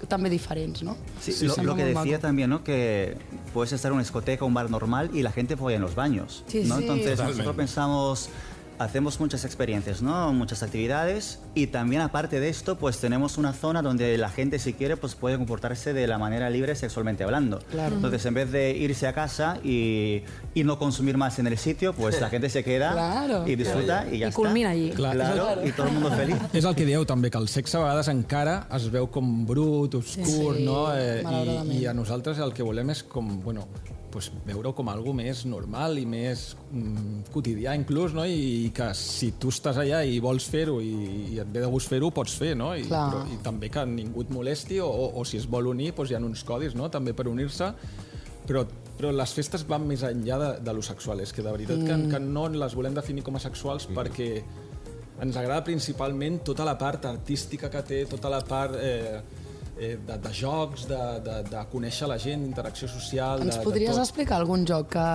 també 0.08 0.30
diferents, 0.30 0.82
no? 0.82 0.96
Sí, 1.20 1.32
Sí, 1.32 1.46
lo, 1.46 1.74
que 1.76 1.84
decía 1.84 2.12
maco. 2.12 2.18
también, 2.22 2.50
¿no? 2.50 2.64
Que 2.64 3.16
puedes 3.52 3.72
estar 3.72 3.90
en 3.90 3.94
una 3.94 4.02
discoteca, 4.02 4.44
un 4.44 4.54
bar 4.54 4.70
normal 4.70 5.10
y 5.12 5.22
la 5.22 5.32
gente 5.32 5.56
folla 5.56 5.76
en 5.76 5.82
los 5.82 5.94
baños, 5.94 6.44
Sí, 6.46 6.62
¿no? 6.64 6.76
sí. 6.76 6.82
Entonces 6.82 7.10
Totalmente. 7.10 7.38
nosotros 7.38 7.56
pensamos, 7.56 8.28
hacemos 8.80 9.20
muchas 9.20 9.44
experiencias, 9.44 10.00
¿no? 10.00 10.32
Muchas 10.32 10.62
actividades 10.62 11.38
y 11.54 11.66
también 11.66 12.00
aparte 12.00 12.40
de 12.40 12.48
esto, 12.48 12.78
pues 12.78 12.98
tenemos 12.98 13.36
una 13.36 13.52
zona 13.52 13.82
donde 13.82 14.16
la 14.16 14.30
gente 14.30 14.58
si 14.58 14.72
quiere, 14.72 14.96
pues 14.96 15.14
puede 15.14 15.36
comportarse 15.36 15.92
de 15.92 16.06
la 16.06 16.16
manera 16.16 16.48
libre 16.48 16.74
sexualmente 16.74 17.22
hablando. 17.22 17.58
Claro. 17.70 17.96
Entonces 17.96 18.24
en 18.24 18.32
vez 18.34 18.50
de 18.50 18.70
irse 18.72 19.06
a 19.06 19.12
casa 19.12 19.58
y, 19.62 20.22
y 20.54 20.64
no 20.64 20.78
consumir 20.78 21.18
más 21.18 21.38
en 21.38 21.46
el 21.46 21.58
sitio, 21.58 21.92
pues 21.92 22.18
la 22.22 22.30
gente 22.30 22.48
se 22.48 22.64
queda 22.64 22.92
Claro. 22.92 23.46
y 23.46 23.54
disfruta 23.54 24.06
y 24.10 24.18
ya 24.18 24.26
I 24.26 24.28
está. 24.30 24.36
culmina 24.36 24.70
allí. 24.70 24.90
Clar, 24.90 25.14
Claro, 25.14 25.66
y 25.66 25.72
todo 25.72 25.86
el 25.88 25.92
mundo 25.92 26.10
feliz. 26.12 26.36
És 26.54 26.64
el 26.64 26.74
que 26.74 26.86
dieu 26.88 27.04
també, 27.04 27.28
que 27.30 27.38
el 27.38 27.48
sexe 27.52 27.76
a 27.76 27.80
vegades 27.84 28.08
encara 28.08 28.66
es 28.74 28.88
veu 28.90 29.10
com 29.12 29.44
brut, 29.46 29.94
obscur, 30.00 30.56
Sí, 30.56 30.64
no? 30.64 30.88
Eh, 30.96 31.22
i, 31.70 31.82
I 31.82 31.86
a 31.86 31.92
nosaltres 31.94 32.38
el 32.40 32.54
que 32.56 32.64
volem 32.64 32.88
és 32.96 33.02
com, 33.04 33.28
bueno, 33.44 33.68
pues, 34.12 34.30
veure-ho 34.46 34.72
com 34.76 34.90
algo 34.92 35.14
més 35.16 35.44
normal 35.48 35.98
i 36.00 36.04
més 36.08 36.50
mm, 36.72 37.30
quotidià 37.34 37.74
inclús, 37.78 38.14
no? 38.16 38.26
I, 38.26 38.66
i 38.66 38.70
que 38.74 38.90
si 38.98 39.32
tu 39.40 39.52
estàs 39.54 39.80
allà 39.82 40.02
i 40.04 40.20
vols 40.22 40.46
fer-ho 40.50 40.78
i, 40.84 40.92
i 41.36 41.40
et 41.42 41.50
ve 41.50 41.64
de 41.64 41.70
gust 41.70 41.90
fer-ho, 41.92 42.12
pots 42.14 42.36
fer, 42.38 42.52
no? 42.58 42.72
I, 42.76 42.86
Clar. 42.88 43.06
però, 43.10 43.24
I 43.30 43.40
també 43.46 43.70
que 43.72 43.86
ningú 43.88 44.26
et 44.26 44.34
molesti 44.34 44.80
o, 44.84 44.90
o, 44.90 45.10
o 45.20 45.26
si 45.28 45.40
es 45.40 45.48
vol 45.50 45.70
unir, 45.72 45.92
doncs 45.96 46.12
hi 46.12 46.18
ha 46.18 46.22
uns 46.24 46.46
codis, 46.46 46.76
no? 46.78 46.90
També 46.92 47.16
per 47.16 47.28
unir-se 47.30 47.74
però, 48.50 48.64
però 48.98 49.12
les 49.14 49.34
festes 49.36 49.64
van 49.68 49.84
més 49.86 50.02
enllà 50.06 50.38
de, 50.40 50.50
de 50.66 50.74
lo 50.74 50.82
sexual. 50.82 51.22
És 51.24 51.34
que 51.34 51.44
de 51.46 51.52
veritat 51.54 51.84
que, 51.86 51.98
que 52.10 52.22
no 52.24 52.48
les 52.50 52.74
volem 52.78 52.96
definir 52.96 53.24
com 53.26 53.38
a 53.38 53.42
sexuals 53.42 53.86
perquè 53.94 54.30
ens 55.20 55.36
agrada 55.36 55.62
principalment 55.66 56.40
tota 56.46 56.64
la 56.64 56.76
part 56.80 57.04
artística 57.10 57.70
que 57.70 57.82
té, 57.86 58.04
tota 58.08 58.30
la 58.32 58.40
part 58.46 58.78
eh, 58.80 59.20
eh, 59.80 59.96
de, 60.06 60.16
de 60.18 60.30
jocs, 60.36 60.82
de, 60.90 60.98
de, 61.24 61.36
de 61.48 61.62
conèixer 61.72 62.06
la 62.10 62.18
gent, 62.20 62.42
interacció 62.44 62.86
social... 62.88 63.40
Ens 63.46 63.56
de, 63.56 63.62
podries 63.64 63.88
de 63.88 63.96
tot. 63.96 64.04
explicar 64.04 64.36
algun 64.42 64.66
joc 64.68 64.90
que, 64.92 65.06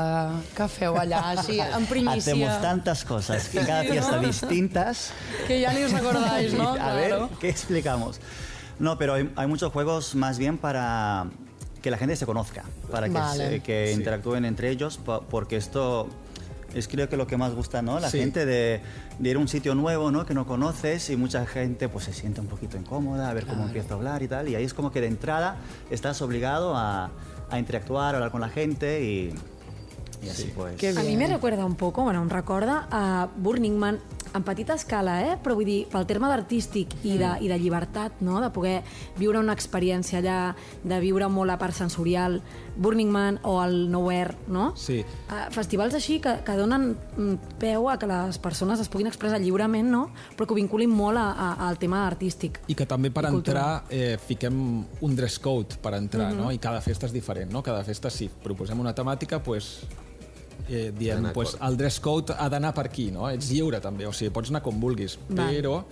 que 0.58 0.68
feu 0.74 0.98
allà, 0.98 1.20
així, 1.36 1.60
en 1.78 1.86
primícia? 1.86 2.34
Hacemos 2.34 2.62
tantas 2.64 3.06
cosas 3.06 3.48
y 3.54 3.60
cada 3.60 3.84
fiesta 3.84 4.18
distintas. 4.20 5.12
Que 5.48 5.60
ya 5.62 5.72
ni 5.74 5.84
os 5.86 5.94
acordáis, 5.94 6.54
¿no? 6.58 6.74
A 6.74 6.94
ver, 6.96 7.10
Claro. 7.10 7.30
¿qué 7.40 7.50
explicamos? 7.50 8.20
No, 8.80 8.98
pero 8.98 9.14
hay, 9.14 9.30
hay 9.36 9.48
muchos 9.48 9.72
juegos 9.72 10.16
más 10.16 10.38
bien 10.38 10.58
para 10.58 11.28
que 11.82 11.92
la 11.92 11.98
gente 11.98 12.16
se 12.16 12.26
conozca, 12.26 12.64
para 12.92 13.08
que, 13.08 13.14
Vale. 13.14 13.48
se- 13.50 13.60
que 13.62 13.92
interactúen 13.94 14.44
entre 14.46 14.72
ellos, 14.72 14.98
po- 14.98 15.22
porque 15.30 15.56
esto 15.58 16.08
es 16.76 16.88
creo 16.88 17.10
que 17.10 17.18
lo 17.18 17.26
que 17.26 17.38
más 17.38 17.56
gusta, 17.56 17.82
¿no? 17.82 18.00
La 18.00 18.10
Sí. 18.10 18.20
gente 18.20 18.46
de, 18.46 18.82
de 19.18 19.30
ir 19.30 19.38
a 19.38 19.40
un 19.40 19.48
sitio 19.48 19.74
nuevo, 19.74 20.12
¿no? 20.12 20.26
Que 20.26 20.34
no 20.36 20.46
conoces 20.46 21.10
y 21.10 21.16
mucha 21.16 21.46
gente 21.48 21.90
pues 21.90 22.06
se 22.06 22.14
siente 22.14 22.42
un 22.42 22.48
poquito 22.48 22.78
incómoda, 22.78 23.30
a 23.30 23.34
ver 23.34 23.46
cómo 23.48 23.64
empieza 23.64 23.94
a 23.94 23.98
hablar 23.98 24.22
y 24.22 24.28
tal. 24.28 24.48
Y 24.50 24.56
ahí 24.56 24.64
es 24.64 24.74
como 24.74 24.92
que 24.92 25.02
de 25.02 25.08
entrada 25.08 25.56
estás 25.90 26.22
obligado 26.22 26.76
a, 26.76 27.10
a 27.50 27.60
interactuar, 27.60 28.14
a 28.14 28.18
hablar 28.18 28.32
con 28.32 28.42
la 28.42 28.50
gente 28.50 29.04
y, 29.04 29.34
y 30.22 30.30
así 30.30 30.52
pues... 30.56 30.74
A 30.98 31.02
bien. 31.02 31.18
me 31.18 31.28
recuerda 31.28 31.66
un 31.66 31.76
poco, 31.76 32.04
bueno, 32.04 32.22
em 32.22 32.30
recorda 32.30 32.88
a 32.92 33.30
Burning 33.38 33.78
Man 33.78 34.00
en 34.36 34.44
petita 34.44 34.76
escala, 34.76 35.20
eh? 35.24 35.36
però 35.42 35.56
vull 35.56 35.68
dir, 35.68 35.80
pel 35.92 36.06
terme 36.10 36.30
d'artístic 36.32 36.94
i, 37.04 37.16
de, 37.22 37.32
i 37.42 37.50
de 37.52 37.58
llibertat, 37.60 38.20
no? 38.26 38.42
de 38.44 38.52
poder 38.54 38.76
viure 39.18 39.40
una 39.40 39.56
experiència 39.56 40.20
allà, 40.20 40.40
de 40.84 41.00
viure 41.04 41.30
molt 41.32 41.50
la 41.54 41.58
part 41.62 41.76
sensorial, 41.78 42.42
Burning 42.76 43.12
Man 43.12 43.40
o 43.48 43.56
el 43.64 43.90
Nowhere, 43.92 44.36
no? 44.52 44.74
Sí. 44.76 45.00
Uh, 45.30 45.46
festivals 45.56 45.96
així 45.96 46.20
que, 46.24 46.38
que 46.46 46.58
donen 46.60 46.92
mm, 46.94 47.58
peu 47.62 47.88
a 47.90 47.96
que 48.02 48.10
les 48.12 48.40
persones 48.44 48.82
es 48.84 48.92
puguin 48.92 49.08
expressar 49.08 49.40
lliurement, 49.40 49.88
no? 49.92 50.06
però 50.36 50.48
que 50.48 50.56
ho 50.56 50.60
vinculin 50.60 50.92
molt 50.92 51.20
a, 51.22 51.30
a, 51.32 51.50
al 51.70 51.80
tema 51.80 52.04
artístic. 52.06 52.60
I 52.68 52.76
que 52.76 52.88
també 52.90 53.12
per 53.16 53.28
entrar 53.30 53.86
eh, 53.90 54.16
fiquem 54.22 54.58
un 55.06 55.16
dress 55.16 55.40
code 55.40 55.80
per 55.82 55.96
entrar, 55.96 56.34
no? 56.36 56.52
I 56.52 56.60
cada 56.62 56.82
festa 56.84 57.08
és 57.08 57.16
diferent, 57.16 57.52
no? 57.54 57.64
Cada 57.64 57.84
festa, 57.88 58.12
si 58.12 58.28
proposem 58.44 58.80
una 58.82 58.94
temàtica, 58.96 59.40
pues, 59.44 59.86
eh, 60.70 60.92
diem, 60.98 61.32
pues, 61.34 61.58
el 61.62 61.78
dress 61.78 62.00
code 62.00 62.34
ha 62.38 62.50
d'anar 62.50 62.74
per 62.74 62.88
aquí, 62.88 63.12
no? 63.12 63.30
Ets 63.30 63.50
lliure, 63.52 63.80
també, 63.82 64.06
o 64.08 64.14
sigui, 64.14 64.32
pots 64.32 64.50
anar 64.50 64.62
com 64.66 64.80
vulguis, 64.82 65.18
Va. 65.30 65.48
però 65.52 65.84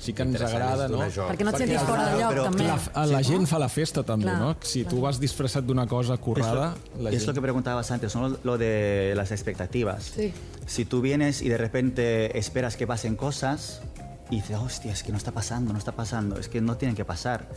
sí 0.00 0.14
que 0.16 0.22
ens 0.22 0.40
agrada, 0.40 0.86
és 0.86 0.90
no? 0.90 1.00
joc. 1.12 1.28
Perquè 1.32 1.44
no 1.44 1.50
et 1.50 1.58
sentis 1.60 1.82
fora 1.84 2.06
de 2.08 2.20
lloc, 2.22 2.30
però- 2.32 2.44
també. 2.44 2.64
La, 2.66 3.06
la 3.10 3.22
gent 3.22 3.46
fa 3.46 3.58
la 3.60 3.68
festa 3.68 4.02
també, 4.02 4.24
Clar, 4.30 4.38
no? 4.40 4.54
Si 4.62 4.84
tu 4.88 5.00
vas 5.02 5.18
disfressat 5.20 5.64
d'una 5.68 5.86
cosa 5.86 6.16
currada, 6.16 6.74
la 6.98 7.10
Es 7.10 7.20
lo 7.26 7.32
gent... 7.32 7.34
que 7.36 7.42
preguntabas 7.42 7.90
antes, 7.90 8.14
¿no? 8.16 8.30
lo 8.42 8.56
de 8.56 9.12
las 9.16 9.30
expectativas. 9.30 10.04
Sí. 10.16 10.32
Si 10.66 10.84
tú 10.86 11.00
vienes 11.02 11.42
y 11.42 11.48
de 11.50 11.58
repente 11.58 12.38
esperas 12.38 12.76
que 12.76 12.86
pasen 12.86 13.14
cosas 13.16 13.82
y 14.30 14.36
dices, 14.36 14.56
hostia, 14.56 14.92
es 14.92 15.02
que 15.02 15.10
no 15.12 15.18
está 15.18 15.32
pasando, 15.32 15.72
no 15.72 15.78
está 15.78 15.92
pasando, 15.92 16.38
es 16.38 16.48
que 16.48 16.60
no 16.62 16.76
tienen 16.78 16.94
que 16.96 17.04
pasar. 17.04 17.48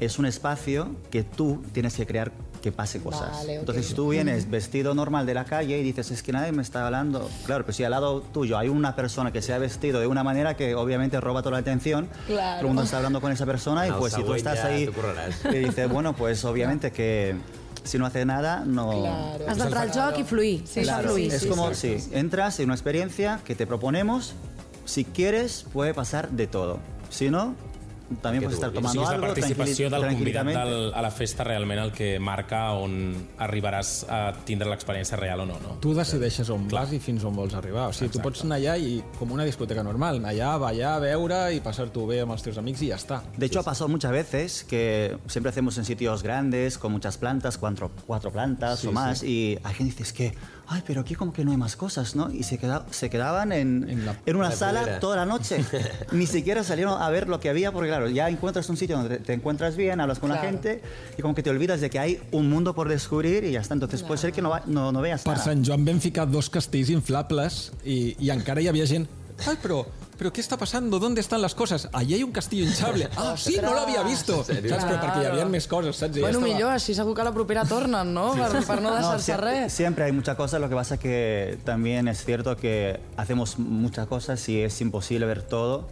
Es 0.00 0.18
un 0.18 0.26
espacio 0.26 0.88
que 1.10 1.22
tú 1.24 1.62
tienes 1.72 1.94
que 1.94 2.06
crear 2.06 2.30
que 2.62 2.72
pase 2.72 3.00
cosas. 3.00 3.30
Vale. 3.30 3.54
Entonces, 3.56 3.86
si 3.86 3.94
tú 3.94 4.08
vienes 4.08 4.50
vestido 4.50 4.92
normal 4.94 5.26
de 5.26 5.34
la 5.34 5.44
calle 5.44 5.78
y 5.78 5.82
dices, 5.82 6.10
es 6.10 6.22
que 6.24 6.32
nadie 6.32 6.50
me 6.50 6.62
está 6.62 6.84
hablando, 6.84 7.28
claro, 7.46 7.64
pero 7.64 7.72
si 7.76 7.84
al 7.84 7.92
lado 7.92 8.20
tuyo 8.20 8.58
hay 8.58 8.68
una 8.68 8.96
persona 8.96 9.32
que 9.32 9.42
se 9.42 9.52
ha 9.54 9.58
vestido 9.58 10.00
de 10.00 10.08
una 10.08 10.24
manera 10.24 10.56
que 10.56 10.74
obviamente 10.74 11.20
roba 11.20 11.40
toda 11.42 11.52
la 11.52 11.58
atención, 11.58 12.08
Claro. 12.26 12.56
todo 12.56 12.60
el 12.62 12.66
mundo 12.66 12.82
está 12.82 12.96
hablando 12.96 13.20
con 13.20 13.30
esa 13.30 13.46
persona 13.46 13.86
y 13.86 13.92
pues 13.92 14.12
si 14.12 14.24
tú 14.24 14.34
estás 14.34 14.64
ahí 14.64 14.90
y 15.52 15.56
dices, 15.56 15.88
bueno, 15.88 16.14
pues 16.16 16.44
obviamente 16.44 16.90
que 16.90 17.36
si 17.84 17.96
no 17.96 18.06
hace 18.06 18.24
nada, 18.24 18.64
no... 18.66 18.90
Claro. 18.90 19.44
Has 19.48 19.58
d'entrar 19.58 19.82
al 19.84 19.92
joc 19.92 20.18
i 20.18 20.24
fluir, 20.24 20.62
Sí, 20.66 20.82
Claro, 20.82 21.10
fluir. 21.10 21.32
es 21.32 21.46
como, 21.46 21.72
sí, 21.74 21.96
entras 22.12 22.58
en 22.58 22.66
una 22.66 22.74
experiencia 22.74 23.40
que 23.44 23.54
te 23.54 23.66
proponemos, 23.68 24.34
si 24.84 25.04
quieres 25.04 25.64
puede 25.72 25.94
pasar 25.94 26.28
de 26.30 26.48
todo, 26.48 26.80
si 27.08 27.30
no, 27.30 27.54
también 28.22 28.42
puedes 28.42 28.56
estar 28.56 28.70
O 28.70 28.72
tomando 28.72 28.92
sigui, 28.92 29.04
és 29.04 29.10
la 29.10 29.14
algo 29.16 29.26
participació 29.28 29.90
del 29.92 30.06
convidat 30.08 30.48
del, 30.48 30.74
a 30.96 31.02
la 31.04 31.10
festa 31.12 31.44
realment 31.44 31.80
el 31.82 31.92
que 31.92 32.08
marca 32.18 32.60
on 32.80 32.94
arribaràs 33.44 33.92
a 34.08 34.20
tindre 34.48 34.68
l'experiència 34.70 35.18
real 35.20 35.44
o 35.44 35.48
no, 35.48 35.58
no? 35.62 35.76
Tu 35.84 35.92
decideixes 35.96 36.50
on 36.54 36.66
vas 36.72 36.92
i 36.96 37.00
fins 37.02 37.26
on 37.28 37.36
vols 37.36 37.56
arribar. 37.58 37.88
O 37.92 37.96
sigui, 37.96 38.10
tu 38.14 38.22
pots 38.24 38.44
anar 38.46 38.58
allà 38.60 38.78
i, 38.80 38.98
com 39.18 39.32
una 39.36 39.46
discoteca 39.48 39.84
normal, 39.86 40.22
anar 40.22 40.32
allà, 40.32 40.54
ballar, 40.62 40.94
beure 41.04 41.42
i 41.56 41.62
passar-t'ho 41.64 42.06
bé 42.08 42.22
amb 42.24 42.36
els 42.36 42.46
teus 42.46 42.58
amics 42.60 42.84
i 42.86 42.92
ja 42.92 43.00
està. 43.00 43.20
De 43.36 43.46
hecho, 43.46 43.60
ha 43.60 43.66
pasado 43.66 43.88
muchas 43.88 44.12
veces 44.12 44.64
que 44.64 45.16
siempre 45.26 45.50
hacemos 45.50 45.78
en 45.78 45.84
sitios 45.84 46.22
grandes, 46.22 46.78
con 46.78 46.92
muchas 46.92 47.18
plantas, 47.18 47.58
cuatro, 47.58 47.90
cuatro 48.06 48.32
plantas 48.32 48.84
o 48.84 48.92
más, 48.92 49.22
y 49.22 49.58
hay 49.62 49.74
gente 49.74 49.94
que 49.94 50.02
dice, 50.02 50.02
es 50.02 50.12
que, 50.12 50.57
ay, 50.70 50.82
pero 50.86 51.00
aquí 51.00 51.14
como 51.14 51.32
que 51.32 51.44
no 51.44 51.50
hay 51.50 51.56
más 51.56 51.76
cosas, 51.76 52.14
¿no? 52.14 52.30
Y 52.30 52.42
se, 52.42 52.58
queda- 52.58 52.84
se 52.90 53.08
quedaban 53.08 53.52
en, 53.52 53.88
En 53.88 54.04
la- 54.06 54.16
en 54.26 54.36
una 54.36 54.50
la 54.50 54.54
sala 54.54 54.80
primera. 54.82 55.00
toda 55.00 55.16
la 55.16 55.24
noche. 55.26 55.64
Ni 56.12 56.26
siquiera 56.26 56.62
salieron 56.62 57.00
a 57.00 57.08
ver 57.10 57.26
lo 57.28 57.40
que 57.40 57.48
había, 57.48 57.72
porque 57.72 57.88
claro, 57.88 58.08
ya 58.08 58.28
encuentras 58.28 58.68
un 58.68 58.76
sitio 58.76 58.96
donde 58.98 59.18
te, 59.18 59.32
encuentras 59.32 59.76
bien, 59.76 60.00
hablas 60.00 60.18
con 60.18 60.28
la 60.28 60.36
Claro. 60.40 60.50
gente, 60.50 60.82
y 61.16 61.22
como 61.22 61.34
que 61.34 61.42
te 61.42 61.50
olvidas 61.50 61.80
de 61.80 61.88
que 61.90 61.98
hay 61.98 62.20
un 62.32 62.48
mundo 62.50 62.74
por 62.74 62.88
descubrir 62.88 63.44
y 63.44 63.52
ya 63.52 63.60
está. 63.60 63.74
Entonces 63.74 64.02
puede 64.02 64.18
ser 64.20 64.32
que 64.32 64.42
no, 64.42 64.50
va- 64.50 64.62
no, 64.66 64.92
no 64.92 65.00
veas 65.00 65.22
Per 65.22 65.32
nada. 65.32 65.44
Sant 65.44 65.64
Joan 65.66 65.84
vam 65.84 66.00
ficar 66.00 66.30
dos 66.30 66.50
castells 66.50 66.90
inflables 66.90 67.72
i, 67.84 68.14
i 68.20 68.30
encara 68.30 68.60
hi 68.60 68.68
havia 68.68 68.86
gent... 68.86 69.08
Ai, 69.46 69.56
però, 69.62 69.84
però 70.18 70.32
què 70.34 70.40
està 70.42 70.56
passant? 70.58 70.88
¿Dónde 70.90 71.20
están 71.20 71.40
las 71.40 71.54
cosas? 71.54 71.88
Allí 71.92 72.14
hay 72.14 72.22
un 72.24 72.32
castillo 72.32 72.64
hinchable. 72.64 73.08
Ah, 73.16 73.34
sí, 73.36 73.56
no 73.62 73.72
l'havia 73.74 74.02
visto. 74.02 74.42
Saps? 74.44 74.58
Però 74.60 74.98
perquè 75.00 75.22
hi 75.22 75.26
havia 75.30 75.44
més 75.46 75.68
coses, 75.68 75.96
saps? 75.96 76.16
I 76.16 76.20
ja 76.20 76.26
Bueno, 76.26 76.38
estava- 76.40 76.54
millor, 76.54 76.72
així 76.72 76.94
segur 76.94 77.14
que 77.14 77.20
a 77.20 77.24
la 77.24 77.32
propera 77.32 77.64
tornen, 77.64 78.12
no? 78.12 78.32
Per, 78.34 78.64
per 78.66 78.80
no 78.82 78.90
No, 78.90 78.96
deixar-se 78.96 79.24
sie- 79.32 79.36
res. 79.36 79.72
siempre 79.72 80.04
hay 80.04 80.12
muchas 80.12 80.36
cosas, 80.36 80.60
lo 80.60 80.68
que 80.68 80.74
pasa 80.74 80.96
que 80.98 81.58
también 81.64 82.08
es 82.08 82.24
cierto 82.24 82.56
que 82.56 82.98
hacemos 83.16 83.58
muchas 83.58 84.06
cosas 84.08 84.48
y 84.48 84.60
es 84.62 84.80
imposible 84.80 85.24
ver 85.26 85.42
todo 85.42 85.86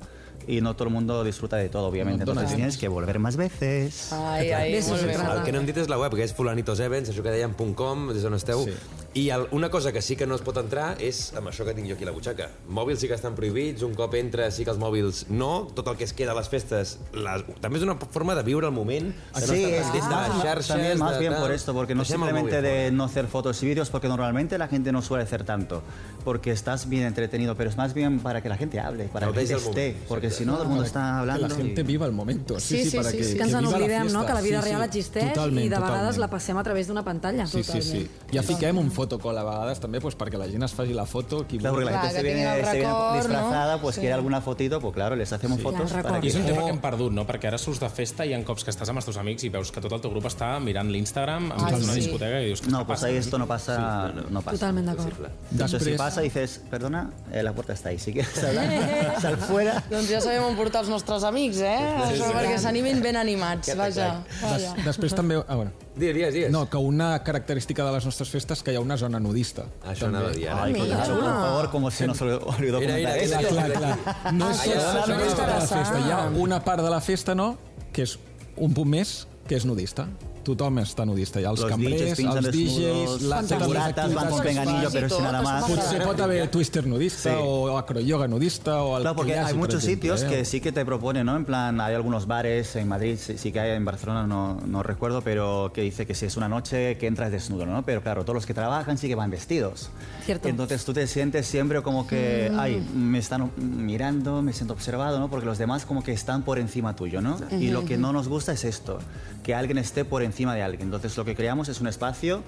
y 0.46 0.60
no 0.60 0.74
todo 0.74 0.88
el 0.88 0.94
mundo 0.94 1.24
disfruta 1.24 1.56
de 1.56 1.68
todo, 1.68 1.86
obviamente. 1.88 2.24
No, 2.24 2.32
Entonces 2.32 2.54
tienes 2.56 2.76
que 2.76 2.88
volver 2.88 3.18
más 3.18 3.36
veces. 3.36 4.12
Ai, 4.12 4.50
ai, 4.52 4.72
D'això 4.76 4.90
molt 4.90 5.02
bé. 5.06 5.14
El 5.36 5.42
que 5.44 5.52
no 5.52 5.58
hem 5.60 5.66
dit 5.66 5.76
és 5.82 5.88
la 5.88 5.98
web, 5.98 6.14
que 6.14 6.22
és 6.22 6.32
Fulanitos 6.34 6.80
Events, 6.80 7.10
això 7.10 7.22
que 7.24 7.32
dèiem 7.34 7.54
.com, 7.74 8.08
des 8.12 8.22
d'on 8.22 8.34
esteu. 8.38 8.64
Sí. 8.64 8.74
I 9.16 9.30
el, 9.32 9.46
una 9.50 9.70
cosa 9.70 9.92
que 9.92 10.02
sí 10.02 10.14
que 10.14 10.26
no 10.26 10.34
es 10.36 10.42
pot 10.44 10.58
entrar 10.60 10.98
és 11.00 11.32
amb 11.38 11.48
això 11.48 11.64
que 11.64 11.72
tinc 11.74 11.88
jo 11.88 11.94
aquí 11.96 12.04
a 12.04 12.10
la 12.10 12.12
butxaca. 12.12 12.50
Mòbils 12.68 13.00
sí 13.00 13.08
que 13.08 13.14
estan 13.16 13.34
prohibits, 13.34 13.82
un 13.82 13.94
cop 13.96 14.14
entra 14.14 14.50
sí 14.52 14.62
que 14.66 14.70
els 14.70 14.78
mòbils 14.78 15.24
no, 15.30 15.66
tot 15.74 15.88
el 15.88 15.96
que 15.96 16.04
es 16.04 16.12
queda 16.12 16.32
a 16.32 16.36
les 16.36 16.50
festes... 16.52 16.98
Les, 17.16 17.44
també 17.64 17.78
és 17.80 17.86
una 17.86 17.96
forma 17.96 18.34
de 18.36 18.42
viure 18.44 18.68
el 18.68 18.74
moment, 18.76 19.08
de 19.08 19.40
no 19.40 19.46
Sí, 19.46 19.64
estar 19.64 19.80
es, 19.80 19.86
pendent 19.86 20.04
de 20.10 20.14
más- 20.14 20.28
les 20.34 20.42
xarxes... 20.44 20.68
también 20.68 20.98
más 20.98 21.14
de, 21.14 21.18
bien 21.20 21.32
tal. 21.32 21.42
por 21.42 21.52
esto, 21.52 21.72
porque 21.72 21.94
no 21.94 22.02
Deixem 22.04 22.20
el 22.22 22.28
simplemente 22.28 22.60
mòbil 22.60 22.68
de 22.84 22.90
no 22.92 23.04
hacer 23.04 23.26
fotos 23.26 23.62
y 23.62 23.66
vídeos, 23.66 23.88
porque 23.88 24.06
normalmente 24.08 24.58
la 24.58 24.68
gente 24.68 24.92
no 24.92 25.00
suele 25.00 25.24
hacer 25.24 25.44
tanto, 25.44 25.82
porque 26.22 26.50
estás 26.52 26.86
bien 26.88 27.04
entretenido, 27.04 27.56
pero 27.56 27.70
es 27.70 27.76
más 27.78 27.94
bien 27.94 28.20
para 28.20 28.42
que 28.42 28.50
la 28.50 28.58
gente 28.58 28.80
hable, 28.80 29.04
para 29.04 29.28
que 29.28 29.32
la 29.32 29.38
gente 29.48 29.54
esté, 29.54 29.96
porque 30.08 30.26
exacte. 30.26 30.35
Si 30.36 30.44
no 30.44 30.52
todo 30.52 30.62
el 30.62 30.68
mundo 30.68 30.84
está 30.84 31.00
que 31.00 31.18
hablando. 31.20 31.48
la 31.48 31.54
gente 31.54 31.82
viva 31.82 32.06
el 32.06 32.12
momento. 32.12 32.60
Sí, 32.60 32.76
Sí, 32.76 32.84
sí, 32.84 32.90
sí, 32.90 32.96
para 32.96 33.10
sí, 33.10 33.16
que, 33.18 33.24
sí. 33.24 33.34
Que 33.36 33.42
ens 33.42 33.54
en 33.54 33.66
oblidem, 33.66 34.12
no? 34.12 34.26
Que 34.26 34.34
la 34.34 34.40
vida 34.40 34.62
sí, 34.62 34.68
real 34.68 34.80
sí. 34.82 34.86
existeix 34.86 35.32
Totalment, 35.34 35.66
i 35.66 35.68
de 35.68 35.76
vegades 35.76 35.92
totalment. 35.96 36.18
la 36.20 36.28
passem 36.30 36.56
a 36.58 36.62
través 36.64 36.86
d'una 36.88 37.04
pantalla. 37.04 37.46
Sí, 37.46 37.62
sí, 37.62 37.82
sí. 37.82 38.08
Ja 38.32 38.42
fiquem 38.42 38.78
un 38.78 38.90
fotocall 38.90 39.38
a 39.38 39.44
vegades 39.44 39.80
també 39.80 40.00
pues, 40.00 40.16
perquè 40.16 40.38
la 40.38 40.46
gent 40.48 40.62
es 40.64 40.72
faci 40.74 40.92
la 40.92 41.06
foto. 41.06 41.46
Qui 41.46 41.58
Claro, 41.58 41.76
porque 41.76 41.90
la 41.90 42.00
gente 42.00 42.16
se 42.16 42.22
que 42.22 42.22
viene, 42.34 42.64
se 42.64 42.76
viene 42.76 42.92
disfrazada, 43.16 43.80
pues 43.80 43.94
Sí. 43.94 44.00
quiere 44.00 44.14
alguna 44.14 44.40
fotito, 44.40 44.80
pues 44.80 44.94
claro, 44.94 45.16
les 45.16 45.32
hacemos 45.32 45.60
fotos 45.60 45.90
Ya, 45.90 45.96
el 45.98 46.02
para 46.02 46.18
record. 46.20 46.24
I 46.24 46.28
és 46.28 46.34
que... 46.34 46.40
un 46.40 46.46
tema 46.46 46.64
que 46.64 46.70
hem 46.70 46.80
perdut, 46.80 47.12
no? 47.12 47.26
Perquè 47.26 47.46
ara 47.48 47.58
surts 47.58 47.80
de 47.80 47.88
festa 47.88 48.24
i 48.26 48.30
hi 48.30 48.34
ha 48.34 48.44
cops 48.44 48.64
que 48.64 48.70
estàs 48.70 48.88
amb 48.90 48.98
els 48.98 49.04
teus 49.06 49.16
amics 49.16 49.44
i 49.44 49.48
veus 49.48 49.70
que 49.72 49.80
tot 49.80 49.92
el 49.92 50.00
teu 50.00 50.10
grup 50.10 50.26
està 50.26 50.58
mirant 50.60 50.90
l'Instagram 50.90 51.50
enmig 51.52 51.74
Ah, 51.74 51.78
d'una 51.78 51.92
sí. 51.94 52.00
discoteca 52.00 52.40
i 52.42 52.46
dius 52.46 52.60
que 52.60 52.70
No, 52.70 52.86
pues 52.86 53.02
ahí 53.02 53.16
esto 53.16 53.38
no 53.38 53.46
pasa, 53.46 54.12
no, 54.30 54.42
pasa. 54.42 54.58
Totalment 54.58 54.86
d'acord. 54.88 55.18
De 55.50 55.64
hecho, 55.64 55.78
si 55.78 55.84
Després- 55.92 55.96
pasa, 55.98 56.20
dices, 56.20 56.60
perdona, 56.70 57.10
eh, 57.32 57.42
la 57.42 57.52
puerta 57.52 57.72
está 57.72 57.88
ahí. 57.90 57.98
Si 57.98 58.12
quieres 58.12 58.42
hablar, 58.44 59.16
sal 59.20 59.36
fuera. 59.36 59.82
Doncs 59.90 60.08
ja 60.10 60.20
sabem 60.26 60.44
on 60.44 60.56
portar 60.58 60.82
els 60.84 60.90
nostres 60.92 61.24
amics, 61.26 61.60
eh? 61.64 61.76
Això 62.04 62.28
perquè 62.34 62.58
s'animin 62.62 63.00
ben 63.04 63.16
animats, 63.20 63.70
vaja. 63.78 64.08
vaja. 64.42 64.74
Des, 64.76 64.84
després 64.88 65.14
també... 65.16 65.38
Ah, 65.46 65.56
bueno. 65.56 65.72
Digues, 65.96 66.14
digues, 66.18 66.34
digues. 66.34 66.52
No, 66.52 66.66
que 66.70 66.80
una 66.82 67.12
característica 67.24 67.86
de 67.86 67.94
les 67.94 68.04
nostres 68.08 68.30
festes 68.32 68.62
que 68.66 68.74
hi 68.74 68.76
ha 68.76 68.82
una 68.84 68.98
zona 69.00 69.20
nudista. 69.22 69.64
Això 69.86 70.10
anava 70.10 70.32
a 70.32 70.36
dir 70.36 70.48
ara. 70.50 70.66
Ay, 70.66 70.74
claro, 70.76 71.18
por 71.20 71.30
favor, 71.30 71.70
como 71.72 71.90
se 71.90 72.06
nos 72.06 72.20
olvidó 72.20 72.80
Mira, 72.80 72.96
mira, 72.96 73.14
comentar 73.14 73.14
mira, 73.14 73.16
esto. 73.16 73.54
Clar, 73.54 73.72
clar, 73.72 73.96
clar. 73.96 74.34
No 74.34 74.50
és 74.50 74.60
Ah, 74.76 75.04
no, 75.06 75.16
no 75.16 75.24
no, 75.24 75.46
la 75.46 75.60
festa. 75.66 75.98
Hi 76.00 76.10
ha 76.12 76.22
una 76.36 76.62
part 76.64 76.82
de 76.82 76.90
la 76.90 77.00
festa, 77.00 77.34
no?, 77.34 77.56
que 77.92 78.04
és 78.04 78.18
un 78.56 78.74
punt 78.76 78.90
més, 78.92 79.22
que 79.48 79.56
és 79.56 79.64
nudista. 79.64 80.08
Tothom 80.46 80.78
està 80.78 81.04
nudista. 81.08 81.40
Hi 81.42 81.44
ha 81.44 81.50
els 81.50 81.60
Los 81.64 81.70
cambrers, 81.72 82.00
DJs 82.16 82.36
els 82.36 82.50
DJs... 82.54 83.22
les 83.26 83.48
seguratas 83.50 84.14
van 84.14 84.28
con 84.30 84.38
activitats 84.38 84.42
que 84.42 84.48
es 84.48 84.56
penganillo, 84.56 84.90
pero 84.92 85.08
sin 85.10 85.24
nada 85.24 85.42
más. 85.42 85.64
Potser 85.64 86.02
pot 86.04 86.20
haver 86.20 86.48
twister 86.50 86.86
nudista 86.86 87.30
Sí. 87.32 87.36
o 87.42 87.76
acroyoga 87.76 88.28
nudista 88.28 88.82
o 88.82 88.96
el 88.96 89.02
Claro, 89.02 89.14
que 89.14 89.18
porque 89.18 89.32
hi 89.32 89.38
hagi, 89.38 89.50
hay 89.52 89.58
muchos 89.58 89.82
sitios 89.82 90.22
eh? 90.22 90.28
que 90.28 90.44
sí 90.44 90.60
que 90.60 90.70
te 90.72 90.84
proponen, 90.84 91.26
¿no? 91.26 91.34
En 91.36 91.44
plan, 91.44 91.80
hay 91.80 91.94
algunos 91.94 92.26
bares 92.26 92.76
en 92.76 92.86
Madrid, 92.88 93.18
sí, 93.18 93.50
que 93.52 93.58
hay 93.60 93.72
en 93.72 93.84
Barcelona, 93.84 94.26
no, 94.26 94.60
no 94.66 94.82
recuerdo, 94.82 95.22
pero 95.22 95.72
que 95.74 95.82
dice 95.82 96.06
que 96.06 96.14
si 96.14 96.26
es 96.26 96.36
una 96.36 96.48
noche 96.48 96.96
que 96.98 97.06
entras 97.08 97.32
desnudo, 97.32 97.66
¿no? 97.66 97.82
Pero 97.84 98.00
claro, 98.02 98.22
todos 98.22 98.34
los 98.36 98.46
que 98.46 98.54
trabajan 98.54 98.98
sí 98.98 99.08
que 99.08 99.14
van 99.16 99.30
vestidos. 99.30 99.90
Cierto. 100.24 100.48
Entonces 100.48 100.84
tú 100.84 100.92
te 100.92 101.06
sientes 101.08 101.46
siempre 101.46 101.82
como 101.82 102.06
que, 102.06 102.50
Mm. 102.52 102.58
ay, 102.60 102.86
me 102.94 103.18
están 103.18 103.50
mirando, 103.56 104.42
me 104.42 104.52
siento 104.52 104.74
observado, 104.74 105.18
¿no? 105.18 105.28
Porque 105.28 105.46
los 105.46 105.58
demás 105.58 105.84
como 105.86 106.02
que 106.04 106.12
están 106.12 106.42
por 106.42 106.58
encima 106.58 106.94
tuyo, 106.94 107.20
¿no? 107.20 107.38
Y 107.58 107.68
lo 107.70 107.84
que 107.84 107.96
no 107.96 108.12
nos 108.12 108.28
gusta 108.28 108.52
es 108.52 108.64
esto, 108.64 108.98
que 109.42 109.54
alguien 109.54 109.78
esté 109.78 110.04
por 110.04 110.22
encima 110.22 110.35
de 110.44 110.62
alguien. 110.62 110.82
Entonces 110.82 111.16
lo 111.16 111.24
que 111.24 111.34
creamos 111.34 111.68
es 111.68 111.80
un 111.80 111.86
espacio 111.88 112.42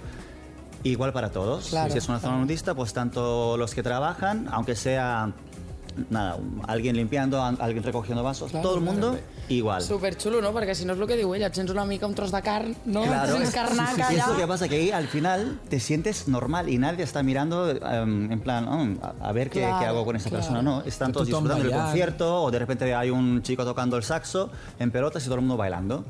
igual 0.82 1.12
para 1.12 1.30
todos. 1.30 1.68
Claro, 1.70 1.90
si 1.92 1.98
es 1.98 2.08
una 2.08 2.20
zona 2.20 2.38
nudista, 2.38 2.74
pues 2.74 2.92
tanto 2.92 3.56
los 3.56 3.74
que 3.74 3.82
trabajan, 3.82 4.48
aunque 4.52 4.76
sea 4.76 5.32
nada, 6.10 6.38
alguien 6.68 6.96
limpiando, 6.96 7.42
alguien 7.42 7.82
recogiendo 7.82 8.22
vasos, 8.22 8.52
todo 8.52 8.76
el 8.76 8.80
mundo 8.82 9.18
igual. 9.48 9.82
Super 9.82 10.14
xulo, 10.14 10.40
no? 10.40 10.52
Perquè 10.54 10.74
si 10.76 10.84
no 10.86 10.92
és 10.94 11.00
el 11.00 11.08
que 11.08 11.16
diu 11.18 11.32
ella, 11.34 11.48
et 11.48 11.56
sents 11.56 11.72
una 11.72 11.82
mica 11.88 12.06
un 12.06 12.14
tros 12.14 12.30
de 12.30 12.38
carn, 12.44 12.76
no? 12.84 13.02
Claro. 13.02 13.32
Et 13.34 13.38
sents 13.40 13.54
carnaca 13.54 14.12
Y 14.12 14.16
es 14.16 14.26
lo 14.28 14.36
que 14.36 14.46
pasa, 14.46 14.68
que 14.68 14.76
ahí 14.76 14.90
al 14.92 15.08
final 15.08 15.58
te 15.68 15.80
sientes 15.80 16.28
normal 16.28 16.68
y 16.68 16.78
nadie 16.78 17.02
está 17.02 17.22
mirando 17.24 17.70
em, 17.70 18.30
en 18.30 18.40
plan, 18.40 18.68
"Oh, 18.68 18.86
a, 19.24 19.32
ver 19.32 19.50
qué, 19.50 19.60
Claro, 19.60 19.78
qué 19.80 19.86
hago 19.86 20.04
con 20.04 20.14
esa 20.16 20.28
claro. 20.28 20.44
persona. 20.44 20.62
No, 20.62 20.82
están 20.82 21.08
Que 21.08 21.14
todos 21.14 21.26
disfrutando 21.26 21.64
del 21.64 21.72
concierto 21.72 22.42
o 22.44 22.50
de 22.52 22.58
repente 22.60 22.94
hay 22.94 23.10
un 23.10 23.42
chico 23.42 23.64
tocando 23.64 23.96
el 23.96 24.02
saxo 24.04 24.50
en 24.78 24.90
pelotas 24.92 25.22
y 25.22 25.26
todo 25.26 25.36
el 25.36 25.40
mundo 25.40 25.56
bailando. 25.56 26.04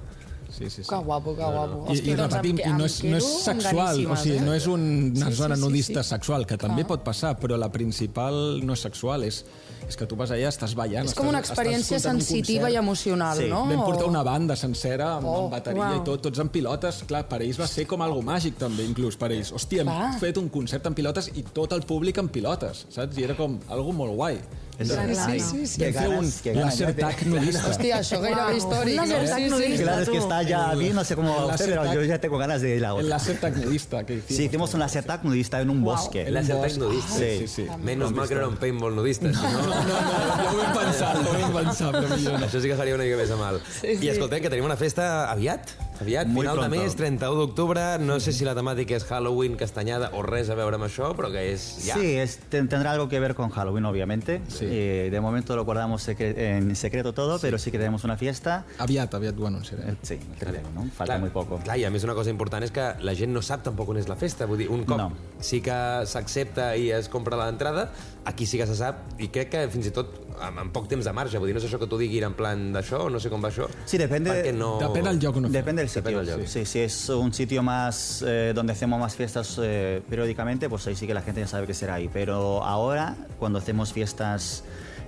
Sí, 0.58 0.68
sí, 0.70 0.82
sí. 0.82 0.88
Que 0.90 0.96
guapo, 0.96 1.36
que 1.36 1.42
guapo. 1.44 1.84
I, 1.94 1.98
i 1.98 2.14
doncs 2.18 2.34
repetim, 2.34 2.58
i 2.58 2.72
no 2.74 2.84
és, 2.88 2.96
no 3.06 3.16
és 3.20 3.26
sexual, 3.44 4.00
o 4.10 4.16
sigui, 4.18 4.36
eh? 4.38 4.42
no 4.42 4.54
és 4.56 4.66
una 4.66 5.28
Sí, 5.30 5.36
zona 5.38 5.54
sí, 5.54 5.60
sí, 5.62 5.66
nudista 5.68 6.02
sí. 6.02 6.08
sexual, 6.10 6.46
que 6.50 6.56
també 6.58 6.82
Clar. 6.82 6.88
pot 6.88 7.04
passar, 7.06 7.36
però 7.38 7.56
la 7.56 7.68
principal 7.70 8.60
no 8.66 8.72
és 8.74 8.82
sexual, 8.82 9.22
és, 9.28 9.44
és 9.88 9.96
que 9.96 10.06
tu 10.10 10.16
vas 10.18 10.32
allà, 10.34 10.48
estàs 10.50 10.74
ballant... 10.74 11.06
És 11.06 11.14
com 11.14 11.28
una 11.30 11.38
experiència 11.38 11.96
un 12.00 12.02
sensitiva 12.08 12.66
concert. 12.66 12.74
i 12.74 12.82
emocional, 12.82 13.38
Sí. 13.38 13.46
no? 13.48 13.62
Vam 13.70 13.84
portar 13.86 14.06
una 14.10 14.24
banda 14.26 14.56
sencera 14.56 15.12
amb, 15.16 15.26
Oh, 15.30 15.44
amb 15.44 15.52
bateria 15.54 15.92
uau. 15.92 16.00
i 16.02 16.04
tot, 16.04 16.22
tots 16.26 16.38
en 16.42 16.48
pilotes. 16.48 17.04
Clar, 17.06 17.22
per 17.30 17.40
ells 17.46 17.60
va 17.60 17.66
ser 17.70 17.86
com 17.86 18.02
algo 18.02 18.20
màgic 18.22 18.58
també, 18.58 18.82
inclús 18.84 19.16
per 19.16 19.30
ells. 19.30 19.52
Hòstia, 19.54 19.82
hem 19.86 19.92
Clar. 19.92 20.18
fet 20.18 20.36
un 20.42 20.48
concert 20.48 20.84
en 20.90 20.94
pilotes 20.98 21.30
i 21.36 21.44
tot 21.54 21.72
el 21.72 21.82
públic 21.86 22.18
en 22.18 22.28
pilotes, 22.28 22.86
saps? 22.90 23.16
I 23.16 23.24
era 23.30 23.36
com 23.38 23.60
algo 23.68 23.92
molt 23.92 24.14
guai. 24.18 24.40
Sí, 24.78 24.92
no. 24.94 25.50
sí, 25.50 25.66
sí. 25.66 25.80
Fer 25.80 26.08
un 26.08 26.14
ganas, 26.14 26.40
qué 26.40 26.52
ganas, 26.52 26.78
laser 26.78 26.86
ya 26.88 26.94
te- 26.94 27.02
tag 27.02 27.26
nudista. 27.26 27.68
Històric, 27.68 28.90
un 28.90 28.96
no? 28.96 29.06
laser 29.06 29.28
tag 29.28 29.50
nudista. 29.50 29.82
Claro, 29.82 30.02
es 30.02 30.08
que 30.08 30.16
está 30.18 30.42
ya 30.42 30.72
mí, 30.76 30.90
no 30.90 31.04
sé 31.04 31.16
cómo 31.16 31.30
va 31.34 31.40
a 31.40 31.44
El 31.46 31.50
usted, 31.50 31.66
pero 31.70 31.94
yo 31.94 32.02
ya 32.04 32.20
tengo 32.20 32.38
ganas 32.38 32.60
de 32.62 32.76
ir 32.76 32.84
a 32.84 32.88
El 32.90 32.92
otra. 32.94 33.08
laser 33.08 33.40
tag 33.40 33.56
nudista 33.56 34.06
que 34.06 34.14
hicimos. 34.14 34.36
Sí, 34.36 34.44
hicimos 34.44 34.74
un 34.74 34.80
laser 34.80 35.04
tag 35.04 35.24
nudista 35.24 35.60
en 35.60 35.70
un 35.70 35.82
bosque. 35.82 36.22
El 36.28 36.34
láser 36.34 36.60
tag 36.60 36.78
nudista. 36.78 37.08
Sí. 37.18 37.38
Sí, 37.40 37.48
sí. 37.48 37.66
Menys 37.82 38.12
mal 38.12 38.28
que 38.28 38.34
no 38.34 38.40
era 38.40 38.48
un 38.48 38.56
paintball 38.56 38.94
nudista. 38.94 39.26
No, 39.28 39.42
No, 39.42 39.66
no, 39.66 39.74
ja 39.74 40.52
ho 40.52 40.56
vam 40.56 40.72
pensar, 40.84 41.16
ho 41.16 41.32
vam 41.32 41.52
pensar, 41.64 41.92
però 41.92 42.16
millor 42.16 42.38
no. 42.40 42.46
Això 42.46 42.60
sí 42.62 42.68
que 42.68 42.76
faria 42.76 42.94
una 42.94 43.04
mica 43.04 43.16
més 43.16 43.30
a 43.30 43.36
mal. 43.36 43.60
Sí, 43.80 43.96
sí. 43.96 44.06
I 44.06 44.08
escoltem, 44.14 44.40
que 44.42 44.48
tenim 44.50 44.64
una 44.64 44.76
festa 44.76 45.28
aviat. 45.32 45.74
Aviat, 46.00 46.26
Muy 46.28 46.42
final 46.42 46.56
de 46.56 46.68
pronto. 46.68 46.82
mes, 46.84 46.94
31 46.96 47.34
d'octubre. 47.40 47.98
No 47.98 48.20
sé 48.20 48.32
si 48.32 48.44
la 48.44 48.54
temàtica 48.54 48.94
és 48.96 49.04
Halloween, 49.04 49.56
castanyada 49.56 50.10
o 50.14 50.22
res 50.22 50.48
a 50.50 50.54
veure 50.54 50.76
amb 50.76 50.84
això, 50.84 51.14
però 51.16 51.30
que 51.32 51.52
és 51.52 51.84
ja. 51.86 51.94
Sí, 51.98 52.16
es- 52.16 52.38
ten- 52.48 52.68
tendrá 52.68 52.92
algo 52.92 53.08
que 53.08 53.18
ver 53.20 53.34
con 53.34 53.50
Halloween, 53.50 53.84
obviamente. 53.84 54.40
Sí. 54.48 54.66
Eh, 54.68 55.08
de 55.10 55.20
momento 55.20 55.56
lo 55.56 55.64
guardamos 55.64 56.06
secre- 56.06 56.34
en 56.38 56.76
secreto 56.76 57.12
todo, 57.12 57.38
pero 57.40 57.58
sí 57.58 57.70
que 57.70 57.78
tenemos 57.78 58.04
una 58.04 58.16
fiesta. 58.16 58.64
Aviat, 58.78 59.12
aviat 59.14 59.38
ho 59.38 59.46
anunciarem. 59.46 59.88
Eh, 59.90 59.96
Sí, 60.02 60.14
el 60.14 60.38
31, 60.38 60.70
¿no? 60.74 60.82
Falta 60.90 61.04
Clar, 61.14 61.20
muy 61.20 61.30
poco. 61.30 61.58
Clar, 61.58 61.78
i 61.78 61.84
a 61.84 61.90
més 61.90 62.04
una 62.04 62.14
cosa 62.14 62.30
important 62.30 62.62
és 62.64 62.70
que 62.70 62.94
la 63.00 63.14
gent 63.14 63.32
no 63.32 63.42
sap 63.42 63.62
tampoc 63.64 63.88
on 63.88 63.96
és 63.98 64.08
la 64.08 64.16
festa. 64.16 64.46
Vull 64.46 64.58
dir, 64.58 64.68
un 64.70 64.84
cop 64.84 64.96
No. 64.98 65.12
sí 65.40 65.60
que 65.60 65.72
s'accepta 66.06 66.76
i 66.76 66.90
es 66.90 67.08
compra 67.08 67.36
l'entrada, 67.36 67.90
aquí 68.24 68.46
sí 68.46 68.56
que 68.58 68.66
se 68.66 68.74
sap, 68.76 69.18
i 69.20 69.28
crec 69.28 69.50
que 69.50 69.68
fins 69.68 69.86
i 69.86 69.90
tot 69.90 70.26
amb, 70.40 70.58
amb 70.60 70.72
poc 70.72 70.86
temps 70.88 71.04
de 71.04 71.12
marge. 71.12 71.38
Vull 71.38 71.48
dir, 71.48 71.54
no 71.54 71.60
és 71.60 71.66
això 71.66 71.78
que 71.80 71.86
tu 71.88 71.98
diguis 71.98 72.22
en 72.22 72.34
plan 72.34 72.72
d'això, 72.72 73.10
no 73.10 73.18
sé 73.20 73.28
com 73.28 73.42
va 73.42 73.48
això. 73.50 73.66
Sí, 73.86 73.98
depende- 73.98 74.30
Perquè 74.30 74.52
no... 74.54 74.78
Depèn 74.78 75.04
del 75.04 75.18
lloc 75.18 75.36
on 75.36 75.44
ho 75.44 75.48
fem. 75.48 75.52
Depende 75.52 75.82
del 75.82 75.87
sitio. 75.88 76.18
Del 76.22 76.26
lloc. 76.40 76.46
Sí, 76.46 76.64
si 76.64 76.80
es 76.80 77.08
un 77.08 77.32
sitio 77.32 77.62
más 77.62 78.22
eh, 78.26 78.52
donde 78.54 78.72
hacemos 78.72 78.98
más 79.00 79.14
fiestas 79.16 79.58
eh, 79.62 80.02
periódicamente, 80.08 80.68
pues 80.68 80.86
ahí 80.86 80.94
sí 80.96 81.06
que 81.06 81.14
la 81.14 81.22
gente 81.22 81.40
ya 81.40 81.46
sabe 81.46 81.66
que 81.66 81.74
será 81.74 81.94
ahí. 81.94 82.08
Pero 82.12 82.62
ahora, 82.64 83.16
cuando 83.38 83.58
hacemos 83.58 83.92
fiestas 83.92 84.64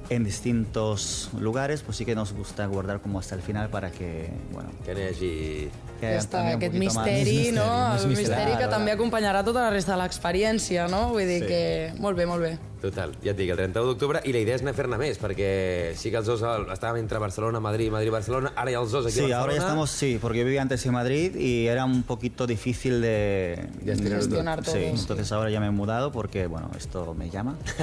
en 0.08 0.24
distintos 0.24 1.30
lugares, 1.38 1.82
pues 1.82 1.96
sí 1.96 2.04
que 2.04 2.14
nos 2.16 2.32
gusta 2.32 2.66
guardar 2.66 3.00
como 3.00 3.20
hasta 3.20 3.36
el 3.36 3.42
final 3.42 3.68
para 3.70 3.90
que, 3.92 4.28
bueno, 4.52 4.70
Que 4.84 4.90
hagi... 4.92 5.70
que 6.00 6.06
Ja 6.06 6.16
està, 6.18 6.40
aquest 6.56 6.74
misteri, 6.80 7.52
no? 7.52 7.66
més 7.92 8.02
El 8.02 8.08
misteri. 8.08 8.30
misteri 8.32 8.56
que 8.58 8.68
també 8.72 8.90
acompanyarà 8.94 9.44
tota 9.44 9.66
la 9.66 9.70
resta 9.70 9.92
de 9.92 9.98
l'experiència, 10.00 10.88
no? 10.88 11.10
Vull 11.12 11.28
dir 11.28 11.42
Sí. 11.42 11.46
que... 11.46 11.92
Molt 12.00 12.16
bé, 12.16 12.24
molt 12.26 12.40
bé. 12.42 12.54
Total, 12.80 13.12
ja 13.22 13.32
et 13.34 13.36
dic, 13.36 13.50
el 13.52 13.58
31 13.58 13.90
d'octubre, 13.90 14.22
i 14.24 14.32
la 14.32 14.38
idea 14.40 14.54
és 14.56 14.62
anar 14.64 14.72
a 14.72 14.76
fer-ne 14.78 14.96
més, 14.96 15.18
perquè 15.20 15.92
sí 16.00 16.08
que 16.08 16.16
els 16.16 16.24
dos 16.30 16.40
estàvem 16.40 17.02
entre 17.02 17.18
Barcelona, 17.20 17.60
Madrid, 17.60 17.90
Madrid, 17.92 18.08
Barcelona, 18.14 18.54
ara 18.56 18.70
hi 18.72 18.74
ha 18.74 18.80
els 18.80 18.90
dos 18.94 19.04
aquí 19.04 19.12
a 19.12 19.14
Sí, 19.16 19.20
Barcelona. 19.20 19.40
ahora 19.42 19.52
ya 19.52 19.58
estamos, 19.60 19.90
sí, 19.90 20.18
porque 20.20 20.38
yo 20.38 20.44
vivía 20.46 20.62
antes 20.62 20.86
en 20.86 20.92
Madrid 20.94 21.34
y 21.36 21.66
era 21.66 21.84
un 21.84 22.02
poquito 22.04 22.46
difícil 22.46 23.02
de 23.02 23.68
Gestionar 23.84 24.20
Gestionar 24.22 24.62
todo. 24.62 24.74
Sí, 24.74 24.80
sí. 24.94 25.00
entonces 25.02 25.30
ahora 25.32 25.50
ya 25.50 25.60
me 25.60 25.66
he 25.66 25.70
mudado 25.70 26.10
porque, 26.10 26.46
bueno, 26.46 26.70
esto 26.78 27.12
me 27.14 27.28
llama 27.28 27.56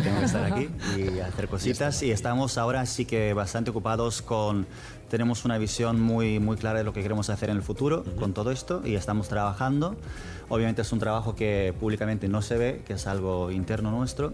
y 0.00 0.02
tengo 0.02 0.18
que 0.20 0.24
estar 0.24 0.44
aquí 0.52 0.68
y 0.96 1.18
hacer 1.20 1.46
cositas 1.48 2.02
y 2.02 2.10
estamos 2.10 2.56
ahora 2.56 2.86
sí 2.86 3.04
que 3.04 3.34
bastante 3.34 3.70
ocupados 3.70 4.22
con 4.22 4.66
tenemos 5.10 5.44
una 5.44 5.58
visión 5.58 6.00
muy 6.00 6.40
muy 6.40 6.56
clara 6.56 6.78
de 6.78 6.84
lo 6.84 6.92
que 6.94 7.02
queremos 7.02 7.28
hacer 7.30 7.50
en 7.50 7.56
el 7.56 7.62
futuro 7.62 8.04
con 8.18 8.32
todo 8.32 8.50
esto 8.50 8.80
y 8.84 8.94
estamos 8.94 9.28
trabajando. 9.28 9.96
Obviamente 10.48 10.82
es 10.82 10.92
un 10.92 10.98
trabajo 10.98 11.34
que 11.34 11.74
públicamente 11.78 12.28
no 12.28 12.42
se 12.42 12.56
ve, 12.56 12.82
que 12.86 12.94
es 12.94 13.06
algo 13.06 13.50
interno 13.50 13.90
nuestro. 13.90 14.32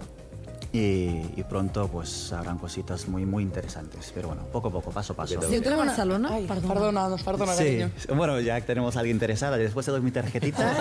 Y, 0.73 1.23
y 1.37 1.45
pronto 1.49 1.89
pues 1.89 2.33
habrán 2.33 2.57
cositas 2.57 3.09
muy 3.09 3.27
muy 3.27 3.43
interesantes, 3.43 4.13
pero 4.15 4.29
bueno, 4.29 4.45
poco 4.53 4.69
a 4.69 4.71
poco, 4.71 4.93
paso 4.93 5.15
a 5.15 5.17
paso. 5.17 5.41
Si 5.43 5.57
a 5.57 5.77
Barcelona, 5.77 6.29
Ai, 6.31 6.47
perdona. 6.47 6.75
perdona, 6.75 7.17
perdona, 7.25 7.53
Sí, 7.55 7.65
cariño. 7.65 7.91
bueno, 8.15 8.39
ya 8.39 8.61
tenemos 8.61 8.95
a 8.95 9.01
alguien 9.01 9.17
interesada. 9.17 9.57
Después 9.57 9.85
te 9.87 9.91
doy 9.91 10.01
mi 10.01 10.13
tarjetita 10.13 10.73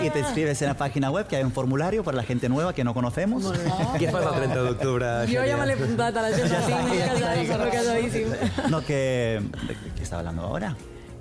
y, 0.00 0.06
y 0.06 0.10
te 0.10 0.20
inscribes 0.20 0.62
en 0.62 0.68
la 0.68 0.74
página 0.76 1.10
web, 1.10 1.26
que 1.26 1.34
hay 1.34 1.42
un 1.42 1.50
formulario 1.50 2.04
para 2.04 2.18
la 2.18 2.22
gente 2.22 2.48
nueva 2.48 2.72
que 2.72 2.84
no 2.84 2.94
conocemos. 2.94 3.42
Què 3.98 4.12
fas 4.12 4.26
el 4.26 4.34
30 4.46 4.62
d'octubre, 4.62 5.06
Jo 5.26 5.42
ja 5.42 5.56
me 5.58 5.66
l'he 5.66 5.74
apuntat 5.74 6.16
a 6.16 6.22
la 6.22 6.30
gent 6.30 6.46
Ja 6.46 6.60
està, 6.60 6.78
tinc 6.86 6.94
ja 6.94 7.14
està, 7.16 7.34
casada, 7.34 7.64
ja 7.64 7.70
casadíssim. 7.72 8.70
No, 8.70 8.80
que... 8.86 9.42
¿De 9.66 9.74
qué 9.96 10.02
estaba 10.04 10.20
hablando 10.20 10.42
ahora? 10.42 10.76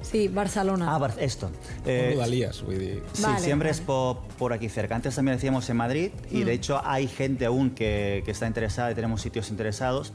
Sí, 0.10 0.28
Barcelona. 0.28 0.94
Ah, 0.94 0.98
Bar- 1.00 1.15
esto. 1.20 1.50
Eh, 1.86 2.12
Rodalies, 2.13 2.62
vull 2.62 2.78
dir... 2.80 3.04
sí, 3.13 3.24
Vale, 3.24 3.39
siempre 3.39 3.70
vale. 3.70 3.80
es 3.80 3.86
por, 3.86 4.20
por 4.38 4.54
aquí 4.54 4.70
cerca. 4.70 4.96
Antes 4.96 5.15
también 5.15 5.38
decíamos 5.38 5.70
en 5.70 5.78
Madrid 5.78 6.12
y 6.32 6.44
de 6.44 6.54
hecho 6.54 6.80
hay 6.84 7.08
gente 7.08 7.46
aún 7.46 7.72
que, 7.72 8.22
que 8.26 8.32
está 8.32 8.46
interesada 8.48 8.91
y 8.91 8.96
tenemos 8.96 9.22
sitios 9.22 9.50
interesados, 9.50 10.13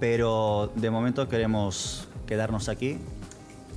pero 0.00 0.70
de 0.76 0.90
momento 0.90 1.28
queremos 1.28 2.08
quedarnos 2.26 2.68
aquí 2.68 2.98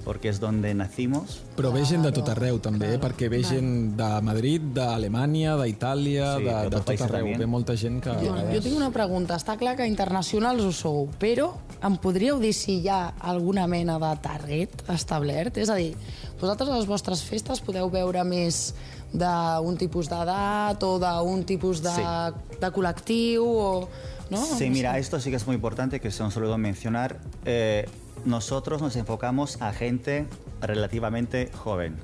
porque 0.03 0.29
es 0.29 0.39
donde 0.39 0.73
nacimos. 0.73 1.41
Però 1.55 1.71
ve 1.71 1.83
gent 1.85 2.03
de 2.05 2.11
tot 2.15 2.29
arreu, 2.33 2.57
també, 2.63 2.95
eh? 2.95 2.99
perquè 3.01 3.29
ve 3.29 3.41
gent 3.45 3.95
de 3.99 4.09
Madrid, 4.25 4.61
d'Alemanya, 4.75 5.55
d'Itàlia, 5.61 6.35
Sí, 6.37 6.45
de, 6.47 6.55
de 6.69 6.75
tot 6.77 6.87
països 6.89 7.05
arreu. 7.09 7.29
Ve 7.37 7.45
molta 7.49 7.75
gent 7.77 7.99
que... 8.03 8.15
Jo, 8.23 8.35
jo 8.53 8.61
tinc 8.65 8.77
una 8.77 8.89
pregunta. 8.91 9.37
Està 9.37 9.57
clar 9.61 9.75
que 9.79 9.85
internacionals 9.89 10.63
ho 10.65 10.71
sou, 10.73 11.05
però 11.21 11.51
em 11.85 11.97
podríeu 12.01 12.39
dir 12.41 12.53
si 12.57 12.79
hi 12.81 12.89
ha 12.89 13.13
alguna 13.19 13.67
mena 13.67 13.99
de 14.01 14.13
target 14.23 14.83
establert? 14.93 15.57
És 15.61 15.69
a 15.69 15.77
dir, 15.77 15.93
vosaltres 16.41 16.69
a 16.69 16.79
les 16.79 16.89
vostres 16.89 17.21
festes 17.27 17.61
podeu 17.61 17.89
veure 17.93 18.23
més 18.25 18.71
d'un 19.11 19.75
tipus 19.77 20.07
d'edat 20.07 20.81
o 20.87 20.95
d'un 21.01 21.43
tipus 21.43 21.81
de, 21.83 21.91
Sí. 21.91 22.57
de 22.61 22.69
col·lectiu 22.71 23.43
o... 23.45 23.89
No? 24.31 24.39
Sí, 24.45 24.69
No 24.69 24.71
mira, 24.71 24.97
esto 24.97 25.19
sí 25.19 25.29
que 25.29 25.35
es 25.35 25.45
muy 25.45 25.55
importante, 25.57 25.99
que 25.99 26.09
se 26.09 26.23
nos 26.23 26.37
olvidó 26.37 26.57
mencionar. 26.57 27.19
Eh, 27.43 27.85
nosotros 28.25 28.81
nos 28.81 28.95
enfocamos 28.95 29.62
a 29.62 29.73
gente 29.73 30.27
relativamente 30.62 31.49
joven. 31.53 31.97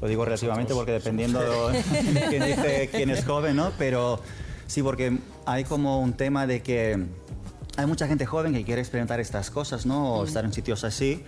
Lo 0.00 0.08
digo 0.08 0.24
relativamente 0.24 0.74
porque 0.74 0.92
dependiendo 0.92 1.68
de 1.70 1.82
quién 2.28 2.44
dice 2.44 2.88
quién 2.92 3.10
es 3.10 3.24
joven, 3.24 3.56
¿no? 3.56 3.72
Pero 3.78 4.20
sí, 4.66 4.82
porque 4.82 5.18
hay 5.46 5.64
como 5.64 6.00
un 6.00 6.12
tema 6.12 6.46
de 6.46 6.62
que 6.62 7.04
hay 7.76 7.86
mucha 7.86 8.06
gente 8.06 8.26
joven 8.26 8.52
que 8.52 8.64
quiere 8.64 8.80
experimentar 8.80 9.20
estas 9.20 9.50
cosas, 9.50 9.86
¿no? 9.86 10.14
O 10.14 10.24
estar 10.24 10.44
en 10.44 10.52
sitios 10.52 10.84
así. 10.84 11.22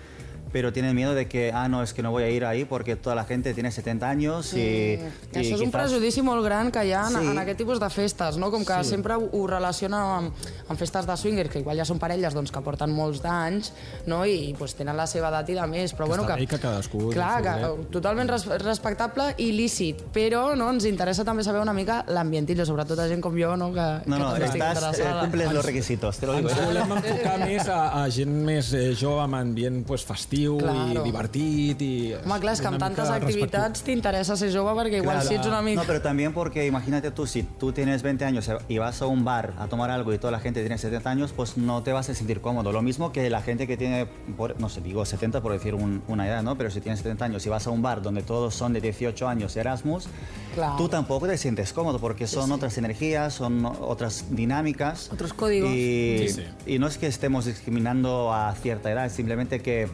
Pero 0.52 0.72
tienen 0.72 0.94
miedo 0.96 1.14
de 1.14 1.28
que, 1.28 1.52
ah, 1.52 1.68
no, 1.68 1.82
es 1.82 1.92
que 1.92 2.02
no 2.02 2.10
voy 2.10 2.22
a 2.22 2.30
ir 2.30 2.44
ahí 2.44 2.64
porque 2.64 2.96
toda 2.96 3.14
la 3.14 3.24
gente 3.24 3.52
tiene 3.54 3.70
70 3.70 4.08
años 4.08 4.54
y... 4.54 4.58
y 4.58 5.00
Això 5.34 5.54
és 5.56 5.60
un 5.60 5.70
prejudici 5.70 6.22
molt 6.24 6.42
gran 6.44 6.70
que 6.72 6.82
hi 6.86 6.92
ha 6.92 7.02
en, 7.08 7.18
Sí. 7.18 7.26
en 7.32 7.38
aquest 7.38 7.58
tipus 7.58 7.78
de 7.80 7.88
festes, 7.90 8.36
no? 8.38 8.50
Com 8.50 8.64
que 8.64 8.78
Sí. 8.82 8.90
sempre 8.90 9.14
ho, 9.14 9.46
relacionen 9.46 9.98
amb, 10.00 10.32
amb 10.68 10.78
festes 10.78 11.06
de 11.06 11.16
swingers, 11.16 11.50
que 11.50 11.60
igual 11.60 11.76
ja 11.76 11.84
són 11.84 11.98
parelles 11.98 12.32
doncs, 12.34 12.50
que 12.50 12.60
porten 12.64 12.90
molts 12.90 13.20
d'anys, 13.22 13.72
no? 14.06 14.24
I, 14.24 14.48
i 14.50 14.54
pues, 14.54 14.74
tenen 14.74 14.96
la 14.96 15.06
seva 15.06 15.28
edat 15.28 15.48
i 15.50 15.54
de 15.58 15.66
més. 15.66 15.92
Però, 15.92 16.04
Que 16.04 16.08
bueno, 16.14 16.24
està 16.24 16.34
que, 16.36 16.40
bé 16.40 16.46
que 16.46 16.58
cadascú 16.62 17.10
Clar, 17.12 17.42
que, 17.42 17.68
totalment 17.92 18.28
res, 18.30 18.46
respectable 18.64 19.34
i 19.38 19.50
lícit, 19.52 20.00
però 20.14 20.54
no, 20.56 20.70
ens 20.72 20.84
interessa 20.88 21.24
també 21.24 21.44
saber 21.44 21.60
una 21.60 21.72
mica 21.76 22.04
l'ambientillo, 22.08 22.64
sobretot 22.64 22.98
a 22.98 23.08
gent 23.08 23.20
com 23.20 23.36
jo, 23.36 23.54
no? 23.56 23.72
Que, 23.74 23.88
No, 24.06 24.16
que 24.16 24.22
no, 24.22 24.30
també 24.32 24.46
estic 24.46 24.62
estás, 24.62 24.98
eh, 25.00 25.12
cumples 25.20 25.52
los 25.52 25.64
requisitos, 25.64 26.18
te 26.18 26.26
lo 26.26 26.34
digo. 26.36 26.48
Ens 26.48 26.64
volem 26.64 26.92
enfocar 26.98 27.38
més 27.44 27.68
a, 27.68 28.02
a 28.04 28.08
gent 28.10 28.32
més 28.46 28.72
eh, 28.72 28.94
jove, 28.98 29.20
amb 29.22 29.34
ambient 29.42 29.84
pues, 29.86 30.04
festiu 30.06 30.37
Claro. 30.46 31.00
i 31.00 31.04
divertit. 31.04 31.82
I, 31.82 32.14
Home, 32.24 32.38
clar, 32.40 32.52
és 32.54 32.60
que 32.60 32.68
amb 32.68 32.78
tantes 32.78 33.08
activitats 33.10 33.82
t'interessa 33.82 34.36
ser 34.36 34.52
jove 34.54 34.72
perquè 34.78 34.98
igual 35.02 35.16
Claro. 35.18 35.28
si 35.28 35.34
ets 35.34 35.46
una 35.46 35.60
mica... 35.62 35.80
No, 35.80 35.86
pero 35.86 36.00
también 36.00 36.32
porque 36.32 36.66
imagínate 36.66 37.10
tú, 37.10 37.26
si 37.26 37.42
tú 37.42 37.72
tienes 37.72 38.02
20 38.02 38.24
años 38.24 38.48
y 38.68 38.78
vas 38.78 39.02
a 39.02 39.06
un 39.06 39.24
bar 39.24 39.54
a 39.58 39.66
tomar 39.68 39.90
algo 39.90 40.12
y 40.12 40.18
toda 40.18 40.30
la 40.30 40.40
gente 40.40 40.60
tiene 40.60 40.78
70 40.78 41.10
años, 41.10 41.32
pues 41.34 41.56
no 41.56 41.82
te 41.82 41.92
vas 41.92 42.08
a 42.08 42.14
sentir 42.14 42.40
cómodo. 42.40 42.70
Lo 42.72 42.82
mismo 42.82 43.10
que 43.12 43.28
la 43.30 43.42
gente 43.42 43.66
que 43.66 43.76
tiene, 43.76 44.06
por- 44.36 44.58
no 44.60 44.68
sé, 44.68 44.80
digo 44.80 45.04
70 45.04 45.40
por 45.40 45.52
decir 45.52 45.74
un- 45.74 46.02
una 46.08 46.26
edad, 46.28 46.42
¿no? 46.42 46.56
Pero 46.56 46.70
si 46.70 46.80
tienes 46.80 47.00
70 47.00 47.24
años 47.24 47.44
y 47.46 47.48
vas 47.48 47.66
a 47.66 47.70
un 47.70 47.82
bar 47.82 48.02
donde 48.02 48.22
todos 48.22 48.54
son 48.54 48.72
de 48.72 48.80
18 48.80 49.26
años 49.28 49.56
Erasmus, 49.56 50.08
Claro. 50.54 50.74
tú 50.76 50.88
tampoco 50.88 51.26
te 51.26 51.36
sientes 51.38 51.72
cómodo 51.72 51.98
porque 51.98 52.26
son 52.26 52.50
otras 52.52 52.76
energías, 52.78 53.34
son 53.34 53.64
otras 53.64 54.26
dinámicas. 54.30 55.10
Otros 55.12 55.32
códigos. 55.32 55.70
Y, 55.70 56.28
Sí, 56.28 56.28
sí. 56.28 56.42
y 56.74 56.78
no 56.78 56.86
es 56.86 56.98
que 56.98 57.06
estemos 57.06 57.44
discriminando 57.46 58.32
a 58.32 58.54
cierta 58.54 58.90
edad, 58.90 59.06
es 59.06 59.12
simplemente 59.12 59.60
que 59.60 59.88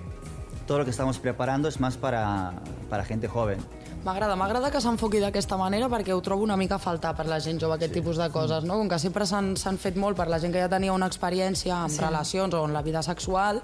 todo 0.66 0.78
lo 0.78 0.84
que 0.84 0.90
estamos 0.90 1.18
preparando 1.18 1.68
es 1.68 1.80
más 1.80 1.96
para, 1.96 2.52
para 2.88 3.04
gente 3.04 3.28
joven. 3.28 3.58
M'agrada, 4.04 4.34
m'agrada 4.36 4.68
que 4.68 4.82
s'enfoqui 4.84 5.16
d'aquesta 5.22 5.56
manera 5.56 5.86
perquè 5.88 6.12
ho 6.12 6.18
trobo 6.20 6.44
una 6.44 6.58
mica 6.60 6.76
a 6.76 6.82
faltar 6.82 7.14
per 7.16 7.24
la 7.24 7.38
gent 7.40 7.56
jove, 7.62 7.78
aquest 7.78 7.94
sí. 7.94 8.00
tipus 8.02 8.18
de 8.20 8.26
coses, 8.28 8.66
no? 8.68 8.76
Com 8.76 8.88
que 8.92 8.98
sempre 9.00 9.24
s'han 9.24 9.78
fet 9.80 9.96
molt 9.96 10.18
per 10.18 10.26
la 10.28 10.36
gent 10.42 10.52
que 10.52 10.60
ja 10.60 10.68
tenia 10.68 10.92
una 10.92 11.08
experiència 11.08 11.78
amb 11.86 11.94
sí. 11.94 12.02
relacions 12.02 12.52
o 12.52 12.60
en 12.68 12.74
la 12.76 12.82
vida 12.84 13.00
sexual 13.06 13.62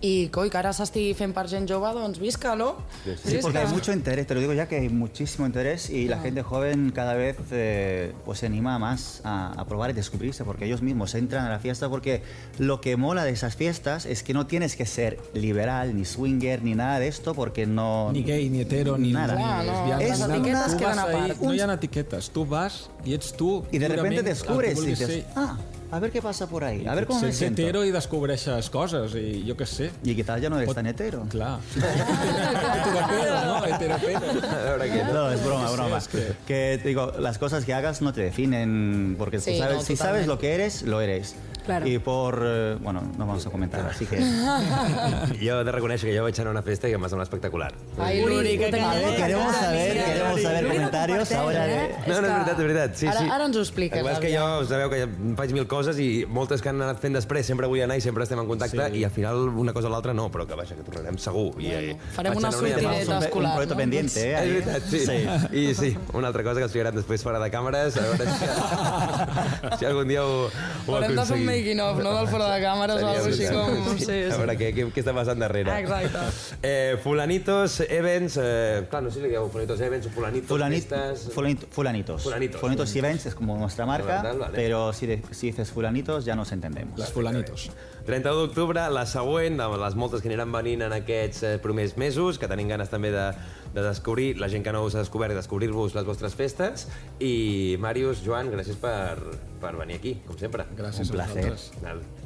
i, 0.00 0.30
coi, 0.32 0.48
que 0.48 0.56
ara 0.56 0.72
s'estigui 0.72 1.12
fent 1.18 1.34
per 1.36 1.44
gent 1.52 1.68
jove, 1.68 1.90
doncs 1.92 2.22
visca, 2.22 2.54
no? 2.56 2.70
Sí, 3.04 3.36
porque 3.42 3.58
hay 3.58 3.68
mucho 3.68 3.92
interés, 3.92 4.26
te 4.26 4.32
lo 4.32 4.40
digo 4.40 4.54
ya 4.54 4.66
que 4.66 4.78
hay 4.80 4.88
muchísimo 4.88 5.44
interés 5.44 5.90
y 5.90 6.08
la 6.08 6.20
gente 6.20 6.42
joven 6.42 6.90
cada 6.94 7.12
vez 7.12 7.36
eh, 7.50 8.14
pues 8.24 8.38
se 8.38 8.46
anima 8.46 8.78
más 8.78 9.20
a, 9.24 9.52
a 9.52 9.66
probar 9.66 9.90
y 9.90 9.92
descubrirse 9.92 10.42
porque 10.44 10.64
ellos 10.64 10.80
mismos 10.80 11.14
entran 11.14 11.44
a 11.44 11.50
la 11.50 11.58
fiesta 11.58 11.90
porque 11.90 12.22
lo 12.58 12.80
que 12.80 12.96
mola 12.96 13.24
de 13.24 13.32
esas 13.32 13.56
fiestas 13.56 14.06
es 14.06 14.22
que 14.22 14.32
no 14.32 14.46
tienes 14.46 14.74
que 14.74 14.86
ser 14.86 15.20
liberal, 15.34 15.94
ni 15.94 16.06
swinger, 16.06 16.62
ni 16.62 16.74
nada 16.74 16.98
de 16.98 17.08
esto 17.08 17.34
porque 17.34 17.66
no... 17.66 18.10
Ni 18.10 18.22
gay, 18.22 18.48
ni 18.48 18.60
hetero, 18.60 18.96
ni, 18.96 19.12
Nada. 19.12 19.34
ni 19.34 19.42
Clar, 19.42 19.81
no, 19.90 19.98
lesbiana. 19.98 20.26
les 20.26 20.28
ni 20.28 20.50
nada. 20.50 20.66
etiquetes 20.66 20.72
Tu 20.72 20.78
queden 20.78 20.96
vas 20.96 20.98
a 20.98 21.06
ahí, 21.06 21.28
part. 21.28 21.40
No 21.42 21.54
hi 21.54 21.60
ha 21.60 21.72
etiquetes. 21.74 22.30
Tu 22.30 22.46
vas 22.46 22.90
i 23.04 23.14
ets 23.14 23.32
tu. 23.34 23.64
Y 23.70 23.78
de 23.78 23.88
repente 23.88 24.22
descubres 24.22 24.74
vulguis 24.74 24.98
dices, 24.98 25.24
ah, 25.36 25.56
a 25.92 25.98
ver 26.00 26.10
qué 26.10 26.22
pasa 26.22 26.46
por 26.46 26.64
ahí, 26.64 26.86
a 26.86 26.94
ver 26.94 27.06
cómo 27.06 27.20
me 27.20 27.32
siento. 27.32 27.60
hetero 27.60 27.84
i 27.84 27.90
descobreixes 27.92 28.70
coses, 28.72 29.12
i 29.14 29.44
jo 29.44 29.52
què 29.60 29.66
sé. 29.68 29.90
Y 30.02 30.14
quizás 30.16 30.40
ya 30.40 30.48
no 30.48 30.56
eres 30.58 30.72
tan 30.74 30.86
hetero. 30.86 31.26
Clar. 31.28 31.60
Heteropero, 31.76 33.44
no? 33.44 33.66
Heteropero. 33.66 35.12
No, 35.12 35.30
es 35.30 35.44
broma, 35.44 35.70
broma. 35.70 35.98
Que 36.46 36.80
digo, 36.82 37.12
las 37.18 37.36
cosas 37.36 37.66
que 37.66 37.74
hagas 37.74 38.00
no 38.00 38.14
te 38.14 38.22
definen, 38.22 39.16
porque 39.18 39.36
tú 39.36 39.52
sabes, 39.58 39.76
no, 39.76 39.82
si 39.82 39.96
sabes 39.96 40.26
lo 40.26 40.38
que 40.38 40.54
eres, 40.54 40.80
lo 40.80 41.02
eres. 41.02 41.34
Claro. 41.64 41.86
Y 41.86 41.98
por, 41.98 42.42
eh, 42.44 42.76
bueno, 42.80 43.02
no 43.16 43.26
vamos 43.26 43.46
a 43.46 43.50
comentar, 43.50 43.86
así 43.86 44.04
que... 44.06 44.18
Jo 45.42 45.60
he 45.60 45.64
de 45.64 45.72
reconèixer 45.72 46.08
que 46.10 46.16
jo 46.16 46.24
vaig 46.26 46.38
anar 46.40 46.50
a 46.50 46.54
una 46.56 46.62
festa 46.66 46.88
i 46.90 46.94
em 46.96 47.02
va 47.02 47.08
semblar 47.10 47.26
espectacular. 47.28 47.70
Ai, 47.98 48.20
l'únic 48.24 48.58
que 48.58 48.68
Eh, 48.72 49.14
queremos 49.16 49.54
saber, 49.56 49.92
queremos 50.04 50.42
saber 50.42 50.66
comentarios 50.66 51.32
ahora 51.32 51.66
de... 51.66 51.76
No, 52.06 52.20
no, 52.20 52.26
és 52.26 52.32
veritat, 52.32 52.52
és 52.52 52.66
veritat. 52.66 52.96
Sí, 52.98 53.06
Ara- 53.06 53.20
sí. 53.20 53.28
ara 53.30 53.46
ens 53.46 53.56
ho 53.56 53.60
expliques, 53.62 53.98
El 53.98 54.04
que 54.04 54.10
passa 54.10 54.20
és 54.20 54.26
que 54.26 54.32
jo 54.36 54.64
sabeu 54.68 54.90
que 54.90 55.00
faig 55.38 55.52
mil 55.54 55.66
coses 55.70 55.98
i 56.02 56.08
moltes 56.28 56.62
que 56.62 56.70
han 56.72 56.80
anat 56.82 57.00
fent 57.02 57.14
després 57.16 57.46
sempre 57.46 57.68
vull 57.70 57.82
anar 57.84 57.96
i 57.98 58.04
sempre 58.04 58.24
estem 58.26 58.40
en 58.42 58.48
contacte 58.50 58.88
sí. 58.90 58.98
i 59.00 59.04
al 59.06 59.14
final 59.14 59.48
una 59.62 59.72
cosa 59.72 59.86
o 59.88 59.92
l'altra 59.94 60.12
no, 60.14 60.28
però 60.34 60.46
que 60.46 60.54
vaja, 60.58 60.74
que 60.74 60.82
tornarem 60.86 61.18
segur. 61.18 61.52
I, 61.62 61.70
eh, 61.72 61.96
farem 62.16 62.36
una 62.36 62.50
un, 62.50 62.66
escolar, 62.66 63.22
un 63.22 63.54
proyecto 63.54 63.74
¿no? 63.74 63.80
pendiente, 63.80 64.20
¿eh? 64.20 64.32
És 64.32 64.40
ahí. 64.40 64.50
veritat, 64.50 64.82
sí. 64.90 65.00
sí. 65.06 65.18
I 65.52 65.74
sí, 65.74 65.96
una 66.12 66.28
altra 66.28 66.42
cosa 66.42 66.58
que 66.60 66.66
explicarem 66.66 66.96
després 66.98 67.22
fora 67.22 67.38
de 67.42 67.50
càmeres, 67.54 67.96
a 67.96 68.06
veure 68.10 68.26
si, 68.32 69.76
si 69.78 69.84
algun 69.86 70.08
dia 70.08 70.24
ho, 70.24 70.46
ho 70.48 70.94
Haurem 70.94 71.12
de 71.14 71.14
fer 71.14 71.14
un 71.14 71.18
aconseguim. 71.18 71.46
Making 71.52 71.80
of, 71.84 72.00
no?, 72.02 72.12
del 72.18 72.28
fora 72.32 72.48
de 72.54 72.58
càmeres 72.64 72.96
o 73.02 73.06
alguna 73.06 73.30
així 73.30 73.46
brutal. 73.46 73.76
com... 73.84 73.98
Sí, 74.02 74.18
A 74.32 74.38
veure 74.40 74.56
què, 74.58 74.70
què, 74.76 74.86
què 74.96 75.04
està 75.04 75.14
passant 75.16 75.38
darrere. 75.44 75.76
Exacte. 75.82 76.24
Eh, 76.62 76.96
fulanitos, 77.04 77.78
events... 77.88 78.38
Eh, 78.42 78.86
clar, 78.90 79.02
no 79.06 79.10
sé 79.12 79.20
si 79.20 79.24
li 79.26 79.30
dieu 79.34 79.46
fulanitos, 79.52 79.80
events 79.86 80.06
o 80.08 80.14
fulanitos, 80.16 80.50
Fulanit- 80.50 80.88
festes... 80.88 81.28
fulanito- 81.34 81.68
fulanitos. 81.70 82.22
Fulanitos. 82.24 82.94
y 82.94 82.98
events 82.98 83.26
es 83.26 83.34
como 83.34 83.56
nuestra 83.56 83.86
marca, 83.86 84.22
Vale, 84.22 84.38
vale. 84.38 84.54
pero 84.56 84.92
si, 84.92 85.06
de- 85.06 85.22
si 85.30 85.46
dices 85.52 85.70
fulanitos 85.70 86.24
ya 86.24 86.34
nos 86.34 86.50
entendemos. 86.52 86.98
Les 86.98 87.10
fulanitos. 87.12 87.70
31 88.06 88.34
d'octubre, 88.40 88.80
la 88.90 89.06
següent, 89.06 89.56
de 89.60 89.68
les 89.78 89.94
moltes 89.94 90.22
que 90.22 90.28
aniran 90.28 90.50
venint 90.50 90.82
en 90.82 90.92
aquests 90.96 91.42
eh, 91.46 91.58
primers 91.62 91.96
mesos, 91.96 92.38
que 92.38 92.48
tenim 92.50 92.66
ganes 92.72 92.90
també 92.90 93.12
de, 93.14 93.28
de 93.74 93.82
descobrir, 93.82 94.38
la 94.40 94.48
gent 94.52 94.64
que 94.64 94.72
no 94.72 94.82
us 94.84 94.96
ha 94.96 95.04
descobert, 95.04 95.34
descobrir-vos 95.36 95.94
les 95.96 96.08
vostres 96.08 96.36
festes. 96.38 96.88
I 97.20 97.76
Màrius, 97.80 98.24
Joan, 98.24 98.52
gràcies 98.52 98.76
per, 98.80 99.16
per 99.62 99.76
venir 99.80 100.00
aquí, 100.02 100.18
com 100.26 100.38
sempre. 100.40 100.68
Gràcies 100.76 101.08
Un 101.10 101.20
a 101.20 101.26
vosaltres. 101.26 101.70
Plaer. 101.80 102.21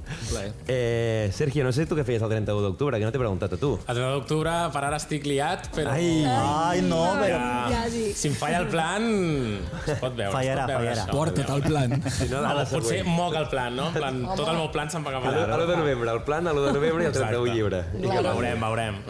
Eh, 0.69 1.31
Sergio, 1.33 1.65
no 1.65 1.73
sé 1.73 1.87
tu 1.87 1.97
què 1.99 2.05
feies 2.07 2.23
el 2.23 2.29
31 2.31 2.63
d'octubre, 2.63 2.99
que 2.99 3.05
no 3.07 3.13
t'he 3.15 3.19
preguntat 3.21 3.53
a 3.55 3.59
tu. 3.61 3.73
El 3.89 3.99
9 4.01 4.13
d'octubre, 4.17 4.53
per 4.75 4.83
ara 4.89 4.97
estic 5.01 5.27
liat, 5.27 5.69
però... 5.75 5.93
Ai, 5.95 6.25
Ay, 6.27 6.83
no, 6.87 7.03
pero... 7.21 7.39
Ja, 7.73 7.83
si 7.91 8.29
em 8.31 8.35
falla 8.39 8.61
el 8.65 8.69
plan, 8.73 9.07
es 9.87 9.99
pot 10.01 10.17
veure. 10.17 10.33
Fallarà, 10.35 10.65
es 10.65 10.71
pot 10.71 10.73
veure 10.73 10.95
fallarà. 10.95 11.05
això. 11.05 11.17
Porta't 11.17 11.53
el 11.57 11.63
plan. 11.67 11.97
si 12.19 12.29
no, 12.31 12.41
No, 12.47 12.53
a 12.61 12.65
potser 12.71 13.03
moc 13.07 13.35
el 13.41 13.49
plan, 13.53 13.77
no? 13.77 13.89
En 13.91 13.99
plan, 13.99 14.21
tot 14.37 14.49
el 14.53 14.57
meu 14.61 14.71
plan 14.75 14.91
se'n 14.93 15.07
va 15.07 15.15
cap 15.17 15.27
A 15.27 15.33
l'1 15.35 15.45
allà. 15.47 15.67
de 15.73 15.77
novembre, 15.83 16.11
el 16.17 16.23
plan 16.27 16.47
a 16.47 16.53
l'1 16.55 16.67
de 16.69 16.73
novembre 16.79 17.05
i 17.05 17.11
el 17.11 17.17
31 17.17 17.55
lliure. 17.55 17.83
I 17.99 18.03
que 18.07 18.23
veurem, 18.31 18.67
veurem. 18.67 19.01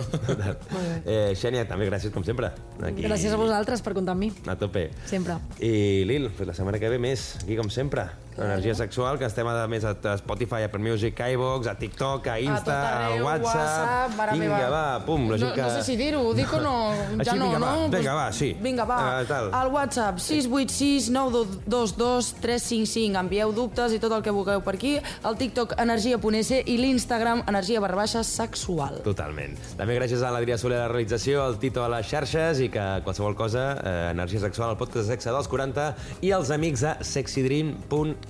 Eh, 1.06 1.32
Xènia, 1.38 1.66
també 1.68 1.88
gràcies 1.90 2.12
com 2.14 2.24
sempre. 2.26 2.52
Aquí, 2.82 3.02
Gràcies 3.06 3.32
a 3.32 3.40
vosaltres 3.40 3.82
per 3.85 3.94
comptar 3.96 4.16
amb 4.16 4.26
mi, 4.26 4.32
A 4.46 4.56
tope. 4.56 4.88
sempre. 5.06 5.37
I 5.61 6.04
Lil, 6.09 6.30
pues 6.37 6.46
la 6.48 6.54
setmana 6.54 6.78
que 6.78 6.88
ve 6.88 6.98
més, 6.98 7.37
aquí 7.42 7.56
com 7.56 7.68
sempre. 7.70 8.06
Energia 8.37 8.75
sexual, 8.75 9.18
que 9.18 9.25
estem 9.25 9.46
a 9.49 9.66
més 9.66 9.85
a 9.85 9.94
Spotify, 10.18 10.62
a 10.62 10.66
Apple 10.68 10.81
Music, 10.83 11.18
a 11.20 11.31
iVox, 11.33 11.66
a 11.68 11.75
TikTok, 11.79 12.27
a 12.29 12.38
Insta, 12.40 12.75
a 12.75 13.07
arreu, 13.07 13.25
WhatsApp. 13.25 13.55
WhatsApp, 13.57 14.16
mare 14.16 14.33
Vinga, 14.33 14.57
meva. 14.57 14.70
va, 14.70 15.05
pum, 15.07 15.31
la 15.31 15.37
No, 15.37 15.38
gent 15.46 15.55
que... 15.55 15.62
no 15.62 15.70
sé 15.70 15.83
si 15.85 15.96
dir-ho, 15.96 16.20
ho 16.29 16.35
dic 16.35 16.53
o 16.53 16.61
no? 16.61 16.75
Ja 16.92 17.31
Així, 17.33 17.38
no, 17.38 17.46
vinga, 17.46 17.59
no? 17.59 17.66
va, 17.66 17.72
Pues- 17.88 18.01
vinga, 18.01 18.14
va, 18.14 18.27
sí. 18.33 18.51
Vinga, 18.61 18.85
va. 18.85 19.25
Tal. 19.27 19.51
Al 19.55 19.68
WhatsApp 19.72 20.18
686 20.18 21.11
922 21.11 22.35
355. 22.40 23.16
Envieu 23.20 23.53
dubtes 23.53 23.92
i 23.96 23.99
tot 24.03 24.12
el 24.12 24.22
que 24.22 24.31
vulgueu 24.35 24.61
per 24.62 24.75
aquí. 24.77 24.96
El 25.25 25.37
TikTok 25.40 25.75
energia.es 25.81 26.51
i 26.66 26.77
l'Instagram 26.79 27.42
energia 27.49 27.81
barra 27.81 27.96
baixa 28.03 28.22
sexual. 28.25 29.01
Totalment. 29.05 29.57
També 29.79 29.96
gràcies 29.99 30.22
a 30.22 30.31
l'Adrià 30.35 30.59
Soler 30.61 30.79
a 30.79 30.87
la 30.87 30.92
realització, 30.92 31.42
al 31.44 31.59
Tito 31.62 31.83
a 31.85 31.88
les 31.88 32.07
xarxes 32.07 32.61
i 32.61 32.68
que 32.72 32.85
qualsevol 33.05 33.35
cosa, 33.38 33.66
eh, 33.83 34.11
Energia 34.12 34.40
Sexual, 34.40 34.70
el 34.75 34.77
podcast 34.77 35.07
de 35.07 35.14
sexe 35.14 35.31
dels 35.33 35.49
40 35.49 35.94
i 36.22 36.31
els 36.37 36.51
amics 36.51 36.83
a 36.85 36.96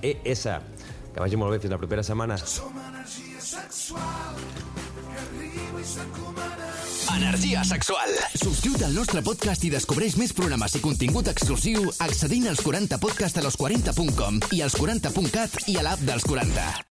sexydream.es. 0.01 0.47
Que 1.13 1.23
vagi 1.23 1.37
molt 1.39 1.55
bé, 1.55 1.59
fins 1.63 1.73
la 1.73 1.79
propera 1.81 2.03
setmana. 2.05 2.37
Som 2.37 2.75
energia 2.77 3.41
sexual 3.41 4.35
que 4.37 5.23
arriba 5.23 5.81
i 5.81 5.85
s'encomana. 5.85 6.67
Energia 7.15 7.63
sexual. 7.65 8.13
Subscriu't 8.35 8.83
al 8.85 8.93
nostre 8.93 9.23
podcast 9.25 9.65
i 9.65 9.71
descobreix 9.73 10.17
més 10.21 10.35
programes 10.37 10.75
i 10.77 10.83
contingut 10.83 11.31
exclusiu 11.31 11.87
accedint 12.05 12.51
als 12.51 12.61
40 12.61 12.99
podcast 13.01 13.39
a 13.41 13.45
los40.com 13.47 14.43
i 14.53 14.61
als 14.61 14.77
40.cat 14.77 15.63
i 15.73 15.79
a 15.81 15.87
l'app 15.87 16.05
dels 16.05 16.27
40. 16.29 16.85